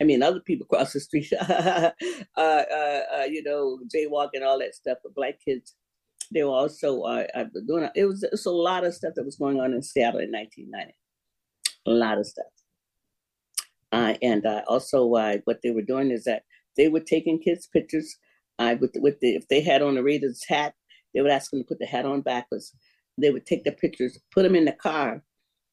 I 0.01 0.05
mean, 0.05 0.23
other 0.23 0.41
people 0.41 0.67
cross 0.67 0.93
the 0.93 1.01
street, 1.01 1.33
uh, 1.41 1.91
uh, 2.37 2.41
uh, 2.41 3.25
you 3.29 3.43
know, 3.43 3.79
jaywalking, 3.95 4.45
all 4.45 4.59
that 4.59 4.75
stuff. 4.75 4.99
But 5.03 5.15
black 5.15 5.35
kids 5.45 5.75
they 6.33 6.43
were 6.43 6.51
also 6.51 7.03
uh, 7.03 7.27
uh 7.35 7.45
doing 7.67 7.89
it 7.95 8.05
was, 8.05 8.23
it 8.23 8.31
was 8.33 8.47
a 8.47 8.51
lot 8.51 8.85
of 8.85 8.95
stuff 8.95 9.15
that 9.17 9.25
was 9.25 9.37
going 9.37 9.61
on 9.61 9.73
in 9.73 9.83
Seattle 9.83 10.21
in 10.21 10.33
1990. 10.33 10.95
A 11.87 11.91
lot 11.91 12.19
of 12.19 12.27
stuff. 12.27 12.47
Uh, 13.93 14.15
and 14.23 14.47
uh, 14.47 14.63
also, 14.67 15.13
uh, 15.15 15.37
what 15.45 15.61
they 15.63 15.71
were 15.71 15.83
doing 15.83 16.11
is 16.11 16.25
that 16.25 16.45
they 16.77 16.89
were 16.89 17.01
taking 17.01 17.39
kids' 17.39 17.67
pictures 17.67 18.17
uh, 18.59 18.75
with 18.81 18.93
with 18.97 19.21
the 19.21 19.35
if 19.37 19.49
they 19.49 19.61
had 19.61 19.83
on 19.83 19.97
a 19.97 20.03
Raiders 20.03 20.45
hat, 20.49 20.75
they 21.15 21.21
would 21.21 21.31
ask 21.31 21.51
them 21.51 21.61
to 21.61 21.67
put 21.67 21.79
the 21.79 21.87
hat 21.87 22.07
on 22.07 22.23
backwards. 22.23 22.75
They 23.19 23.31
would 23.31 23.47
take 23.47 23.65
the 23.65 23.73
pictures, 23.73 24.19
put 24.33 24.45
them 24.45 24.55
in 24.55 24.65
the 24.65 24.73
car, 24.73 25.23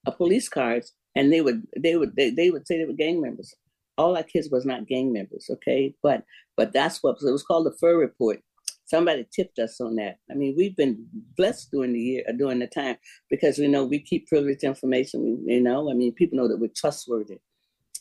a 0.06 0.12
police 0.12 0.50
cars, 0.50 0.92
and 1.16 1.32
they 1.32 1.42
would 1.42 1.64
they 1.78 1.96
would 1.96 2.16
they, 2.16 2.30
they 2.30 2.52
would 2.52 2.68
say 2.68 2.78
they 2.78 2.86
were 2.86 2.94
gang 2.94 3.22
members. 3.22 3.54
All 3.98 4.16
our 4.16 4.24
kids 4.24 4.50
was 4.52 4.66
not 4.66 4.88
gang 4.88 5.14
members, 5.14 5.48
okay? 5.50 5.96
But 6.04 6.24
but 6.58 6.74
that's 6.74 7.02
what 7.02 7.18
it 7.22 7.32
was 7.32 7.44
called 7.44 7.66
the 7.66 7.78
Fur 7.80 7.98
Report 7.98 8.42
somebody 8.90 9.26
tipped 9.32 9.60
us 9.60 9.80
on 9.80 9.96
that. 9.96 10.18
I 10.32 10.34
mean, 10.34 10.56
we've 10.58 10.76
been 10.76 11.06
blessed 11.38 11.70
during 11.72 11.94
the 11.94 12.00
year, 12.00 12.24
during 12.38 12.60
the 12.60 12.68
time, 12.68 12.98
because 13.30 13.58
we 13.60 13.68
know 13.68 13.86
we 13.86 14.00
keep 14.00 14.28
privileged 14.28 14.64
information. 14.64 15.22
We, 15.46 15.56
you 15.56 15.62
know, 15.62 15.90
I 15.92 15.94
mean, 15.94 16.14
people 16.14 16.38
know 16.38 16.48
that 16.48 16.60
we're 16.60 16.72
trustworthy. 16.76 17.40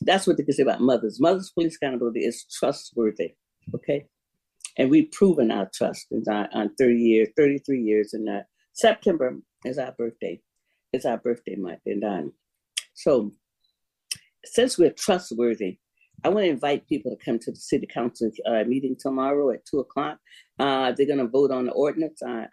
That's 0.00 0.26
what 0.26 0.36
they 0.36 0.44
can 0.44 0.54
say 0.54 0.62
about 0.62 0.80
mothers. 0.80 1.20
Mothers 1.20 1.50
police 1.50 1.76
accountability 1.76 2.20
is 2.20 2.44
trustworthy. 2.52 3.34
Okay, 3.74 4.06
and 4.76 4.90
we've 4.90 5.10
proven 5.10 5.50
our 5.50 5.68
trust 5.74 6.06
in 6.10 6.22
our, 6.30 6.48
on 6.52 6.74
30 6.78 6.94
years, 6.94 7.28
33 7.36 7.82
years, 7.82 8.14
and 8.14 8.28
uh, 8.28 8.42
September 8.72 9.36
is 9.64 9.78
our 9.78 9.92
birthday. 9.92 10.40
It's 10.92 11.04
our 11.04 11.18
birthday 11.18 11.56
month, 11.56 11.80
and 11.86 12.04
um, 12.04 12.32
so 12.94 13.32
since 14.44 14.78
we're 14.78 14.92
trustworthy, 14.92 15.78
I 16.24 16.30
want 16.30 16.44
to 16.44 16.50
invite 16.50 16.88
people 16.88 17.14
to 17.14 17.24
come 17.24 17.38
to 17.40 17.52
the 17.52 17.56
city 17.56 17.86
council 17.86 18.30
uh, 18.46 18.64
meeting 18.64 18.96
tomorrow 18.98 19.50
at 19.50 19.64
two 19.64 19.80
o'clock. 19.80 20.18
Uh, 20.58 20.92
they're 20.92 21.06
going 21.06 21.18
to 21.18 21.28
vote 21.28 21.50
on 21.50 21.66
the 21.66 21.72
ordinance. 21.72 22.22
I, 22.26 22.46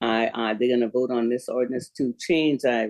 I, 0.00 0.30
I, 0.34 0.54
they're 0.54 0.68
going 0.68 0.80
to 0.80 0.88
vote 0.88 1.10
on 1.10 1.28
this 1.28 1.48
ordinance 1.48 1.90
to 1.98 2.14
change. 2.18 2.60
I, 2.64 2.88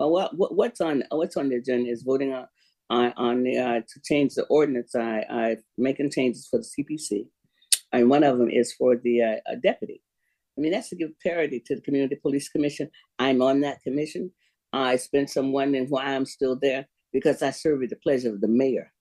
uh, 0.00 0.06
what, 0.06 0.32
what's 0.54 0.80
on 0.80 1.02
what's 1.10 1.36
on 1.36 1.48
the 1.48 1.56
agenda 1.56 1.90
is 1.90 2.02
voting 2.02 2.32
on 2.32 2.46
on, 2.90 3.12
on 3.16 3.42
the, 3.42 3.58
uh, 3.58 3.80
to 3.80 4.00
change 4.04 4.34
the 4.34 4.44
ordinance. 4.44 4.94
I, 4.94 5.24
I 5.30 5.56
making 5.76 6.10
changes 6.10 6.48
for 6.48 6.58
the 6.58 6.64
CPC, 6.64 7.26
and 7.92 8.10
one 8.10 8.24
of 8.24 8.38
them 8.38 8.50
is 8.50 8.72
for 8.72 8.96
the 8.96 9.22
uh, 9.22 9.54
deputy. 9.62 10.02
I 10.56 10.60
mean, 10.60 10.72
that's 10.72 10.88
to 10.88 10.96
give 10.96 11.10
parity 11.20 11.62
to 11.66 11.76
the 11.76 11.82
Community 11.82 12.16
Police 12.16 12.48
Commission. 12.48 12.90
I'm 13.18 13.42
on 13.42 13.60
that 13.60 13.82
commission. 13.82 14.32
I 14.72 14.96
spent 14.96 15.30
some 15.30 15.52
wondering 15.52 15.86
why 15.88 16.04
I'm 16.06 16.26
still 16.26 16.58
there 16.60 16.88
because 17.12 17.42
I 17.42 17.50
serve 17.50 17.82
at 17.84 17.90
the 17.90 17.96
pleasure 17.96 18.32
of 18.34 18.40
the 18.40 18.48
mayor 18.48 18.92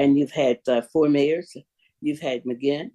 and 0.00 0.18
you've 0.18 0.32
had 0.32 0.58
uh, 0.66 0.80
four 0.92 1.08
mayors. 1.08 1.54
You've 2.00 2.20
had 2.20 2.44
McGinn, 2.44 2.90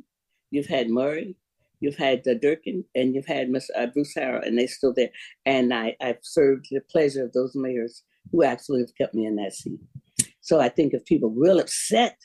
you've 0.50 0.66
had 0.66 0.90
Murray, 0.90 1.36
you've 1.80 1.98
had 1.98 2.28
uh, 2.28 2.34
Durkan, 2.34 2.84
and 2.96 3.14
you've 3.14 3.28
had 3.28 3.48
uh, 3.78 3.86
Bruce 3.88 4.16
Harrell, 4.18 4.46
and 4.46 4.58
they're 4.58 4.68
still 4.68 4.94
there. 4.94 5.10
And 5.46 5.72
I, 5.72 5.96
I've 6.02 6.18
served 6.24 6.66
the 6.72 6.82
pleasure 6.90 7.24
of 7.24 7.34
those 7.34 7.54
mayors 7.56 8.02
who 8.32 8.44
actually 8.44 8.80
have 8.82 8.96
kept 8.98 9.14
me 9.14 9.28
in 9.28 9.36
that 9.36 9.54
seat. 9.54 9.80
So 10.46 10.60
I 10.60 10.70
think 10.70 10.94
if 10.94 11.04
people 11.06 11.34
real 11.36 11.60
upset 11.60 12.18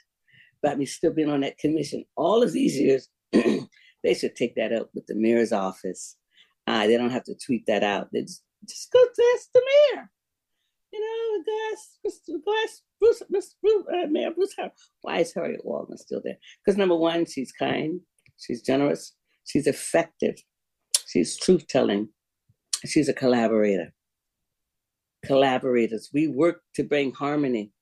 about 0.62 0.78
me 0.78 0.86
still 0.86 1.12
being 1.12 1.30
on 1.30 1.40
that 1.40 1.58
commission 1.58 2.04
all 2.16 2.42
of 2.42 2.52
these 2.52 2.76
years, 2.76 3.08
they 3.32 4.14
should 4.14 4.36
take 4.36 4.54
that 4.56 4.72
up 4.72 4.90
with 4.94 5.06
the 5.06 5.14
mayor's 5.14 5.52
office. 5.52 6.16
Uh, 6.66 6.86
they 6.86 6.96
don't 6.96 7.10
have 7.10 7.24
to 7.24 7.34
tweet 7.34 7.64
that 7.66 7.82
out. 7.82 8.08
They 8.12 8.22
just, 8.22 8.42
just 8.68 8.92
go 8.92 9.02
ask 9.34 9.48
the 9.52 9.62
mayor 9.94 10.10
you 10.92 11.00
know, 11.00 11.44
Gus, 11.44 11.98
Mr. 12.06 12.34
Gus, 12.44 12.82
Bruce, 12.98 13.22
Mr. 13.32 13.54
Bruce, 13.60 13.84
uh, 13.92 14.06
Mayor 14.08 14.30
Bruce 14.32 14.54
Harrell. 14.58 14.70
Why 15.02 15.18
is 15.20 15.32
Harriet 15.34 15.64
Walden 15.64 15.96
still 15.96 16.20
there? 16.22 16.36
Because 16.64 16.76
number 16.76 16.96
one, 16.96 17.26
she's 17.26 17.52
kind, 17.52 18.00
she's 18.38 18.62
generous, 18.62 19.14
she's 19.44 19.66
effective, 19.66 20.36
she's 21.06 21.36
truth 21.36 21.66
telling, 21.68 22.08
she's 22.84 23.08
a 23.08 23.14
collaborator. 23.14 23.92
Collaborators, 25.24 26.10
we 26.12 26.28
work 26.28 26.62
to 26.74 26.82
bring 26.82 27.12
harmony. 27.12 27.72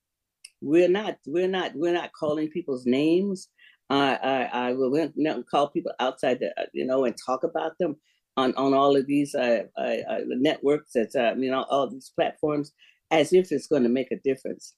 We're 0.61 0.89
not, 0.89 1.19
we're 1.27 1.49
not, 1.49 1.73
we're 1.75 1.93
not 1.93 2.13
calling 2.13 2.49
people's 2.49 2.87
names. 2.87 3.49
I, 3.91 4.17
I, 4.17 4.69
I 4.69 4.73
will 4.73 5.11
not 5.17 5.47
call 5.51 5.69
people 5.69 5.93
outside, 5.99 6.41
the, 6.41 6.53
you 6.73 6.85
know, 6.85 7.05
and 7.05 7.15
talk 7.27 7.43
about 7.43 7.79
them 7.79 7.97
on 8.39 8.55
on 8.55 8.73
all 8.73 8.97
of 8.97 9.07
these 9.07 9.35
uh, 9.35 9.65
uh, 9.77 9.97
uh 10.09 10.21
networks. 10.29 10.93
That's 10.95 11.17
uh, 11.17 11.35
you 11.37 11.51
know 11.51 11.65
all 11.69 11.91
these 11.91 12.13
platforms 12.15 12.73
as 13.11 13.33
if 13.33 13.51
it's 13.53 13.67
going 13.67 13.83
to 13.83 13.89
make 13.89 14.11
a 14.13 14.21
difference. 14.25 14.75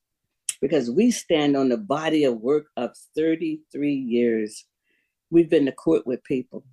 Because 0.60 0.90
we 0.90 1.10
stand 1.10 1.56
on 1.56 1.68
the 1.68 1.78
body 1.78 2.24
of 2.24 2.40
work 2.40 2.66
of 2.76 2.90
33 3.16 3.94
years. 3.94 4.66
We've 5.30 5.48
been 5.48 5.64
to 5.66 5.72
court 5.72 6.06
with 6.06 6.22
people. 6.24 6.64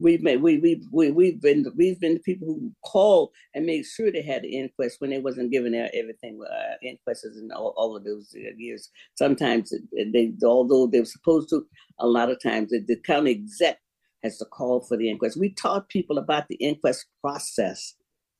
We've 0.00 0.22
been, 0.22 0.40
we, 0.40 0.58
we, 0.58 0.82
we, 0.92 1.10
we've 1.10 1.40
been 1.40 1.66
we've 1.76 1.98
been 1.98 2.14
the 2.14 2.20
people 2.20 2.46
who 2.46 2.72
called 2.84 3.30
and 3.54 3.66
made 3.66 3.84
sure 3.84 4.12
they 4.12 4.22
had 4.22 4.42
the 4.42 4.56
inquest 4.56 5.00
when 5.00 5.10
they 5.10 5.18
wasn't 5.18 5.50
giving 5.50 5.76
out 5.76 5.90
everything 5.92 6.40
uh, 6.40 6.74
inquests 6.82 7.24
in 7.24 7.50
all, 7.50 7.74
all 7.76 7.96
of 7.96 8.04
those 8.04 8.32
years. 8.56 8.90
Sometimes 9.16 9.74
they, 9.92 10.32
although 10.44 10.86
they 10.86 11.00
were 11.00 11.04
supposed 11.04 11.48
to, 11.50 11.66
a 11.98 12.06
lot 12.06 12.30
of 12.30 12.40
times 12.40 12.70
the, 12.70 12.78
the 12.86 12.96
county 12.96 13.32
exec 13.32 13.78
has 14.22 14.38
to 14.38 14.44
call 14.44 14.80
for 14.80 14.96
the 14.96 15.10
inquest. 15.10 15.36
We 15.38 15.50
taught 15.50 15.88
people 15.88 16.18
about 16.18 16.46
the 16.48 16.56
inquest 16.56 17.06
process. 17.20 17.94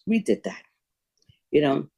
We 0.06 0.20
did 0.20 0.44
that. 0.44 0.62
You 1.50 1.62
know, 1.62 1.88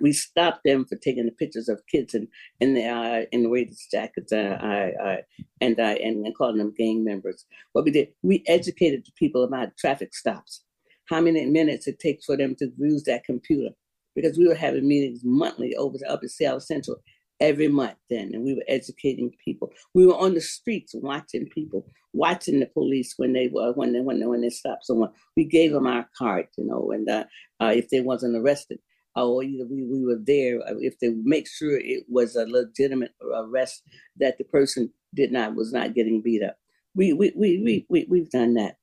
we 0.00 0.12
stopped 0.12 0.60
them 0.64 0.84
for 0.84 0.96
taking 0.96 1.26
the 1.26 1.32
pictures 1.32 1.68
of 1.68 1.86
kids 1.90 2.14
in 2.14 2.74
the 2.74 2.84
uh, 2.84 3.24
in 3.32 3.42
the 3.42 3.48
Raiders 3.48 3.86
jackets 3.90 4.32
uh, 4.32 4.36
uh, 4.36 5.16
and, 5.60 5.78
uh, 5.78 5.96
and 6.02 6.24
and 6.24 6.36
calling 6.36 6.58
them 6.58 6.74
gang 6.76 7.04
members. 7.04 7.44
What 7.72 7.84
we 7.84 7.90
did, 7.90 8.08
we 8.22 8.44
educated 8.46 9.04
the 9.04 9.12
people 9.18 9.44
about 9.44 9.76
traffic 9.76 10.14
stops, 10.14 10.64
how 11.08 11.20
many 11.20 11.46
minutes 11.46 11.86
it 11.86 11.98
takes 11.98 12.26
for 12.26 12.36
them 12.36 12.54
to 12.56 12.70
use 12.78 13.04
that 13.04 13.24
computer, 13.24 13.74
because 14.14 14.38
we 14.38 14.48
were 14.48 14.54
having 14.54 14.88
meetings 14.88 15.20
monthly 15.24 15.74
over 15.76 15.98
to 15.98 16.10
Upper 16.10 16.28
Seattle 16.28 16.60
Central 16.60 16.98
every 17.38 17.68
month 17.68 17.98
then, 18.08 18.30
and 18.32 18.44
we 18.44 18.54
were 18.54 18.64
educating 18.66 19.30
people. 19.44 19.70
We 19.94 20.06
were 20.06 20.16
on 20.16 20.34
the 20.34 20.40
streets 20.40 20.94
watching 20.94 21.46
people, 21.46 21.86
watching 22.14 22.60
the 22.60 22.66
police 22.66 23.14
when 23.18 23.34
they 23.34 23.48
were 23.48 23.72
when 23.72 23.92
they 23.92 24.00
when 24.00 24.20
they, 24.20 24.26
when 24.26 24.40
they 24.40 24.50
stopped 24.50 24.86
someone. 24.86 25.10
We 25.36 25.44
gave 25.44 25.72
them 25.72 25.86
our 25.86 26.08
card, 26.16 26.46
you 26.56 26.64
know, 26.64 26.90
and 26.92 27.08
uh, 27.08 27.24
uh, 27.60 27.72
if 27.74 27.90
they 27.90 28.00
wasn't 28.00 28.36
arrested, 28.36 28.78
or 29.24 29.42
either 29.42 29.64
we, 29.66 29.84
we 29.84 30.04
were 30.04 30.20
there 30.22 30.60
uh, 30.60 30.74
if 30.78 30.98
they 30.98 31.10
make 31.22 31.48
sure 31.48 31.78
it 31.78 32.04
was 32.08 32.36
a 32.36 32.46
legitimate 32.46 33.14
arrest 33.34 33.82
that 34.18 34.36
the 34.38 34.44
person 34.44 34.92
did 35.14 35.32
not 35.32 35.54
was 35.54 35.72
not 35.72 35.94
getting 35.94 36.20
beat 36.20 36.42
up. 36.42 36.56
We 36.94 37.12
we 37.12 37.32
we 37.36 37.62
we, 37.62 37.86
we 37.88 38.06
we've 38.08 38.30
done 38.30 38.54
that, 38.54 38.76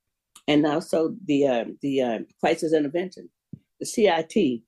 and 0.48 0.66
also 0.66 1.14
the 1.24 1.46
uh, 1.46 1.64
the 1.82 2.02
uh, 2.02 2.18
crisis 2.40 2.72
intervention, 2.72 3.30
the 3.80 3.86
CIT 3.86 4.62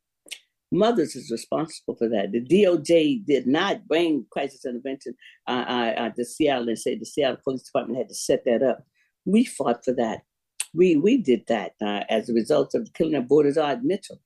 Mothers 0.72 1.14
is 1.14 1.30
responsible 1.30 1.94
for 1.94 2.08
that. 2.08 2.32
The 2.32 2.44
DOJ 2.44 3.24
did 3.24 3.46
not 3.46 3.86
bring 3.86 4.26
crisis 4.30 4.64
intervention 4.64 5.14
uh, 5.46 5.64
uh, 5.68 5.94
uh, 5.96 6.10
to 6.10 6.24
Seattle 6.24 6.68
and 6.68 6.78
say 6.78 6.96
the 6.98 7.06
Seattle 7.06 7.38
Police 7.42 7.62
Department 7.62 7.98
had 7.98 8.08
to 8.08 8.14
set 8.14 8.44
that 8.46 8.62
up. 8.62 8.84
We 9.24 9.44
fought 9.44 9.84
for 9.84 9.94
that. 9.94 10.22
We 10.74 10.96
we 10.96 11.18
did 11.18 11.44
that 11.48 11.72
as 11.80 12.28
a 12.28 12.34
result 12.34 12.74
of 12.74 12.84
the 12.84 12.90
killing 12.92 13.14
of 13.14 13.24
Bordazard 13.24 13.82
Mitchell 13.82 14.20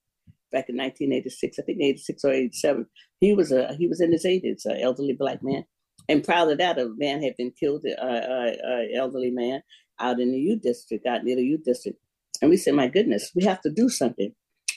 back 0.51 0.69
in 0.69 0.77
1986. 0.77 1.59
I 1.59 1.63
think 1.63 1.79
86 1.81 2.25
or 2.25 2.33
87. 2.33 2.87
He 3.21 3.35
was 3.35 3.53
a 3.53 3.75
he 3.75 3.87
was 3.87 4.01
in 4.01 4.13
his 4.13 4.25
80s, 4.25 4.65
an 4.65 4.81
elderly 4.81 5.15
black 5.19 5.43
man. 5.43 5.65
And 6.09 6.25
proud 6.25 6.51
of 6.51 6.59
that, 6.59 6.79
a 6.79 6.91
man 6.97 7.23
had 7.23 7.37
been 7.37 7.53
killed, 7.53 7.85
an 7.85 8.57
elderly 8.95 9.31
man, 9.31 9.63
out 10.01 10.19
in 10.19 10.33
the 10.33 10.39
U 10.39 10.59
district, 10.59 11.07
out 11.07 11.25
near 11.25 11.37
the 11.37 11.45
U 11.45 11.59
district. 11.59 11.99
And 12.43 12.51
we 12.51 12.57
said, 12.57 12.75
my 12.75 12.89
goodness, 12.89 13.31
we 13.35 13.45
have 13.45 13.61
to 13.61 13.71
do 13.71 13.89
something 13.89 14.33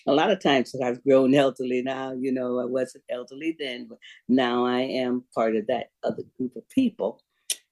a 0.08 0.14
lot 0.14 0.32
of 0.32 0.40
times 0.40 0.76
I've 0.84 1.04
grown 1.04 1.34
elderly 1.36 1.82
now. 1.82 2.14
You 2.14 2.32
know, 2.32 2.60
I 2.60 2.66
wasn't 2.66 3.04
elderly 3.10 3.56
then, 3.60 3.88
but 3.90 4.00
now 4.28 4.66
I 4.66 4.82
am 4.82 5.24
part 5.34 5.56
of 5.56 5.68
that 5.68 5.88
other 6.04 6.24
group 6.38 6.56
of 6.56 6.68
people. 6.70 7.22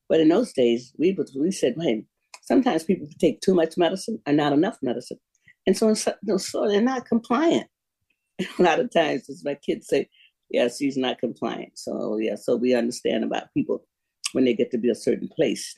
But 0.09 0.19
in 0.19 0.29
those 0.29 0.53
days, 0.53 0.93
we 0.97 1.17
we 1.37 1.51
said, 1.51 1.75
hey, 1.79 2.05
sometimes 2.43 2.83
people 2.83 3.07
take 3.19 3.39
too 3.41 3.53
much 3.53 3.77
medicine 3.77 4.19
or 4.27 4.33
not 4.33 4.53
enough 4.53 4.77
medicine, 4.81 5.19
and 5.65 5.77
so, 5.77 5.93
so 5.93 6.67
they're 6.67 6.81
not 6.81 7.05
compliant. 7.05 7.67
A 8.59 8.63
lot 8.63 8.79
of 8.79 8.91
times, 8.91 9.29
as 9.29 9.43
my 9.43 9.55
kids 9.55 9.87
say, 9.87 10.09
yes, 10.49 10.77
he's 10.77 10.97
not 10.97 11.19
compliant. 11.19 11.77
So 11.77 12.17
yeah, 12.17 12.35
so 12.35 12.55
we 12.55 12.73
understand 12.73 13.23
about 13.23 13.53
people 13.53 13.85
when 14.33 14.45
they 14.45 14.53
get 14.53 14.71
to 14.71 14.77
be 14.77 14.89
a 14.89 14.95
certain 14.95 15.27
place 15.27 15.77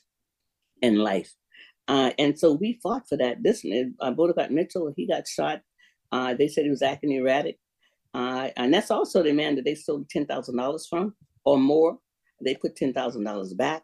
in 0.82 0.98
life. 0.98 1.34
Uh, 1.88 2.12
and 2.18 2.38
so 2.38 2.54
we 2.54 2.80
fought 2.82 3.08
for 3.08 3.18
that. 3.18 3.44
This 3.44 3.66
uh, 3.66 4.12
Bordazard 4.12 4.52
Mitchell, 4.52 4.94
he 4.96 5.08
got 5.08 5.28
shot 5.28 5.62
uh, 6.14 6.36
they 6.36 6.48
said 6.48 6.64
he 6.64 6.70
was 6.70 6.84
acting 6.84 7.12
erratic. 7.12 7.58
Uh, 8.14 8.50
and 8.56 8.72
that's 8.72 8.92
also 8.92 9.24
the 9.24 9.34
man 9.34 9.56
that 9.56 9.66
they 9.66 9.74
stole 9.74 10.06
$10,000 10.16 10.82
from 10.88 11.16
or 11.44 11.58
more. 11.58 11.98
They 12.40 12.54
put 12.54 12.76
$10,000 12.76 13.58
back. 13.58 13.82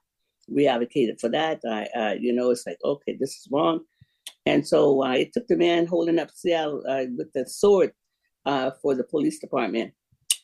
We 0.48 0.68
advocated 0.68 1.20
for 1.20 1.30
that. 1.30 1.60
Uh, 1.66 2.14
you 2.20 2.32
know, 2.32 2.52
it's 2.52 2.68
like, 2.68 2.78
okay, 2.86 3.18
this 3.20 3.32
is 3.32 3.48
wrong. 3.52 3.80
And 4.46 4.66
so 4.66 5.04
uh, 5.04 5.14
it 5.14 5.34
took 5.34 5.48
the 5.48 5.58
man 5.58 5.88
holding 5.88 6.20
up 6.20 6.30
Seattle 6.32 6.84
uh, 6.88 7.06
with 7.18 7.34
the 7.34 7.48
sword 7.48 7.94
uh, 8.50 8.72
for 8.82 8.96
the 8.96 9.04
police 9.04 9.38
department 9.38 9.94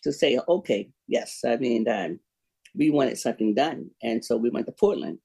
to 0.03 0.13
say, 0.13 0.39
okay, 0.47 0.89
yes, 1.07 1.39
I 1.43 1.57
mean, 1.57 1.89
um, 1.89 2.19
we 2.75 2.91
wanted 2.91 3.17
something 3.17 3.55
done. 3.55 3.89
And 4.03 4.23
so 4.23 4.37
we 4.37 4.51
went 4.51 4.67
to 4.67 4.71
Portland. 4.71 5.17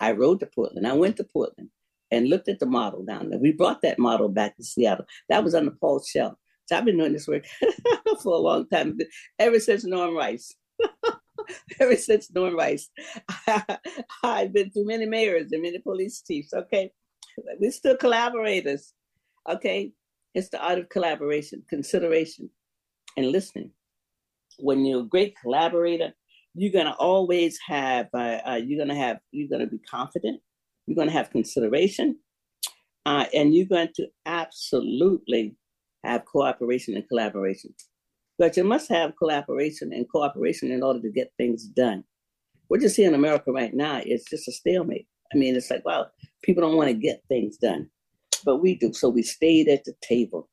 I 0.00 0.12
rode 0.12 0.40
to 0.40 0.46
Portland. 0.46 0.86
I 0.86 0.92
went 0.92 1.16
to 1.16 1.24
Portland 1.24 1.70
and 2.10 2.28
looked 2.28 2.48
at 2.48 2.58
the 2.58 2.66
model 2.66 3.02
down 3.04 3.30
there. 3.30 3.38
We 3.38 3.52
brought 3.52 3.80
that 3.82 3.98
model 3.98 4.28
back 4.28 4.54
to 4.56 4.64
Seattle. 4.64 5.06
That 5.30 5.44
was 5.44 5.54
under 5.54 5.70
Paul 5.70 6.00
Schell. 6.00 6.38
So 6.66 6.76
I've 6.76 6.84
been 6.84 6.98
doing 6.98 7.14
this 7.14 7.26
work 7.26 7.46
for 8.22 8.34
a 8.34 8.38
long 8.38 8.68
time, 8.68 8.98
ever 9.38 9.58
since 9.58 9.84
Norm 9.84 10.14
Rice. 10.14 10.54
ever 11.80 11.96
since 11.96 12.30
Norm 12.30 12.54
Rice. 12.54 12.90
I've 14.22 14.52
been 14.52 14.70
through 14.70 14.86
many 14.86 15.06
mayors 15.06 15.52
and 15.52 15.62
many 15.62 15.78
police 15.78 16.20
chiefs, 16.20 16.52
okay? 16.52 16.92
We're 17.58 17.70
still 17.70 17.96
collaborators, 17.96 18.92
okay? 19.48 19.92
It's 20.36 20.50
the 20.50 20.64
art 20.64 20.78
of 20.78 20.88
collaboration, 20.90 21.64
consideration, 21.68 22.48
and 23.16 23.32
listening. 23.32 23.72
When 24.58 24.84
you're 24.84 25.00
a 25.00 25.04
great 25.04 25.34
collaborator, 25.42 26.12
you're 26.54 26.72
gonna 26.72 26.94
always 26.98 27.58
have, 27.66 28.06
uh, 28.14 28.38
uh, 28.46 28.60
you're 28.64 28.78
gonna 28.78 28.98
have, 28.98 29.18
you're 29.32 29.48
gonna 29.48 29.66
be 29.66 29.78
confident 29.78 30.40
you're 30.86 31.04
to 31.04 31.12
have 31.12 31.30
consideration, 31.30 32.16
uh, 33.06 33.26
and 33.34 33.54
you're 33.54 33.66
going 33.66 33.88
to 33.96 34.06
absolutely 34.24 35.56
have 36.04 36.24
cooperation 36.24 36.94
and 36.94 37.08
collaboration. 37.08 37.74
But 38.38 38.56
you 38.56 38.64
must 38.64 38.88
have 38.90 39.16
collaboration 39.16 39.92
and 39.92 40.08
cooperation 40.08 40.70
in 40.70 40.82
order 40.82 41.00
to 41.00 41.10
get 41.10 41.32
things 41.38 41.64
done. 41.64 42.04
What 42.68 42.82
you 42.82 42.88
see 42.88 43.04
in 43.04 43.14
America 43.14 43.50
right 43.50 43.74
now 43.74 44.00
is 44.04 44.24
just 44.28 44.48
a 44.48 44.52
stalemate. 44.52 45.06
I 45.32 45.36
mean, 45.36 45.56
it's 45.56 45.70
like, 45.70 45.84
wow, 45.84 46.06
people 46.42 46.62
don't 46.62 46.76
want 46.76 46.88
to 46.88 46.94
get 46.94 47.22
things 47.28 47.56
done, 47.56 47.90
but 48.44 48.58
we 48.58 48.76
do. 48.76 48.92
So 48.92 49.08
we 49.08 49.22
stayed 49.22 49.68
at 49.68 49.84
the 49.84 49.94
table. 50.02 50.48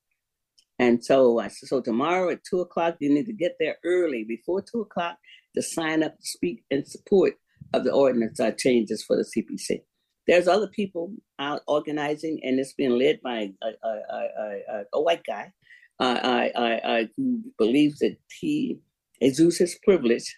And 0.80 1.04
so, 1.04 1.40
uh, 1.40 1.50
so 1.50 1.82
tomorrow 1.82 2.30
at 2.30 2.44
two 2.44 2.62
o'clock, 2.62 2.96
you 3.00 3.14
need 3.14 3.28
to 3.28 3.34
get 3.34 3.56
there 3.60 3.78
early 3.86 4.24
before 4.24 4.62
two 4.62 4.82
o'clock 4.82 5.18
to 5.56 5.62
sign 5.62 6.04
up 6.04 6.18
to 6.18 6.26
speak 6.26 6.64
in 6.72 6.86
support 6.86 7.36
of 7.74 7.84
the 7.84 7.92
ordinance 7.92 8.40
uh, 8.40 8.52
changes 8.58 9.04
for 9.04 9.16
the 9.16 9.24
CPC. 9.24 9.82
There's 10.28 10.48
other 10.48 10.68
people 10.68 11.14
out 11.38 11.62
organizing, 11.68 12.40
and 12.44 12.60
it's 12.60 12.74
being 12.74 12.98
led 12.98 13.20
by 13.22 13.52
a, 13.62 13.88
a, 13.88 13.90
a, 14.10 14.84
a 14.94 15.02
white 15.02 15.24
guy 15.26 15.52
uh, 16.00 16.20
I, 16.24 16.52
I, 16.56 16.98
I, 16.98 17.10
who 17.16 17.42
believes 17.58 18.00
that 18.00 18.18
he 18.40 18.80
exudes 19.22 19.58
his 19.58 19.78
privilege 19.84 20.36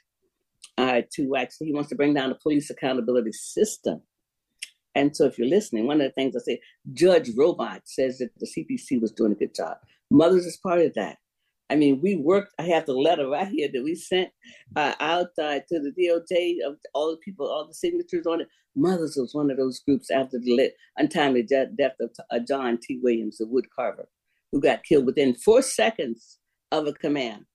uh, 0.77 1.01
to 1.15 1.35
actually, 1.35 1.67
he 1.67 1.73
wants 1.73 1.89
to 1.89 1.95
bring 1.95 2.13
down 2.13 2.29
the 2.29 2.37
police 2.41 2.69
accountability 2.69 3.31
system. 3.31 4.01
And 4.95 5.15
so, 5.15 5.25
if 5.25 5.37
you're 5.37 5.47
listening, 5.47 5.87
one 5.87 6.01
of 6.01 6.07
the 6.07 6.13
things 6.13 6.35
I 6.35 6.39
say, 6.39 6.59
Judge 6.93 7.29
Robart 7.31 7.81
says 7.85 8.17
that 8.19 8.31
the 8.39 8.47
CPC 8.47 9.01
was 9.01 9.11
doing 9.11 9.33
a 9.33 9.35
good 9.35 9.53
job. 9.53 9.77
Mothers 10.09 10.45
is 10.45 10.57
part 10.57 10.79
of 10.79 10.93
that. 10.93 11.17
I 11.69 11.75
mean, 11.75 11.99
we 12.01 12.15
worked. 12.15 12.53
I 12.59 12.63
have 12.63 12.85
the 12.85 12.93
letter 12.93 13.27
right 13.27 13.47
here 13.47 13.69
that 13.73 13.83
we 13.83 13.95
sent 13.95 14.29
uh, 14.75 14.93
out 14.99 15.29
uh, 15.41 15.59
to 15.67 15.79
the 15.79 15.91
DOJ 15.99 16.57
of 16.65 16.77
all 16.93 17.11
the 17.11 17.17
people, 17.17 17.47
all 17.47 17.67
the 17.67 17.73
signatures 17.73 18.27
on 18.27 18.41
it. 18.41 18.47
Mothers 18.75 19.15
was 19.17 19.33
one 19.33 19.49
of 19.49 19.57
those 19.57 19.79
groups 19.79 20.11
after 20.11 20.37
the 20.37 20.71
untimely 20.97 21.43
death 21.43 21.95
of 21.99 22.11
uh, 22.29 22.39
John 22.47 22.77
T. 22.81 22.99
Williams, 23.01 23.37
the 23.37 23.47
wood 23.47 23.65
carver, 23.75 24.07
who 24.51 24.61
got 24.61 24.83
killed 24.83 25.05
within 25.05 25.33
four 25.33 25.61
seconds 25.61 26.39
of 26.71 26.87
a 26.87 26.93
command. 26.93 27.45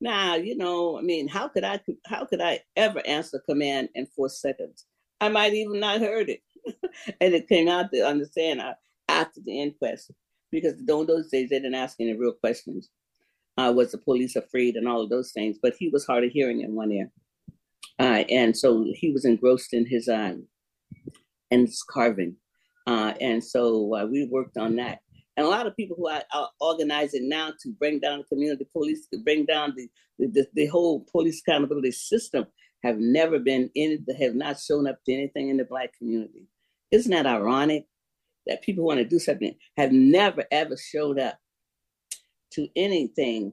Now, 0.00 0.36
you 0.36 0.56
know, 0.56 0.98
I 0.98 1.02
mean, 1.02 1.28
how 1.28 1.48
could 1.48 1.64
I 1.64 1.80
how 2.06 2.24
could 2.24 2.40
I 2.40 2.60
ever 2.76 3.04
answer 3.06 3.42
command 3.46 3.88
in 3.94 4.06
four 4.06 4.28
seconds? 4.28 4.86
I 5.20 5.28
might 5.28 5.52
even 5.54 5.80
not 5.80 6.00
heard 6.00 6.28
it, 6.28 6.40
and 7.20 7.34
it 7.34 7.48
came 7.48 7.68
out 7.68 7.92
to 7.92 8.06
understand 8.06 8.60
uh, 8.60 8.74
after 9.08 9.40
the 9.44 9.60
inquest 9.60 10.10
because 10.50 10.74
during 10.86 11.06
those 11.06 11.30
days 11.30 11.50
they 11.50 11.56
didn't 11.56 11.74
ask 11.74 11.96
any 12.00 12.14
real 12.14 12.32
questions 12.32 12.90
uh, 13.58 13.72
was 13.74 13.92
the 13.92 13.98
police 13.98 14.36
afraid 14.36 14.76
and 14.76 14.88
all 14.88 15.02
of 15.02 15.10
those 15.10 15.32
things, 15.32 15.58
but 15.60 15.74
he 15.78 15.88
was 15.88 16.06
hard 16.06 16.24
of 16.24 16.30
hearing 16.30 16.60
in 16.60 16.74
one 16.74 16.92
ear. 16.92 17.10
Uh, 17.98 18.24
and 18.30 18.56
so 18.56 18.86
he 18.94 19.10
was 19.10 19.24
engrossed 19.24 19.74
in 19.74 19.84
his 19.84 20.08
um, 20.08 20.46
and 21.50 21.66
his 21.66 21.82
carving. 21.82 22.36
Uh, 22.86 23.12
and 23.20 23.42
so 23.42 23.94
uh, 23.94 24.06
we 24.06 24.28
worked 24.30 24.56
on 24.56 24.76
that. 24.76 25.00
And 25.36 25.46
a 25.46 25.50
lot 25.50 25.66
of 25.66 25.76
people 25.76 25.96
who 25.96 26.08
are, 26.08 26.22
are, 26.32 26.48
organizing 26.60 27.28
now 27.28 27.52
to 27.62 27.72
bring 27.78 28.00
down 28.00 28.18
the 28.18 28.24
community 28.24 28.66
police, 28.72 29.06
to 29.12 29.18
bring 29.20 29.44
down 29.44 29.74
the, 29.76 29.88
the, 30.18 30.46
the 30.54 30.66
whole 30.66 31.06
police 31.12 31.40
accountability 31.40 31.92
system 31.92 32.46
have 32.82 32.98
never 32.98 33.38
been 33.38 33.70
in, 33.74 34.04
have 34.20 34.34
not 34.34 34.58
shown 34.58 34.86
up 34.88 34.98
to 35.04 35.12
anything 35.12 35.48
in 35.48 35.56
the 35.56 35.64
black 35.64 35.96
community. 35.96 36.46
Isn't 36.90 37.10
that 37.12 37.26
ironic 37.26 37.86
that 38.46 38.62
people 38.62 38.84
want 38.84 38.98
to 38.98 39.04
do 39.04 39.18
something 39.18 39.54
have 39.76 39.92
never 39.92 40.44
ever 40.50 40.76
showed 40.76 41.18
up 41.18 41.38
to 42.52 42.68
anything 42.74 43.52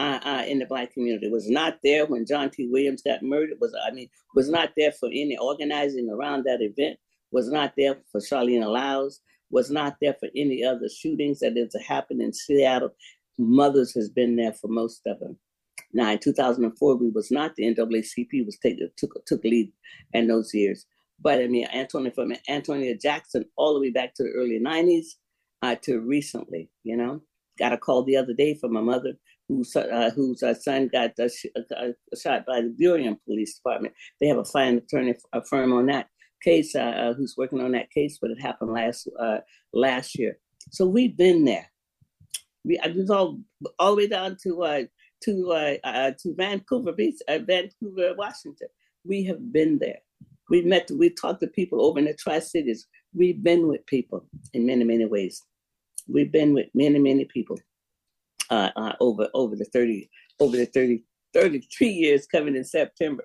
uh, 0.00 0.18
uh, 0.24 0.44
in 0.48 0.58
the 0.58 0.66
black 0.66 0.92
community. 0.92 1.28
Was 1.28 1.48
not 1.48 1.78
there 1.84 2.06
when 2.06 2.26
John 2.26 2.50
T. 2.50 2.68
Williams 2.68 3.02
got 3.02 3.22
murdered. 3.22 3.58
Was 3.60 3.74
I 3.86 3.92
mean 3.92 4.08
was 4.34 4.48
not 4.48 4.70
there 4.76 4.92
for 4.92 5.08
any 5.08 5.36
organizing 5.36 6.10
around 6.10 6.44
that 6.44 6.60
event. 6.60 6.98
Was 7.30 7.50
not 7.50 7.74
there 7.76 7.98
for 8.10 8.20
Charleena 8.20 8.66
Lyles. 8.66 9.20
Was 9.50 9.70
not 9.70 9.96
there 10.00 10.14
for 10.18 10.28
any 10.34 10.64
other 10.64 10.88
shootings 10.88 11.40
that 11.40 11.56
has 11.56 11.74
happened 11.86 12.22
in 12.22 12.32
Seattle. 12.32 12.90
Mothers 13.38 13.94
has 13.94 14.08
been 14.08 14.36
there 14.36 14.52
for 14.52 14.68
most 14.68 15.02
of 15.06 15.20
them. 15.20 15.38
Now, 15.94 16.12
in 16.12 16.18
2004, 16.18 16.96
we 16.96 17.10
was 17.10 17.30
not 17.30 17.54
the 17.54 17.64
NAACP 17.64 18.46
was 18.46 18.58
take, 18.58 18.78
took 18.96 19.24
took 19.26 19.44
lead 19.44 19.70
in 20.14 20.26
those 20.26 20.54
years. 20.54 20.86
But 21.22 21.40
I 21.40 21.46
mean, 21.46 21.66
Antonia 21.72 22.10
from 22.12 22.32
Antonia 22.48 22.96
Jackson 22.96 23.44
all 23.56 23.74
the 23.74 23.80
way 23.80 23.90
back 23.90 24.14
to 24.14 24.24
the 24.24 24.30
early 24.30 24.58
90s 24.58 25.06
uh, 25.62 25.76
to 25.82 26.00
recently, 26.00 26.70
you 26.82 26.96
know 26.96 27.22
got 27.58 27.72
a 27.72 27.78
call 27.78 28.02
the 28.02 28.16
other 28.16 28.32
day 28.32 28.54
from 28.54 28.72
my 28.72 28.80
mother 28.80 29.12
whose 29.48 29.74
uh, 29.76 30.10
whose 30.14 30.42
uh, 30.42 30.54
son 30.54 30.88
got 30.88 31.10
uh, 31.18 31.28
sh- 31.28 31.46
uh, 31.56 31.88
shot 32.16 32.46
by 32.46 32.60
the 32.60 32.74
Burien 32.80 33.18
Police 33.26 33.56
Department. 33.56 33.94
They 34.20 34.26
have 34.28 34.38
a 34.38 34.44
fine 34.44 34.78
attorney 34.78 35.14
a 35.32 35.44
firm 35.44 35.72
on 35.72 35.86
that 35.86 36.08
case 36.42 36.74
uh, 36.74 36.80
uh, 36.80 37.14
who's 37.14 37.34
working 37.36 37.60
on 37.60 37.72
that 37.72 37.90
case, 37.90 38.18
but 38.20 38.30
it 38.30 38.40
happened 38.40 38.72
last 38.72 39.08
last 39.72 40.18
year. 40.18 40.38
So 40.70 40.86
we've 40.86 41.16
been 41.16 41.44
there. 41.44 41.70
We 42.64 42.78
I 42.78 42.88
was 42.88 43.10
all 43.10 43.40
all 43.78 43.90
the 43.90 44.02
way 44.02 44.08
down 44.08 44.36
to 44.44 44.86
to 45.24 45.52
uh, 45.52 45.74
uh, 45.84 46.12
to 46.22 46.34
Vancouver 46.34 46.92
Beach, 46.92 47.16
uh, 47.28 47.38
Vancouver, 47.38 48.14
Washington. 48.16 48.68
We 49.04 49.24
have 49.24 49.52
been 49.52 49.78
there. 49.78 50.00
We've 50.52 50.66
met. 50.66 50.90
We 50.90 51.08
talked 51.08 51.40
to 51.40 51.46
people 51.46 51.82
over 51.82 51.98
in 51.98 52.04
the 52.04 52.12
Tri 52.12 52.38
Cities. 52.38 52.86
We've 53.14 53.42
been 53.42 53.68
with 53.68 53.86
people 53.86 54.26
in 54.52 54.66
many 54.66 54.84
many 54.84 55.06
ways. 55.06 55.42
We've 56.06 56.30
been 56.30 56.52
with 56.52 56.66
many 56.74 56.98
many 56.98 57.24
people 57.24 57.58
uh, 58.50 58.68
uh, 58.76 58.92
over 59.00 59.30
over 59.32 59.56
the 59.56 59.64
thirty 59.64 60.10
over 60.40 60.54
the 60.58 60.66
30, 60.66 61.04
33 61.32 61.88
years 61.88 62.26
coming 62.26 62.54
in 62.54 62.64
September. 62.64 63.24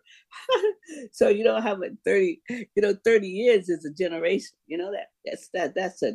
so 1.11 1.27
you 1.27 1.43
don't 1.43 1.63
have 1.63 1.81
a 1.81 1.89
30 2.05 2.39
you 2.49 2.65
know 2.77 2.95
30 3.03 3.27
years 3.27 3.67
is 3.67 3.83
a 3.83 3.91
generation. 3.91 4.55
You 4.67 4.77
know 4.77 4.91
that 4.93 5.07
that's 5.25 5.49
that 5.53 5.75
that's 5.75 6.01
a 6.03 6.13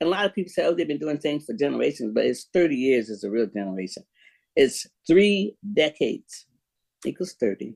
a 0.00 0.06
lot 0.06 0.26
of 0.26 0.32
people 0.32 0.50
say, 0.50 0.64
oh, 0.64 0.74
they've 0.76 0.86
been 0.86 0.98
doing 0.98 1.18
things 1.18 1.44
for 1.44 1.54
generations, 1.54 2.12
but 2.14 2.24
it's 2.24 2.46
30 2.54 2.76
years 2.76 3.08
is 3.08 3.24
a 3.24 3.30
real 3.30 3.46
generation. 3.46 4.04
It's 4.54 4.86
three 5.08 5.56
decades 5.74 6.46
equals 7.04 7.34
30. 7.40 7.74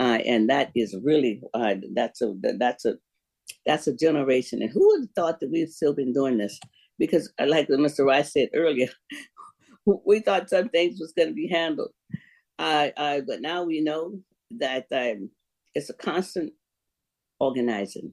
Uh, 0.00 0.18
and 0.26 0.48
that 0.48 0.70
is 0.74 0.96
really 1.04 1.42
uh, 1.52 1.74
that's 1.94 2.22
a 2.22 2.34
that's 2.58 2.86
a 2.86 2.94
that's 3.66 3.86
a 3.86 3.94
generation. 3.94 4.62
And 4.62 4.70
who 4.70 4.86
would 4.88 5.02
have 5.02 5.10
thought 5.14 5.40
that 5.40 5.50
we've 5.50 5.68
still 5.68 5.94
been 5.94 6.12
doing 6.12 6.38
this? 6.38 6.58
Because 6.98 7.30
uh, 7.38 7.46
like 7.46 7.68
Mr. 7.68 8.06
Rice 8.06 8.32
said 8.32 8.48
earlier, 8.54 8.88
we 10.06 10.20
thought 10.20 10.48
some 10.48 10.70
things 10.70 10.98
was 10.98 11.12
going 11.12 11.28
to 11.28 11.34
be 11.34 11.48
handled. 11.48 11.90
Uh, 12.58 12.88
uh, 12.96 13.20
but 13.26 13.42
now 13.42 13.62
we 13.62 13.80
know 13.82 14.18
that 14.58 14.86
um, 14.90 15.30
it's 15.74 15.90
a 15.90 15.94
constant 15.94 16.52
organizing. 17.38 18.12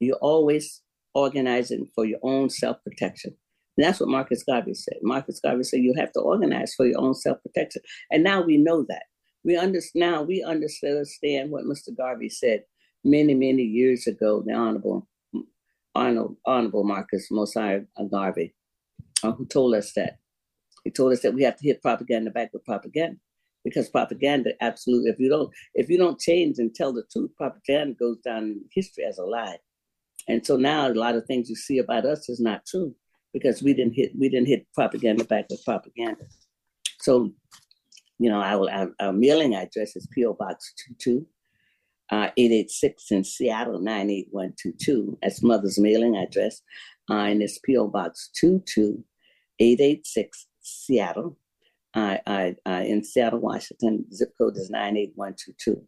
You're 0.00 0.16
always 0.16 0.82
organizing 1.14 1.88
for 1.94 2.04
your 2.04 2.20
own 2.22 2.50
self 2.50 2.76
protection. 2.84 3.34
And 3.76 3.86
that's 3.86 4.00
what 4.00 4.08
Marcus 4.08 4.42
Garvey 4.42 4.74
said. 4.74 4.98
Marcus 5.02 5.40
Garvey 5.40 5.62
said 5.62 5.80
you 5.80 5.94
have 5.96 6.12
to 6.12 6.20
organize 6.20 6.74
for 6.74 6.86
your 6.86 7.00
own 7.00 7.14
self 7.14 7.38
protection. 7.42 7.82
And 8.10 8.24
now 8.24 8.42
we 8.42 8.56
know 8.56 8.84
that. 8.88 9.04
We 9.46 9.56
understand 9.56 10.00
now 10.00 10.22
we 10.22 10.42
understand 10.42 11.52
what 11.52 11.64
Mr. 11.64 11.96
Garvey 11.96 12.28
said 12.28 12.64
many, 13.04 13.32
many 13.32 13.62
years 13.62 14.08
ago, 14.08 14.42
the 14.44 14.52
Honorable 14.52 15.08
Arnold, 15.94 16.36
Honorable 16.44 16.82
Marcus 16.82 17.30
Mosiah 17.30 17.82
Garvey, 18.10 18.56
uh, 19.22 19.30
who 19.30 19.46
told 19.46 19.76
us 19.76 19.92
that. 19.92 20.18
He 20.82 20.90
told 20.90 21.12
us 21.12 21.20
that 21.20 21.32
we 21.32 21.44
have 21.44 21.56
to 21.58 21.62
hit 21.62 21.80
propaganda 21.80 22.32
back 22.32 22.52
with 22.52 22.64
propaganda. 22.64 23.18
Because 23.64 23.88
propaganda 23.88 24.50
absolutely 24.60 25.10
if 25.10 25.20
you 25.20 25.28
don't 25.28 25.52
if 25.74 25.88
you 25.88 25.96
don't 25.96 26.20
change 26.20 26.58
and 26.58 26.74
tell 26.74 26.92
the 26.92 27.04
truth, 27.12 27.30
propaganda 27.36 27.94
goes 27.94 28.18
down 28.18 28.42
in 28.42 28.64
history 28.72 29.04
as 29.04 29.18
a 29.18 29.24
lie. 29.24 29.58
And 30.28 30.44
so 30.44 30.56
now 30.56 30.88
a 30.88 30.92
lot 30.92 31.14
of 31.14 31.24
things 31.26 31.48
you 31.48 31.54
see 31.56 31.78
about 31.78 32.04
us 32.04 32.28
is 32.28 32.40
not 32.40 32.66
true 32.66 32.96
because 33.32 33.62
we 33.62 33.74
didn't 33.74 33.94
hit 33.94 34.10
we 34.18 34.28
didn't 34.28 34.48
hit 34.48 34.66
propaganda 34.74 35.24
back 35.24 35.46
with 35.50 35.64
propaganda. 35.64 36.24
So, 37.00 37.32
you 38.18 38.30
know, 38.30 38.40
our, 38.40 38.70
our, 38.70 38.90
our 39.00 39.12
mailing 39.12 39.54
address 39.54 39.96
is 39.96 40.08
PO 40.16 40.34
Box 40.34 40.72
22, 40.86 41.26
uh, 42.10 42.30
886 42.36 43.10
in 43.10 43.24
Seattle 43.24 43.80
98122. 43.80 45.18
That's 45.22 45.42
mother's 45.42 45.78
mailing 45.78 46.16
address. 46.16 46.62
Uh, 47.10 47.14
and 47.14 47.42
it's 47.42 47.58
PO 47.58 47.88
Box 47.88 48.30
22, 48.40 49.04
886 49.58 50.46
Seattle. 50.60 51.36
Uh, 51.94 52.18
uh, 52.26 52.52
in 52.66 53.02
Seattle, 53.02 53.40
Washington, 53.40 54.04
zip 54.12 54.32
code 54.38 54.56
is 54.58 54.68
98122. 54.68 55.82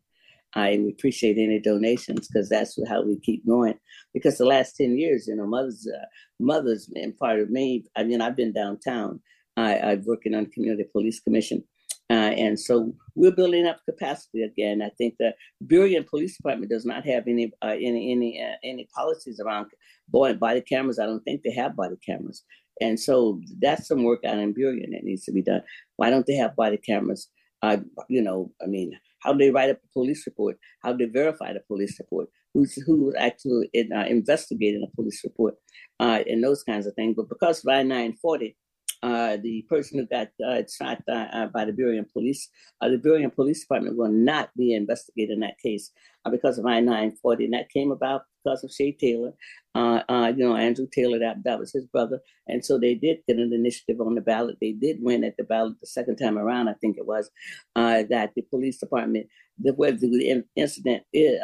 I 0.54 0.70
appreciate 0.70 1.36
any 1.38 1.60
donations 1.60 2.28
because 2.28 2.48
that's 2.48 2.78
how 2.88 3.02
we 3.02 3.18
keep 3.20 3.46
going. 3.46 3.74
Because 4.14 4.38
the 4.38 4.46
last 4.46 4.76
ten 4.76 4.96
years, 4.96 5.26
you 5.28 5.36
know, 5.36 5.46
mothers, 5.46 5.86
uh, 5.86 6.06
mothers, 6.40 6.90
and 6.94 7.16
part 7.16 7.40
of 7.40 7.50
me. 7.50 7.84
I 7.96 8.04
mean, 8.04 8.20
I've 8.20 8.36
been 8.36 8.52
downtown. 8.52 9.20
I, 9.56 9.78
I'm 9.78 10.04
working 10.06 10.34
on 10.34 10.46
community 10.46 10.88
police 10.90 11.20
commission, 11.20 11.64
uh, 12.10 12.32
and 12.44 12.58
so 12.58 12.94
we're 13.14 13.32
building 13.32 13.66
up 13.66 13.80
capacity 13.84 14.42
again. 14.42 14.82
I 14.82 14.90
think 14.90 15.14
the 15.18 15.34
Burien 15.64 16.06
Police 16.06 16.36
Department 16.36 16.70
does 16.70 16.84
not 16.84 17.04
have 17.06 17.26
any 17.26 17.52
uh, 17.62 17.68
any 17.68 18.12
any 18.12 18.42
uh, 18.42 18.56
any 18.62 18.88
policies 18.94 19.40
around 19.40 19.66
body 20.10 20.60
cameras. 20.62 20.98
I 20.98 21.06
don't 21.06 21.22
think 21.22 21.42
they 21.42 21.52
have 21.52 21.76
body 21.76 21.96
cameras, 22.04 22.44
and 22.80 22.98
so 22.98 23.40
that's 23.60 23.88
some 23.88 24.04
work 24.04 24.24
out 24.24 24.38
in 24.38 24.54
Burien 24.54 24.92
that 24.92 25.04
needs 25.04 25.24
to 25.24 25.32
be 25.32 25.42
done. 25.42 25.62
Why 25.96 26.10
don't 26.10 26.26
they 26.26 26.34
have 26.34 26.56
body 26.56 26.78
cameras? 26.78 27.28
Uh, 27.62 27.78
you 28.08 28.22
know, 28.22 28.52
I 28.62 28.66
mean, 28.66 28.92
how 29.20 29.32
do 29.32 29.38
they 29.38 29.50
write 29.50 29.70
up 29.70 29.78
a 29.84 29.92
police 29.92 30.24
report? 30.26 30.58
How 30.82 30.92
do 30.92 31.04
they 31.04 31.12
verify 31.12 31.52
the 31.52 31.60
police 31.66 31.98
report? 31.98 32.28
Who's 32.54 32.74
who 32.86 33.14
actually 33.16 33.68
in, 33.74 33.92
uh, 33.92 34.06
investigating 34.08 34.82
a 34.82 34.94
police 34.94 35.20
report, 35.24 35.54
uh, 36.00 36.22
and 36.26 36.42
those 36.42 36.62
kinds 36.62 36.86
of 36.86 36.94
things. 36.94 37.16
But 37.16 37.28
because 37.28 37.60
forty, 37.60 38.48
uh, 38.48 38.54
the 39.02 39.64
person 39.68 39.98
who 39.98 40.06
got 40.06 40.28
uh, 40.46 40.62
shot 40.68 41.02
uh, 41.08 41.26
uh, 41.32 41.46
by 41.46 41.64
the 41.64 41.72
Burien 41.72 42.10
Police, 42.12 42.48
uh, 42.80 42.88
the 42.88 42.98
Burien 42.98 43.34
Police 43.34 43.60
Department 43.60 43.96
will 43.96 44.10
not 44.10 44.50
be 44.56 44.74
investigating 44.74 45.40
that 45.40 45.58
case 45.62 45.90
uh, 46.24 46.30
because 46.30 46.58
of 46.58 46.66
I-940. 46.66 47.44
And 47.44 47.54
that 47.54 47.70
came 47.70 47.90
about 47.92 48.22
because 48.44 48.64
of 48.64 48.70
Che 48.70 48.92
Taylor, 48.92 49.32
you 49.74 50.44
know, 50.44 50.56
Andre 50.56 50.86
Taylor, 50.92 51.18
that, 51.18 51.44
that 51.44 51.58
was 51.58 51.72
his 51.72 51.86
brother. 51.86 52.20
And 52.46 52.64
so 52.64 52.78
they 52.78 52.94
did 52.94 53.18
get 53.26 53.36
an 53.36 53.52
initiative 53.52 54.00
on 54.00 54.14
the 54.14 54.20
ballot. 54.20 54.56
They 54.60 54.72
did 54.72 54.98
win 55.00 55.24
at 55.24 55.36
the 55.36 55.44
ballot 55.44 55.74
the 55.80 55.86
second 55.86 56.16
time 56.16 56.38
around, 56.38 56.68
I 56.68 56.74
think 56.74 56.96
it 56.96 57.06
was, 57.06 57.30
that 57.76 58.30
the 58.34 58.42
police 58.42 58.78
department, 58.78 59.26
the, 59.58 59.74
where 59.74 59.92
the 59.92 60.42
incident 60.56 61.02
is, 61.12 61.38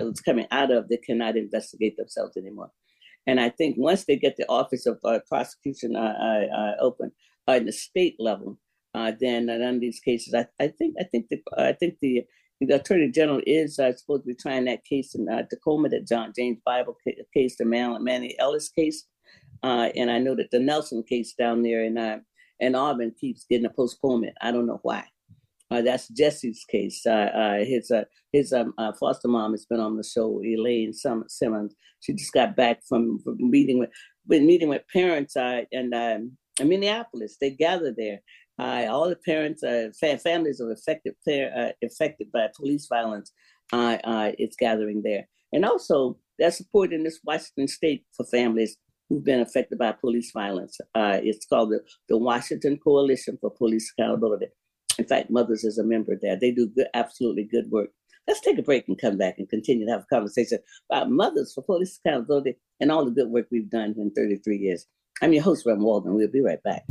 was 0.00 0.20
coming 0.20 0.46
out 0.50 0.70
of, 0.70 0.88
they 0.88 0.98
cannot 0.98 1.36
investigate 1.36 1.96
themselves 1.96 2.36
anymore. 2.36 2.70
And 3.26 3.40
I 3.40 3.48
think 3.48 3.76
once 3.78 4.04
they 4.04 4.16
get 4.16 4.36
the 4.36 4.48
Office 4.48 4.86
of 4.86 4.98
uh, 5.04 5.18
Prosecution 5.28 5.96
uh, 5.96 6.14
uh, 6.20 6.56
uh 6.56 6.74
open 6.80 7.12
at 7.48 7.64
the 7.64 7.72
state 7.72 8.16
level, 8.18 8.58
uh, 8.94 9.12
then 9.18 9.48
in 9.48 9.80
these 9.80 10.00
cases, 10.00 10.34
I, 10.34 10.46
I 10.62 10.68
think 10.68 10.94
I 11.00 11.04
think 11.04 11.28
the 11.28 11.42
I 11.58 11.72
think 11.72 11.96
the 12.00 12.24
the 12.60 12.76
Attorney 12.76 13.10
General 13.10 13.42
is 13.46 13.78
uh, 13.78 13.92
supposed 13.94 14.22
to 14.22 14.28
be 14.28 14.34
trying 14.34 14.64
that 14.64 14.84
case 14.84 15.14
in 15.14 15.26
Tacoma, 15.50 15.90
that 15.90 16.06
John 16.08 16.32
James 16.34 16.58
Bible 16.64 16.96
case, 17.34 17.56
the 17.56 17.66
Man, 17.66 18.02
Manny 18.02 18.34
Ellis 18.38 18.70
case, 18.70 19.04
and 19.62 20.10
I 20.10 20.18
know 20.18 20.34
that 20.36 20.50
the 20.50 20.60
Nelson 20.60 21.02
case 21.02 21.34
down 21.34 21.62
there 21.62 21.84
in 21.84 22.22
in 22.60 22.74
Auburn 22.74 23.12
keeps 23.20 23.44
getting 23.50 23.66
a 23.66 23.70
postponement. 23.70 24.36
I 24.40 24.52
don't 24.52 24.66
know 24.66 24.80
why. 24.82 25.04
Uh, 25.70 25.82
that's 25.82 26.08
Jesse's 26.08 26.64
case. 26.70 27.02
Uh, 27.06 27.30
uh, 27.34 27.64
his 27.64 27.90
uh, 27.90 28.04
his 28.32 28.52
um, 28.52 28.72
uh, 28.78 28.92
foster 28.98 29.28
mom 29.28 29.52
has 29.52 29.66
been 29.66 29.80
on 29.80 29.96
the 29.96 30.04
show, 30.04 30.40
Elaine 30.44 30.92
Simons. 30.92 31.74
She 32.00 32.12
just 32.12 32.32
got 32.32 32.54
back 32.54 32.80
from, 32.88 33.18
from 33.24 33.36
meeting 33.38 33.78
with, 33.78 33.90
with 34.28 34.42
meeting 34.42 34.68
with 34.68 34.82
parents 34.92 35.36
uh, 35.36 35.62
in, 35.72 35.92
um, 35.92 36.36
in 36.60 36.68
Minneapolis. 36.68 37.36
They 37.40 37.50
gathered 37.50 37.96
there. 37.96 38.20
all 38.58 39.08
the 39.08 39.16
parents, 39.16 39.64
families 40.22 40.60
of 40.60 40.70
affected 40.70 41.14
affected 41.82 42.30
by 42.32 42.48
police 42.56 42.86
violence, 42.88 43.32
it's 43.72 44.56
gathering 44.56 45.02
there, 45.02 45.26
and 45.52 45.64
also 45.64 46.18
they're 46.38 46.50
supporting 46.52 47.02
this 47.02 47.18
Washington 47.24 47.66
State 47.66 48.04
for 48.16 48.24
families 48.26 48.76
who've 49.08 49.24
been 49.24 49.40
affected 49.40 49.78
by 49.78 49.92
police 49.92 50.30
violence. 50.32 50.78
it's 50.94 51.46
called 51.46 51.70
the, 51.70 51.80
the 52.08 52.18
Washington 52.18 52.78
Coalition 52.78 53.38
for 53.40 53.50
Police 53.50 53.92
Accountability. 53.98 54.46
In 54.98 55.04
fact, 55.04 55.30
Mothers 55.30 55.64
is 55.64 55.78
a 55.78 55.84
member 55.84 56.18
there. 56.20 56.36
They 56.36 56.50
do 56.50 56.68
good, 56.68 56.88
absolutely 56.94 57.44
good 57.44 57.70
work. 57.70 57.90
Let's 58.26 58.40
take 58.40 58.58
a 58.58 58.62
break 58.62 58.88
and 58.88 59.00
come 59.00 59.16
back 59.16 59.38
and 59.38 59.48
continue 59.48 59.86
to 59.86 59.92
have 59.92 60.02
a 60.02 60.14
conversation 60.14 60.58
about 60.90 61.10
Mothers 61.10 61.52
for 61.54 61.62
Police 61.62 62.00
Accountability 62.04 62.56
and 62.80 62.90
all 62.90 63.04
the 63.04 63.10
good 63.10 63.28
work 63.28 63.46
we've 63.50 63.70
done 63.70 63.94
in 63.98 64.10
33 64.10 64.56
years. 64.56 64.86
I'm 65.22 65.32
your 65.32 65.42
host, 65.42 65.64
Reverend 65.64 65.84
Walden. 65.84 66.14
We'll 66.14 66.28
be 66.28 66.40
right 66.40 66.62
back. 66.62 66.82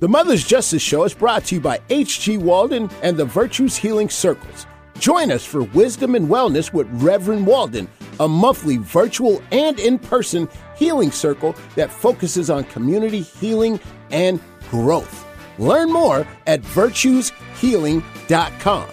The 0.00 0.08
Mother's 0.08 0.44
Justice 0.44 0.82
Show 0.82 1.04
is 1.04 1.14
brought 1.14 1.44
to 1.46 1.54
you 1.54 1.60
by 1.60 1.80
H.G. 1.88 2.38
Walden 2.38 2.90
and 3.02 3.16
the 3.16 3.24
Virtues 3.24 3.76
Healing 3.76 4.10
Circles. 4.10 4.66
Join 4.98 5.32
us 5.32 5.44
for 5.44 5.62
Wisdom 5.62 6.14
and 6.14 6.28
Wellness 6.28 6.72
with 6.72 6.86
Reverend 7.02 7.46
Walden, 7.46 7.88
a 8.20 8.28
monthly 8.28 8.76
virtual 8.76 9.42
and 9.50 9.80
in 9.80 9.98
person 9.98 10.48
healing 10.76 11.10
circle 11.10 11.56
that 11.74 11.90
focuses 11.90 12.50
on 12.50 12.64
community 12.64 13.20
healing 13.20 13.80
and 14.10 14.40
growth. 14.68 15.26
Learn 15.58 15.92
more 15.92 16.26
at 16.46 16.62
virtueshealing.com. 16.62 18.88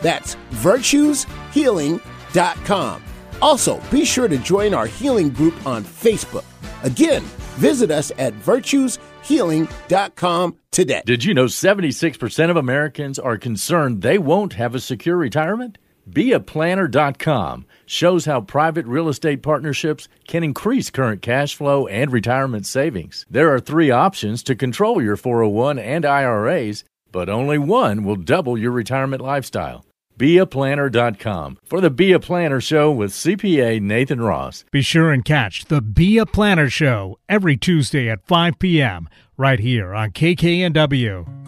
That's 0.00 0.34
virtueshealing.com. 0.50 3.02
Also, 3.42 3.80
be 3.90 4.04
sure 4.04 4.28
to 4.28 4.38
join 4.38 4.72
our 4.74 4.86
healing 4.86 5.30
group 5.30 5.66
on 5.66 5.82
Facebook. 5.84 6.44
Again, 6.82 7.22
visit 7.56 7.90
us 7.90 8.12
at 8.18 8.34
virtueshealing.com 8.34 10.56
today. 10.70 11.02
Did 11.04 11.24
you 11.24 11.34
know 11.34 11.46
76% 11.46 12.50
of 12.50 12.56
Americans 12.56 13.18
are 13.18 13.36
concerned 13.36 14.02
they 14.02 14.18
won't 14.18 14.52
have 14.54 14.74
a 14.74 14.80
secure 14.80 15.16
retirement? 15.16 15.78
BeAPlanner.com 16.10 17.66
shows 17.86 18.24
how 18.24 18.40
private 18.40 18.86
real 18.86 19.08
estate 19.08 19.42
partnerships 19.42 20.08
can 20.26 20.42
increase 20.42 20.90
current 20.90 21.22
cash 21.22 21.54
flow 21.54 21.86
and 21.86 22.12
retirement 22.12 22.66
savings. 22.66 23.26
There 23.30 23.52
are 23.54 23.60
three 23.60 23.90
options 23.90 24.42
to 24.44 24.54
control 24.54 25.00
your 25.00 25.16
401 25.16 25.78
and 25.78 26.04
IRAs, 26.04 26.84
but 27.12 27.28
only 27.28 27.58
one 27.58 28.04
will 28.04 28.16
double 28.16 28.58
your 28.58 28.72
retirement 28.72 29.22
lifestyle. 29.22 29.84
BeAPlanner.com 30.18 31.58
for 31.64 31.80
the 31.80 31.88
Be 31.90 32.12
a 32.12 32.20
Planner 32.20 32.60
Show 32.60 32.92
with 32.92 33.12
CPA 33.12 33.80
Nathan 33.80 34.20
Ross. 34.20 34.66
Be 34.70 34.82
sure 34.82 35.10
and 35.10 35.24
catch 35.24 35.64
the 35.64 35.80
Be 35.80 36.18
a 36.18 36.26
Planner 36.26 36.68
Show 36.68 37.18
every 37.26 37.56
Tuesday 37.56 38.10
at 38.10 38.26
5 38.26 38.58
p.m. 38.58 39.08
right 39.38 39.58
here 39.58 39.94
on 39.94 40.10
KKNW. 40.10 41.39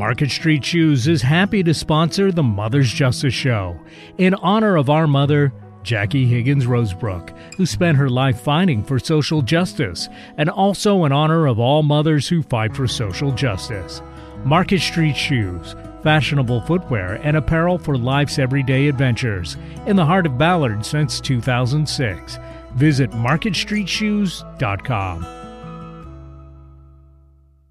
Market 0.00 0.30
Street 0.30 0.64
Shoes 0.64 1.06
is 1.06 1.20
happy 1.20 1.62
to 1.62 1.74
sponsor 1.74 2.32
the 2.32 2.42
Mother's 2.42 2.90
Justice 2.90 3.34
Show 3.34 3.78
in 4.16 4.32
honor 4.36 4.78
of 4.78 4.88
our 4.88 5.06
mother, 5.06 5.52
Jackie 5.82 6.24
Higgins 6.24 6.64
Rosebrook, 6.64 7.36
who 7.56 7.66
spent 7.66 7.98
her 7.98 8.08
life 8.08 8.40
fighting 8.40 8.82
for 8.82 8.98
social 8.98 9.42
justice, 9.42 10.08
and 10.38 10.48
also 10.48 11.04
in 11.04 11.12
honor 11.12 11.46
of 11.46 11.58
all 11.58 11.82
mothers 11.82 12.26
who 12.26 12.42
fight 12.42 12.74
for 12.74 12.88
social 12.88 13.30
justice. 13.30 14.00
Market 14.42 14.80
Street 14.80 15.18
Shoes, 15.18 15.76
fashionable 16.02 16.62
footwear 16.62 17.20
and 17.22 17.36
apparel 17.36 17.76
for 17.76 17.98
life's 17.98 18.38
everyday 18.38 18.88
adventures, 18.88 19.58
in 19.84 19.96
the 19.96 20.06
heart 20.06 20.24
of 20.24 20.38
Ballard 20.38 20.86
since 20.86 21.20
2006. 21.20 22.38
Visit 22.72 23.10
MarketStreetShoes.com. 23.10 25.26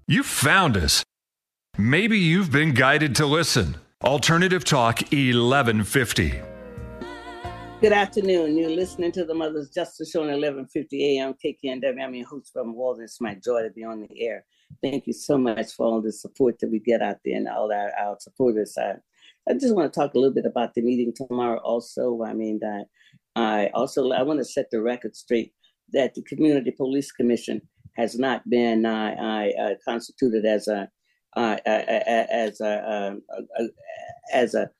You 0.06 0.22
found 0.22 0.76
us. 0.76 1.02
Maybe 1.80 2.18
you've 2.18 2.52
been 2.52 2.74
guided 2.74 3.14
to 3.16 3.26
listen. 3.26 3.74
Alternative 4.04 4.62
Talk 4.62 5.00
1150. 5.00 6.38
Good 7.80 7.92
afternoon. 7.92 8.58
You're 8.58 8.68
listening 8.68 9.12
to 9.12 9.24
the 9.24 9.32
Mother's 9.32 9.70
Justice 9.70 10.10
Show 10.10 10.24
at 10.24 10.36
11:50 10.36 10.66
a.m. 10.92 11.34
KKNW. 11.42 12.04
I'm 12.04 12.14
your 12.14 12.28
host, 12.28 12.52
Reverend 12.54 12.76
Walden. 12.76 13.04
It's 13.04 13.18
my 13.18 13.34
joy 13.34 13.62
to 13.62 13.70
be 13.70 13.82
on 13.82 14.02
the 14.02 14.20
air. 14.20 14.44
Thank 14.82 15.06
you 15.06 15.14
so 15.14 15.38
much 15.38 15.72
for 15.72 15.86
all 15.86 16.02
the 16.02 16.12
support 16.12 16.58
that 16.58 16.70
we 16.70 16.80
get 16.80 17.00
out 17.00 17.16
there 17.24 17.38
and 17.38 17.48
all 17.48 17.72
our, 17.72 17.90
our 17.98 18.16
supporters. 18.20 18.76
I, 18.76 18.96
I 19.48 19.54
just 19.54 19.74
want 19.74 19.90
to 19.90 19.98
talk 19.98 20.12
a 20.12 20.18
little 20.18 20.34
bit 20.34 20.44
about 20.44 20.74
the 20.74 20.82
meeting 20.82 21.14
tomorrow. 21.16 21.60
Also, 21.60 22.22
I 22.22 22.34
mean 22.34 22.58
that 22.60 22.88
I 23.36 23.70
also 23.72 24.10
I 24.10 24.20
want 24.20 24.38
to 24.40 24.44
set 24.44 24.70
the 24.70 24.82
record 24.82 25.16
straight 25.16 25.54
that 25.94 26.12
the 26.12 26.22
Community 26.24 26.72
Police 26.72 27.10
Commission 27.10 27.62
has 27.96 28.18
not 28.18 28.46
been 28.50 28.84
uh, 28.84 29.14
I, 29.18 29.52
uh, 29.58 29.74
constituted 29.82 30.44
as 30.44 30.68
a 30.68 30.90
uh, 31.36 31.56
as 31.64 32.60
a, 32.60 33.18
a, 33.58 33.68
as 34.32 34.54
a, 34.54 34.70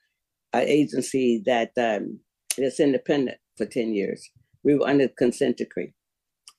a, 0.53 0.71
agency 0.71 1.43
that 1.47 1.71
um, 1.77 2.19
that's 2.59 2.81
independent 2.81 3.39
for 3.57 3.67
10 3.67 3.95
years. 3.95 4.29
We 4.65 4.75
were 4.75 4.87
under 4.87 5.09
consent 5.09 5.57
decree. 5.59 5.93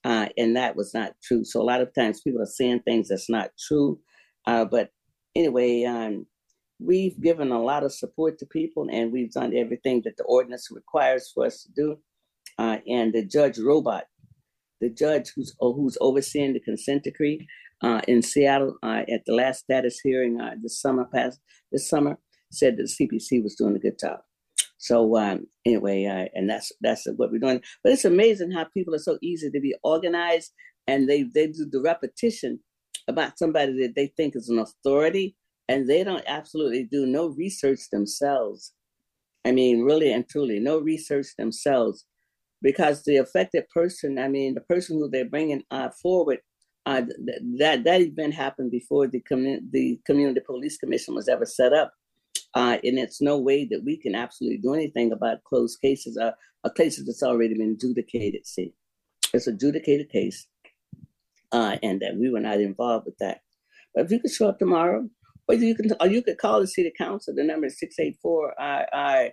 Uh, 0.04 0.28
and 0.36 0.56
that 0.56 0.74
was 0.74 0.92
not 0.94 1.14
true. 1.22 1.44
So 1.44 1.60
a 1.60 1.62
lot 1.62 1.80
of 1.80 1.94
times 1.94 2.20
people 2.20 2.42
are 2.42 2.46
saying 2.46 2.80
things 2.80 3.08
that's 3.08 3.30
not 3.30 3.50
true. 3.68 4.00
Uh, 4.46 4.64
but 4.64 4.90
anyway, 5.36 5.84
um, 5.84 6.26
we've 6.80 7.20
given 7.20 7.52
a 7.52 7.62
lot 7.62 7.84
of 7.84 7.92
support 7.92 8.38
to 8.38 8.46
people 8.46 8.88
and 8.90 9.12
we've 9.12 9.32
done 9.32 9.56
everything 9.56 10.02
that 10.04 10.16
the 10.16 10.24
ordinance 10.24 10.68
requires 10.72 11.30
for 11.32 11.46
us 11.46 11.62
to 11.62 11.72
do. 11.72 11.96
Uh, 12.58 12.78
and 12.88 13.12
the 13.12 13.24
judge 13.24 13.56
Robart, 13.56 14.02
the 14.80 14.90
judge 14.90 15.32
who's 15.34 15.54
who's 15.60 15.96
overseeing 16.00 16.52
the 16.52 16.60
consent 16.60 17.04
decree 17.04 17.46
uh, 17.82 18.00
in 18.08 18.22
Seattle 18.22 18.76
uh, 18.82 19.02
at 19.08 19.22
the 19.26 19.34
last 19.34 19.60
status 19.60 20.00
hearing 20.02 20.40
uh, 20.40 20.54
this 20.62 20.80
summer 20.80 21.06
past 21.12 21.40
this 21.70 21.88
summer, 21.88 22.18
said 22.50 22.76
that 22.76 22.90
the 22.98 23.06
CPC 23.06 23.42
was 23.42 23.54
doing 23.54 23.76
a 23.76 23.78
good 23.78 23.98
job. 23.98 24.20
So 24.78 25.16
um, 25.16 25.46
anyway, 25.64 26.06
uh, 26.06 26.28
and 26.34 26.50
that's 26.50 26.72
that's 26.80 27.06
what 27.16 27.30
we're 27.30 27.38
doing. 27.38 27.62
But 27.84 27.92
it's 27.92 28.04
amazing 28.04 28.50
how 28.50 28.64
people 28.74 28.94
are 28.94 28.98
so 28.98 29.18
easy 29.22 29.50
to 29.50 29.60
be 29.60 29.74
organized, 29.84 30.52
and 30.86 31.08
they 31.08 31.22
they 31.22 31.46
do 31.46 31.66
the 31.70 31.80
repetition 31.80 32.60
about 33.08 33.38
somebody 33.38 33.72
that 33.80 33.94
they 33.94 34.08
think 34.16 34.34
is 34.36 34.48
an 34.48 34.58
authority, 34.58 35.36
and 35.68 35.88
they 35.88 36.04
don't 36.04 36.24
absolutely 36.26 36.84
do 36.84 37.06
no 37.06 37.28
research 37.28 37.80
themselves. 37.90 38.72
I 39.44 39.52
mean, 39.52 39.82
really 39.82 40.12
and 40.12 40.28
truly, 40.28 40.60
no 40.60 40.78
research 40.78 41.28
themselves, 41.38 42.04
because 42.60 43.02
the 43.04 43.16
affected 43.16 43.64
person, 43.74 44.18
I 44.18 44.28
mean, 44.28 44.54
the 44.54 44.60
person 44.62 44.98
who 44.98 45.08
they're 45.08 45.28
bringing 45.28 45.62
uh, 45.70 45.90
forward, 46.02 46.38
uh, 46.86 47.02
that 47.58 47.84
that 47.84 48.00
event 48.00 48.34
happened 48.34 48.70
before 48.70 49.06
the 49.06 49.20
community 49.20 49.66
the 49.70 50.00
community 50.04 50.40
police 50.44 50.76
commission 50.78 51.14
was 51.14 51.28
ever 51.28 51.46
set 51.46 51.72
up 51.72 51.92
uh, 52.54 52.76
and 52.84 52.98
it's 52.98 53.20
no 53.20 53.38
way 53.38 53.64
that 53.64 53.82
we 53.84 53.96
can 53.96 54.14
absolutely 54.14 54.58
do 54.58 54.74
anything 54.74 55.12
about 55.12 55.42
closed 55.44 55.80
cases, 55.80 56.18
uh, 56.18 56.32
a 56.64 56.70
cases 56.70 57.06
that's 57.06 57.22
already 57.22 57.54
been 57.54 57.72
adjudicated. 57.72 58.46
See, 58.46 58.74
it's 59.32 59.46
adjudicated 59.46 60.10
case, 60.10 60.46
uh, 61.50 61.76
and 61.82 62.00
that 62.00 62.16
we 62.16 62.30
were 62.30 62.40
not 62.40 62.60
involved 62.60 63.06
with 63.06 63.16
that. 63.18 63.40
But 63.94 64.04
if 64.04 64.10
you 64.10 64.20
could 64.20 64.30
show 64.30 64.48
up 64.48 64.58
tomorrow, 64.58 65.08
or 65.48 65.54
you 65.54 65.74
can, 65.74 65.90
or 66.00 66.06
you 66.08 66.22
could 66.22 66.38
call 66.38 66.60
the 66.60 66.66
city 66.66 66.92
council. 66.96 67.34
The 67.34 67.42
number 67.42 67.66
is 67.66 67.78
six 67.78 67.98
eight 67.98 68.18
four 68.22 68.54
I 68.60 69.32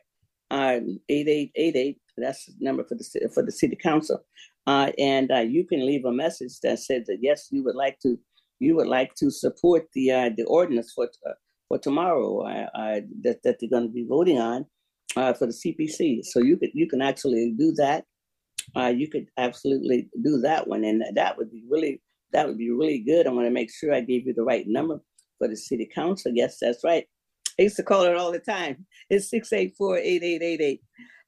I 0.51 0.81
eight 1.09 1.27
eight 1.27 1.51
eight 1.55 1.75
eight. 1.75 2.01
That's 2.17 2.45
the 2.45 2.53
number 2.59 2.83
for 2.85 2.95
the 2.95 3.29
for 3.33 3.43
the 3.43 3.51
city 3.51 3.75
council, 3.75 4.23
uh, 4.69 4.91
and 4.99 5.31
uh, 5.31 5.39
you 5.55 5.65
can 5.65 5.83
leave 5.83 6.05
a 6.05 6.11
message 6.11 6.59
that 6.61 6.77
says 6.77 7.05
that 7.07 7.17
yes, 7.21 7.47
you 7.49 7.63
would 7.63 7.75
like 7.75 7.97
to 8.03 8.19
you 8.59 8.75
would 8.75 8.87
like 8.87 9.15
to 9.15 9.31
support 9.31 9.87
the 9.95 10.11
uh, 10.11 10.29
the 10.37 10.43
ordinance 10.43 10.91
for 10.95 11.05
uh, 11.27 11.33
for 11.67 11.79
tomorrow 11.79 12.43
that, 13.23 13.39
that 13.43 13.57
they're 13.59 13.69
going 13.69 13.87
to 13.87 13.93
be 13.93 14.05
voting 14.07 14.37
on 14.37 14.65
uh, 15.15 15.33
for 15.33 15.47
the 15.47 15.53
CPC. 15.53 16.23
So 16.23 16.39
you 16.39 16.55
could 16.55 16.69
you 16.73 16.87
can 16.87 17.01
actually 17.01 17.55
do 17.57 17.71
that. 17.77 18.05
Uh, 18.75 18.93
you 18.95 19.07
could 19.09 19.25
absolutely 19.37 20.07
do 20.23 20.39
that 20.41 20.67
one, 20.67 20.83
and 20.83 21.03
that 21.15 21.35
would 21.35 21.51
be 21.51 21.63
really 21.67 21.99
that 22.31 22.47
would 22.47 22.59
be 22.59 22.69
really 22.69 22.99
good. 22.99 23.25
I 23.25 23.31
want 23.31 23.47
to 23.47 23.51
make 23.51 23.71
sure 23.73 23.91
I 23.91 24.01
gave 24.01 24.27
you 24.27 24.35
the 24.35 24.43
right 24.43 24.65
number 24.67 24.99
for 25.39 25.47
the 25.47 25.57
city 25.57 25.89
council. 25.95 26.31
Yes, 26.35 26.57
that's 26.61 26.83
right. 26.83 27.05
I 27.59 27.63
used 27.63 27.77
to 27.77 27.83
call 27.83 28.03
it 28.03 28.15
all 28.15 28.31
the 28.31 28.39
time. 28.39 28.85
It's 29.09 29.33
684-8888. 29.33 30.79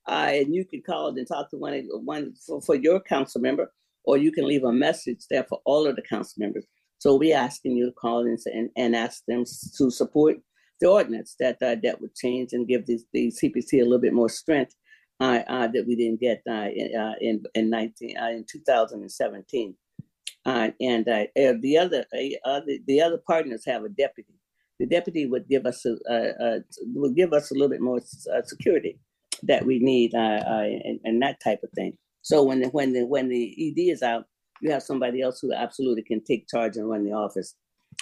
Uh, 0.08 0.30
and 0.34 0.56
you 0.56 0.66
can 0.66 0.82
call 0.82 1.10
and 1.10 1.28
talk 1.28 1.50
to 1.50 1.58
one, 1.58 1.88
one 2.04 2.34
for, 2.46 2.62
for 2.62 2.76
your 2.76 3.00
council 3.00 3.40
member, 3.42 3.72
or 4.04 4.18
you 4.18 4.32
can 4.32 4.48
leave 4.48 4.64
a 4.64 4.72
message 4.72 5.26
there 5.30 5.44
for 5.44 5.62
all 5.66 5.86
of 5.88 5.96
the 5.96 6.02
council 6.02 6.40
members. 6.40 6.66
So 6.98 7.16
we're 7.16 7.38
asking 7.38 7.78
you 7.78 7.86
to 7.88 7.92
call 7.92 8.22
and, 8.22 8.38
and, 8.46 8.70
and 8.76 8.96
ask 8.96 9.24
them 9.28 9.44
to 9.78 9.92
support 9.92 10.38
the 10.80 10.88
ordinance 10.88 11.36
that 11.40 11.58
uh, 11.62 11.76
that 11.84 12.02
would 12.02 12.16
change 12.16 12.54
and 12.54 12.68
give 12.68 12.86
the, 12.88 13.00
CPC 13.14 13.74
a 13.74 13.84
little 13.84 14.00
bit 14.00 14.14
more 14.14 14.30
strength 14.30 14.76
uh, 15.20 15.42
uh, 15.48 15.68
that 15.68 15.86
we 15.88 15.96
didn't 15.96 16.20
get 16.20 16.42
uh, 16.50 16.68
in, 16.76 16.96
uh, 16.96 17.14
in 17.22 17.44
in 17.54 17.70
19 17.70 18.18
uh, 18.18 18.30
in 18.30 18.44
2017. 18.52 19.76
and 20.46 21.06
the 21.06 21.78
other 21.80 22.06
the, 22.12 22.80
the 22.88 23.02
other 23.02 23.20
partners 23.28 23.64
have 23.66 23.84
a 23.84 23.90
deputy. 23.90 24.34
The 24.80 24.88
deputy 24.88 25.28
would 25.28 25.48
give 25.48 25.68
us 25.68 25.86
a 25.86 26.64
would 26.96 27.16
give 27.16 27.34
us 27.34 27.52
a 27.52 27.54
little 27.54 27.70
bit 27.70 27.82
more 27.82 28.00
security 28.44 28.98
that 29.44 29.66
we 29.66 29.80
need 29.80 30.14
and, 30.14 31.00
and 31.04 31.22
that 31.22 31.40
type 31.44 31.60
of 31.64 31.70
thing. 31.72 31.98
So 32.22 32.44
when 32.44 32.62
the, 32.62 32.70
when 32.70 32.94
the 32.94 33.06
when 33.06 33.30
the 33.30 33.56
ED 33.58 33.92
is 33.92 34.04
out, 34.04 34.26
you 34.62 34.72
have 34.72 34.84
somebody 34.84 35.22
else 35.22 35.40
who 35.42 35.54
absolutely 35.54 36.04
can 36.04 36.24
take 36.24 36.48
charge 36.48 36.78
and 36.78 36.90
run 36.90 37.04
the 37.04 37.14
office. 37.14 37.56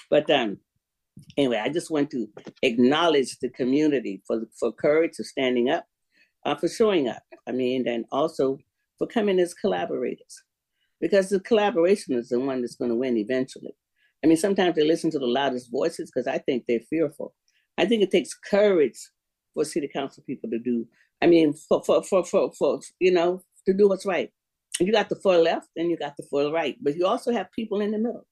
But 0.09 0.29
um, 0.29 0.57
anyway, 1.37 1.61
I 1.63 1.69
just 1.69 1.89
want 1.89 2.11
to 2.11 2.27
acknowledge 2.61 3.37
the 3.39 3.49
community 3.49 4.21
for 4.27 4.41
for 4.59 4.71
courage 4.71 5.15
for 5.15 5.23
standing 5.23 5.69
up, 5.69 5.85
uh, 6.45 6.55
for 6.55 6.67
showing 6.67 7.07
up. 7.07 7.23
I 7.47 7.51
mean, 7.51 7.87
and 7.87 8.05
also 8.11 8.59
for 8.97 9.07
coming 9.07 9.39
as 9.39 9.53
collaborators, 9.53 10.43
because 10.99 11.29
the 11.29 11.39
collaboration 11.39 12.15
is 12.15 12.29
the 12.29 12.39
one 12.39 12.61
that's 12.61 12.75
going 12.75 12.91
to 12.91 12.97
win 12.97 13.17
eventually. 13.17 13.75
I 14.23 14.27
mean, 14.27 14.37
sometimes 14.37 14.75
they 14.75 14.83
listen 14.83 15.11
to 15.11 15.19
the 15.19 15.25
loudest 15.25 15.71
voices 15.71 16.11
because 16.13 16.27
I 16.27 16.39
think 16.39 16.65
they're 16.67 16.81
fearful. 16.89 17.33
I 17.77 17.85
think 17.85 18.03
it 18.03 18.11
takes 18.11 18.33
courage 18.33 18.99
for 19.53 19.63
city 19.63 19.87
council 19.87 20.23
people 20.27 20.49
to 20.49 20.59
do. 20.59 20.85
I 21.22 21.28
mean, 21.28 21.53
for 21.53 21.84
for 21.84 22.03
for 22.03 22.24
for, 22.26 22.51
for 22.53 22.80
you 22.99 23.11
know 23.11 23.41
to 23.65 23.74
do 23.74 23.88
what's 23.89 24.05
right 24.05 24.32
you 24.80 24.91
got 24.91 25.09
the 25.09 25.15
far 25.15 25.38
left 25.38 25.70
and 25.76 25.89
you 25.89 25.97
got 25.97 26.15
the 26.17 26.24
far 26.24 26.51
right, 26.51 26.78
but 26.82 26.95
you 26.95 27.05
also 27.05 27.32
have 27.32 27.51
people 27.51 27.82
in 27.82 27.91
the 27.91 27.97
middle. 27.97 28.26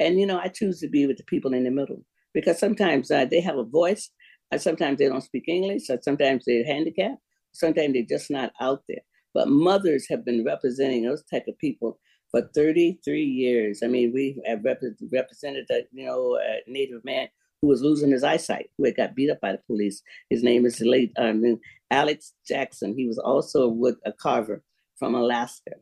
And 0.00 0.20
you 0.20 0.26
know, 0.26 0.38
I 0.38 0.48
choose 0.48 0.80
to 0.80 0.88
be 0.88 1.06
with 1.06 1.16
the 1.18 1.24
people 1.24 1.54
in 1.54 1.64
the 1.64 1.70
middle 1.70 2.04
because 2.34 2.58
sometimes 2.58 3.10
uh, 3.10 3.24
they 3.26 3.40
have 3.40 3.58
a 3.58 3.64
voice, 3.64 4.10
sometimes 4.58 4.98
they 4.98 5.08
don't 5.08 5.22
speak 5.22 5.44
English, 5.48 5.90
or 5.90 5.98
sometimes 6.02 6.44
they're 6.46 6.66
handicapped, 6.66 7.20
sometimes 7.52 7.94
they're 7.94 8.04
just 8.18 8.30
not 8.30 8.52
out 8.60 8.82
there. 8.88 9.02
But 9.34 9.48
mothers 9.48 10.06
have 10.10 10.24
been 10.24 10.44
representing 10.44 11.04
those 11.04 11.24
type 11.24 11.44
of 11.48 11.58
people 11.58 11.98
for 12.30 12.42
33 12.54 13.24
years. 13.24 13.82
I 13.84 13.88
mean, 13.88 14.12
we 14.12 14.40
have 14.46 14.64
rep- 14.64 14.82
represented 15.12 15.66
you 15.92 16.06
know 16.06 16.36
a 16.38 16.70
Native 16.70 17.04
man 17.04 17.28
who 17.60 17.68
was 17.68 17.82
losing 17.82 18.10
his 18.10 18.24
eyesight, 18.24 18.70
who 18.76 18.84
had 18.84 18.96
got 18.96 19.14
beat 19.14 19.30
up 19.30 19.40
by 19.40 19.52
the 19.52 19.60
police. 19.66 20.02
His 20.30 20.42
name 20.42 20.64
is 20.64 20.80
late 20.80 21.12
um, 21.18 21.42
Alex 21.90 22.32
Jackson. 22.46 22.94
He 22.96 23.06
was 23.06 23.18
also 23.18 23.62
a, 23.62 23.68
wood, 23.68 23.96
a 24.04 24.12
carver 24.12 24.62
from 24.98 25.14
Alaska. 25.14 25.72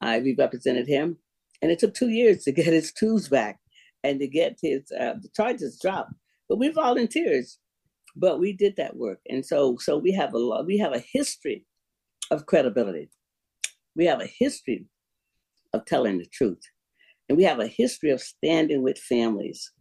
I 0.00 0.20
we 0.20 0.34
represented 0.36 0.86
him, 0.86 1.18
and 1.62 1.70
it 1.70 1.78
took 1.78 1.94
two 1.94 2.10
years 2.10 2.44
to 2.44 2.52
get 2.52 2.66
his 2.66 2.92
tools 2.92 3.28
back 3.28 3.58
and 4.02 4.20
to 4.20 4.26
get 4.26 4.58
his 4.62 4.82
uh, 4.92 5.14
the 5.20 5.28
charges 5.34 5.78
dropped. 5.80 6.12
But 6.48 6.58
we 6.58 6.68
volunteers, 6.68 7.58
but 8.14 8.38
we 8.38 8.52
did 8.52 8.76
that 8.76 8.96
work, 8.96 9.20
and 9.28 9.44
so 9.44 9.76
so 9.78 9.96
we 9.96 10.12
have 10.12 10.34
a. 10.34 10.62
We 10.64 10.78
have 10.78 10.92
a 10.92 11.04
history 11.12 11.64
of 12.30 12.46
credibility. 12.46 13.10
We 13.96 14.06
have 14.06 14.20
a 14.20 14.26
history 14.38 14.86
of 15.72 15.84
telling 15.86 16.18
the 16.18 16.26
truth, 16.26 16.62
and 17.28 17.38
we 17.38 17.44
have 17.44 17.60
a 17.60 17.66
history 17.66 18.10
of 18.10 18.20
standing 18.20 18.82
with 18.82 18.98
families, 18.98 19.72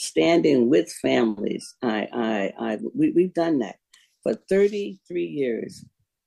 standing 0.00 0.70
with 0.70 0.90
families. 1.02 1.74
I 1.82 2.08
I 2.12 2.52
I 2.58 2.78
we, 2.94 3.10
we've 3.10 3.34
done 3.34 3.58
that 3.60 3.76
for 4.22 4.34
33 4.48 5.24
years. 5.24 5.84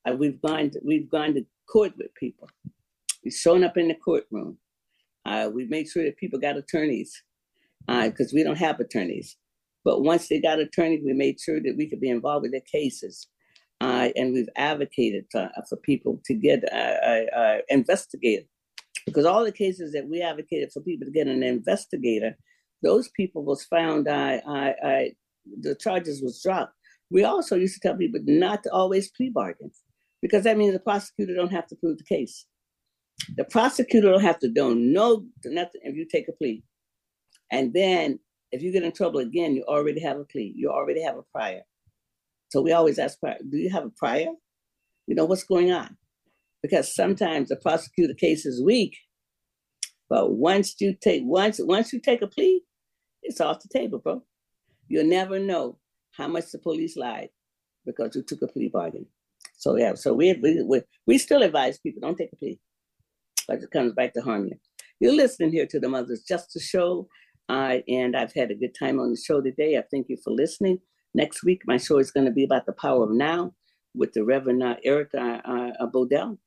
Uh, 0.08 0.14
we've 0.14 0.42
gone 0.42 0.70
to, 0.72 0.80
we've 0.84 1.10
gone 1.10 1.34
to 1.34 1.46
court 1.70 1.94
with 1.98 2.14
people. 2.16 2.50
We've 3.24 3.34
shown 3.34 3.64
up 3.64 3.78
in 3.78 3.88
the 3.88 3.96
courtroom. 3.96 4.58
Uh, 5.26 5.50
we 5.54 5.66
make 5.66 5.92
sure 5.92 6.04
that 6.04 6.18
people 6.18 6.40
got 6.40 6.58
attorneys 6.58 7.24
because 7.88 8.34
uh, 8.34 8.36
we 8.36 8.44
don't 8.44 8.58
have 8.58 8.80
attorneys. 8.80 9.38
But 9.86 10.02
once 10.02 10.28
they 10.28 10.40
got 10.40 10.60
attorneys, 10.60 11.04
we 11.04 11.14
made 11.14 11.40
sure 11.40 11.62
that 11.62 11.76
we 11.78 11.90
could 11.90 12.02
be 12.02 12.10
involved 12.10 12.44
with 12.44 12.52
their 12.52 12.62
cases. 12.62 13.28
Uh, 13.82 14.10
and 14.16 14.34
we've 14.34 14.50
advocated 14.56 15.26
for, 15.32 15.50
for 15.68 15.78
people 15.78 16.22
to 16.26 16.34
get 16.34 16.64
an 16.72 17.60
investigator. 17.70 18.46
Because 19.06 19.26
all 19.26 19.44
the 19.44 19.52
cases 19.52 19.92
that 19.94 20.08
we 20.08 20.22
advocated 20.22 20.72
for 20.72 20.82
people 20.82 21.06
to 21.06 21.12
get 21.12 21.28
an 21.28 21.44
investigator, 21.44 22.38
those 22.84 23.10
people 23.10 23.44
was 23.44 23.64
found, 23.64 24.08
I, 24.08 24.42
I, 24.48 24.74
I, 24.84 25.12
the 25.62 25.76
charges 25.76 26.22
was 26.22 26.42
dropped. 26.44 26.74
We 27.10 27.24
also 27.24 27.56
used 27.56 27.76
to 27.76 27.80
tell 27.80 27.98
people 27.98 28.22
not 28.26 28.64
to 28.64 28.72
always 28.72 29.12
plea 29.12 29.30
bargain 29.30 29.72
because 30.22 30.44
that 30.44 30.58
means 30.58 30.74
the 30.74 30.80
prosecutor 30.80 31.36
don't 31.36 31.52
have 31.52 31.68
to 31.68 31.76
prove 31.76 31.98
the 31.98 32.04
case. 32.04 32.46
The 33.38 33.44
prosecutor 33.46 34.12
don't 34.12 34.22
have 34.22 34.40
to 34.40 34.50
do 34.50 34.76
no 34.76 35.26
nothing 35.46 35.82
if 35.84 35.96
you 35.96 36.06
take 36.06 36.28
a 36.28 36.34
plea. 36.34 36.64
And 37.52 37.74
then 37.74 38.20
if 38.52 38.62
you 38.62 38.72
get 38.72 38.84
in 38.84 38.92
trouble 38.92 39.20
again, 39.20 39.56
you 39.56 39.64
already 39.64 40.02
have 40.02 40.18
a 40.18 40.26
plea. 40.26 40.54
You 40.56 40.70
already 40.70 41.02
have 41.04 41.18
a 41.18 41.24
prior. 41.32 41.62
So 42.50 42.62
we 42.62 42.72
always 42.72 43.00
ask, 43.00 43.18
do 43.22 43.58
you 43.58 43.70
have 43.70 43.86
a 43.86 43.90
prior? 43.90 44.28
You 45.08 45.16
know, 45.16 45.26
what's 45.26 45.44
going 45.44 45.72
on? 45.72 45.98
Because 46.62 46.96
sometimes 46.96 47.50
the 47.50 47.56
prosecutor 47.58 48.14
case 48.14 48.46
is 48.46 48.64
weak, 48.64 48.96
but 50.10 50.34
once 50.34 50.76
you 50.80 50.96
take 51.00 51.24
once 51.26 51.60
once 51.62 51.92
you 51.92 52.00
take 52.00 52.22
a 52.22 52.28
plea, 52.28 52.62
it's 53.24 53.42
off 53.42 53.62
the 53.62 53.70
table, 53.70 54.00
bro. 54.00 54.24
You'll 54.88 55.06
never 55.06 55.40
know 55.40 55.80
how 56.12 56.28
much 56.28 56.52
the 56.52 56.60
police 56.60 56.96
lied 56.96 57.30
because 57.86 58.16
you 58.16 58.24
took 58.24 58.42
a 58.42 58.48
plea 58.48 58.70
bargain. 58.70 59.06
So 59.58 59.76
yeah, 59.78 59.96
so 59.96 60.14
we 60.14 60.34
we 60.34 60.82
we, 61.06 61.18
still 61.18 61.44
advise 61.44 61.80
people 61.80 62.02
don't 62.02 62.18
take 62.18 62.34
a 62.34 62.36
plea, 62.36 62.60
but 63.48 63.62
it 63.62 63.72
comes 63.72 63.94
back 63.94 64.14
to 64.14 64.22
harm 64.22 64.46
you. 64.46 64.58
You're 65.00 65.16
listening 65.16 65.52
here 65.52 65.68
to 65.68 65.80
the 65.80 65.90
Mother's 65.90 66.24
Justice 66.24 66.68
Show. 66.68 67.08
Uh, 67.50 67.80
and 67.90 68.16
I've 68.16 68.34
had 68.34 68.52
a 68.52 68.56
good 68.56 68.74
time 68.78 69.00
on 69.00 69.12
the 69.12 69.18
show 69.18 69.42
today. 69.42 69.78
I 69.78 69.84
thank 69.92 70.08
you 70.08 70.18
for 70.24 70.32
listening. 70.32 70.80
Next 71.14 71.44
week, 71.44 71.62
my 71.66 71.78
show 71.78 72.00
is 72.00 72.12
going 72.12 72.26
to 72.26 72.32
be 72.32 72.46
about 72.46 72.66
the 72.66 72.74
power 72.74 73.04
of 73.04 73.12
now 73.12 73.54
with 73.94 74.14
the 74.14 74.24
Reverend 74.24 74.64
uh, 74.64 74.76
Eric 74.84 75.10
uh, 75.14 75.40
uh, 75.46 75.88
Bodell. 75.94 76.38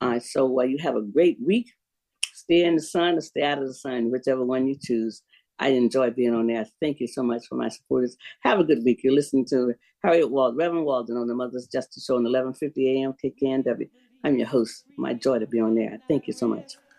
Uh, 0.00 0.20
so 0.20 0.60
uh, 0.60 0.64
you 0.64 0.78
have 0.78 0.96
a 0.96 1.02
great 1.02 1.38
week. 1.44 1.72
Stay 2.34 2.64
in 2.64 2.76
the 2.76 2.82
sun 2.82 3.16
or 3.16 3.20
stay 3.20 3.42
out 3.42 3.58
of 3.58 3.66
the 3.66 3.74
sun, 3.74 4.10
whichever 4.10 4.44
one 4.44 4.66
you 4.66 4.76
choose. 4.80 5.22
I 5.62 5.68
enjoy 5.68 6.10
being 6.10 6.34
on 6.34 6.48
there. 6.48 6.66
Thank 6.80 6.98
you 6.98 7.06
so 7.06 7.22
much 7.22 7.46
for 7.46 7.54
my 7.54 7.68
supporters. 7.68 8.16
Have 8.40 8.58
a 8.58 8.64
good 8.64 8.82
week. 8.84 9.02
You're 9.04 9.14
listening 9.14 9.46
to 9.50 9.74
Harriet 10.02 10.28
Wald, 10.28 10.56
Reverend 10.56 10.84
Walden 10.84 11.16
on 11.16 11.28
the 11.28 11.36
Mother's 11.36 11.68
Justice 11.68 12.04
Show 12.04 12.16
on 12.16 12.24
11:50 12.24 12.72
a.m. 12.88 13.14
KKNW. 13.22 13.88
I'm 14.24 14.36
your 14.38 14.48
host. 14.48 14.84
My 14.98 15.14
joy 15.14 15.38
to 15.38 15.46
be 15.46 15.60
on 15.60 15.76
there. 15.76 16.00
Thank 16.08 16.26
you 16.26 16.32
so 16.32 16.48
much. 16.48 16.72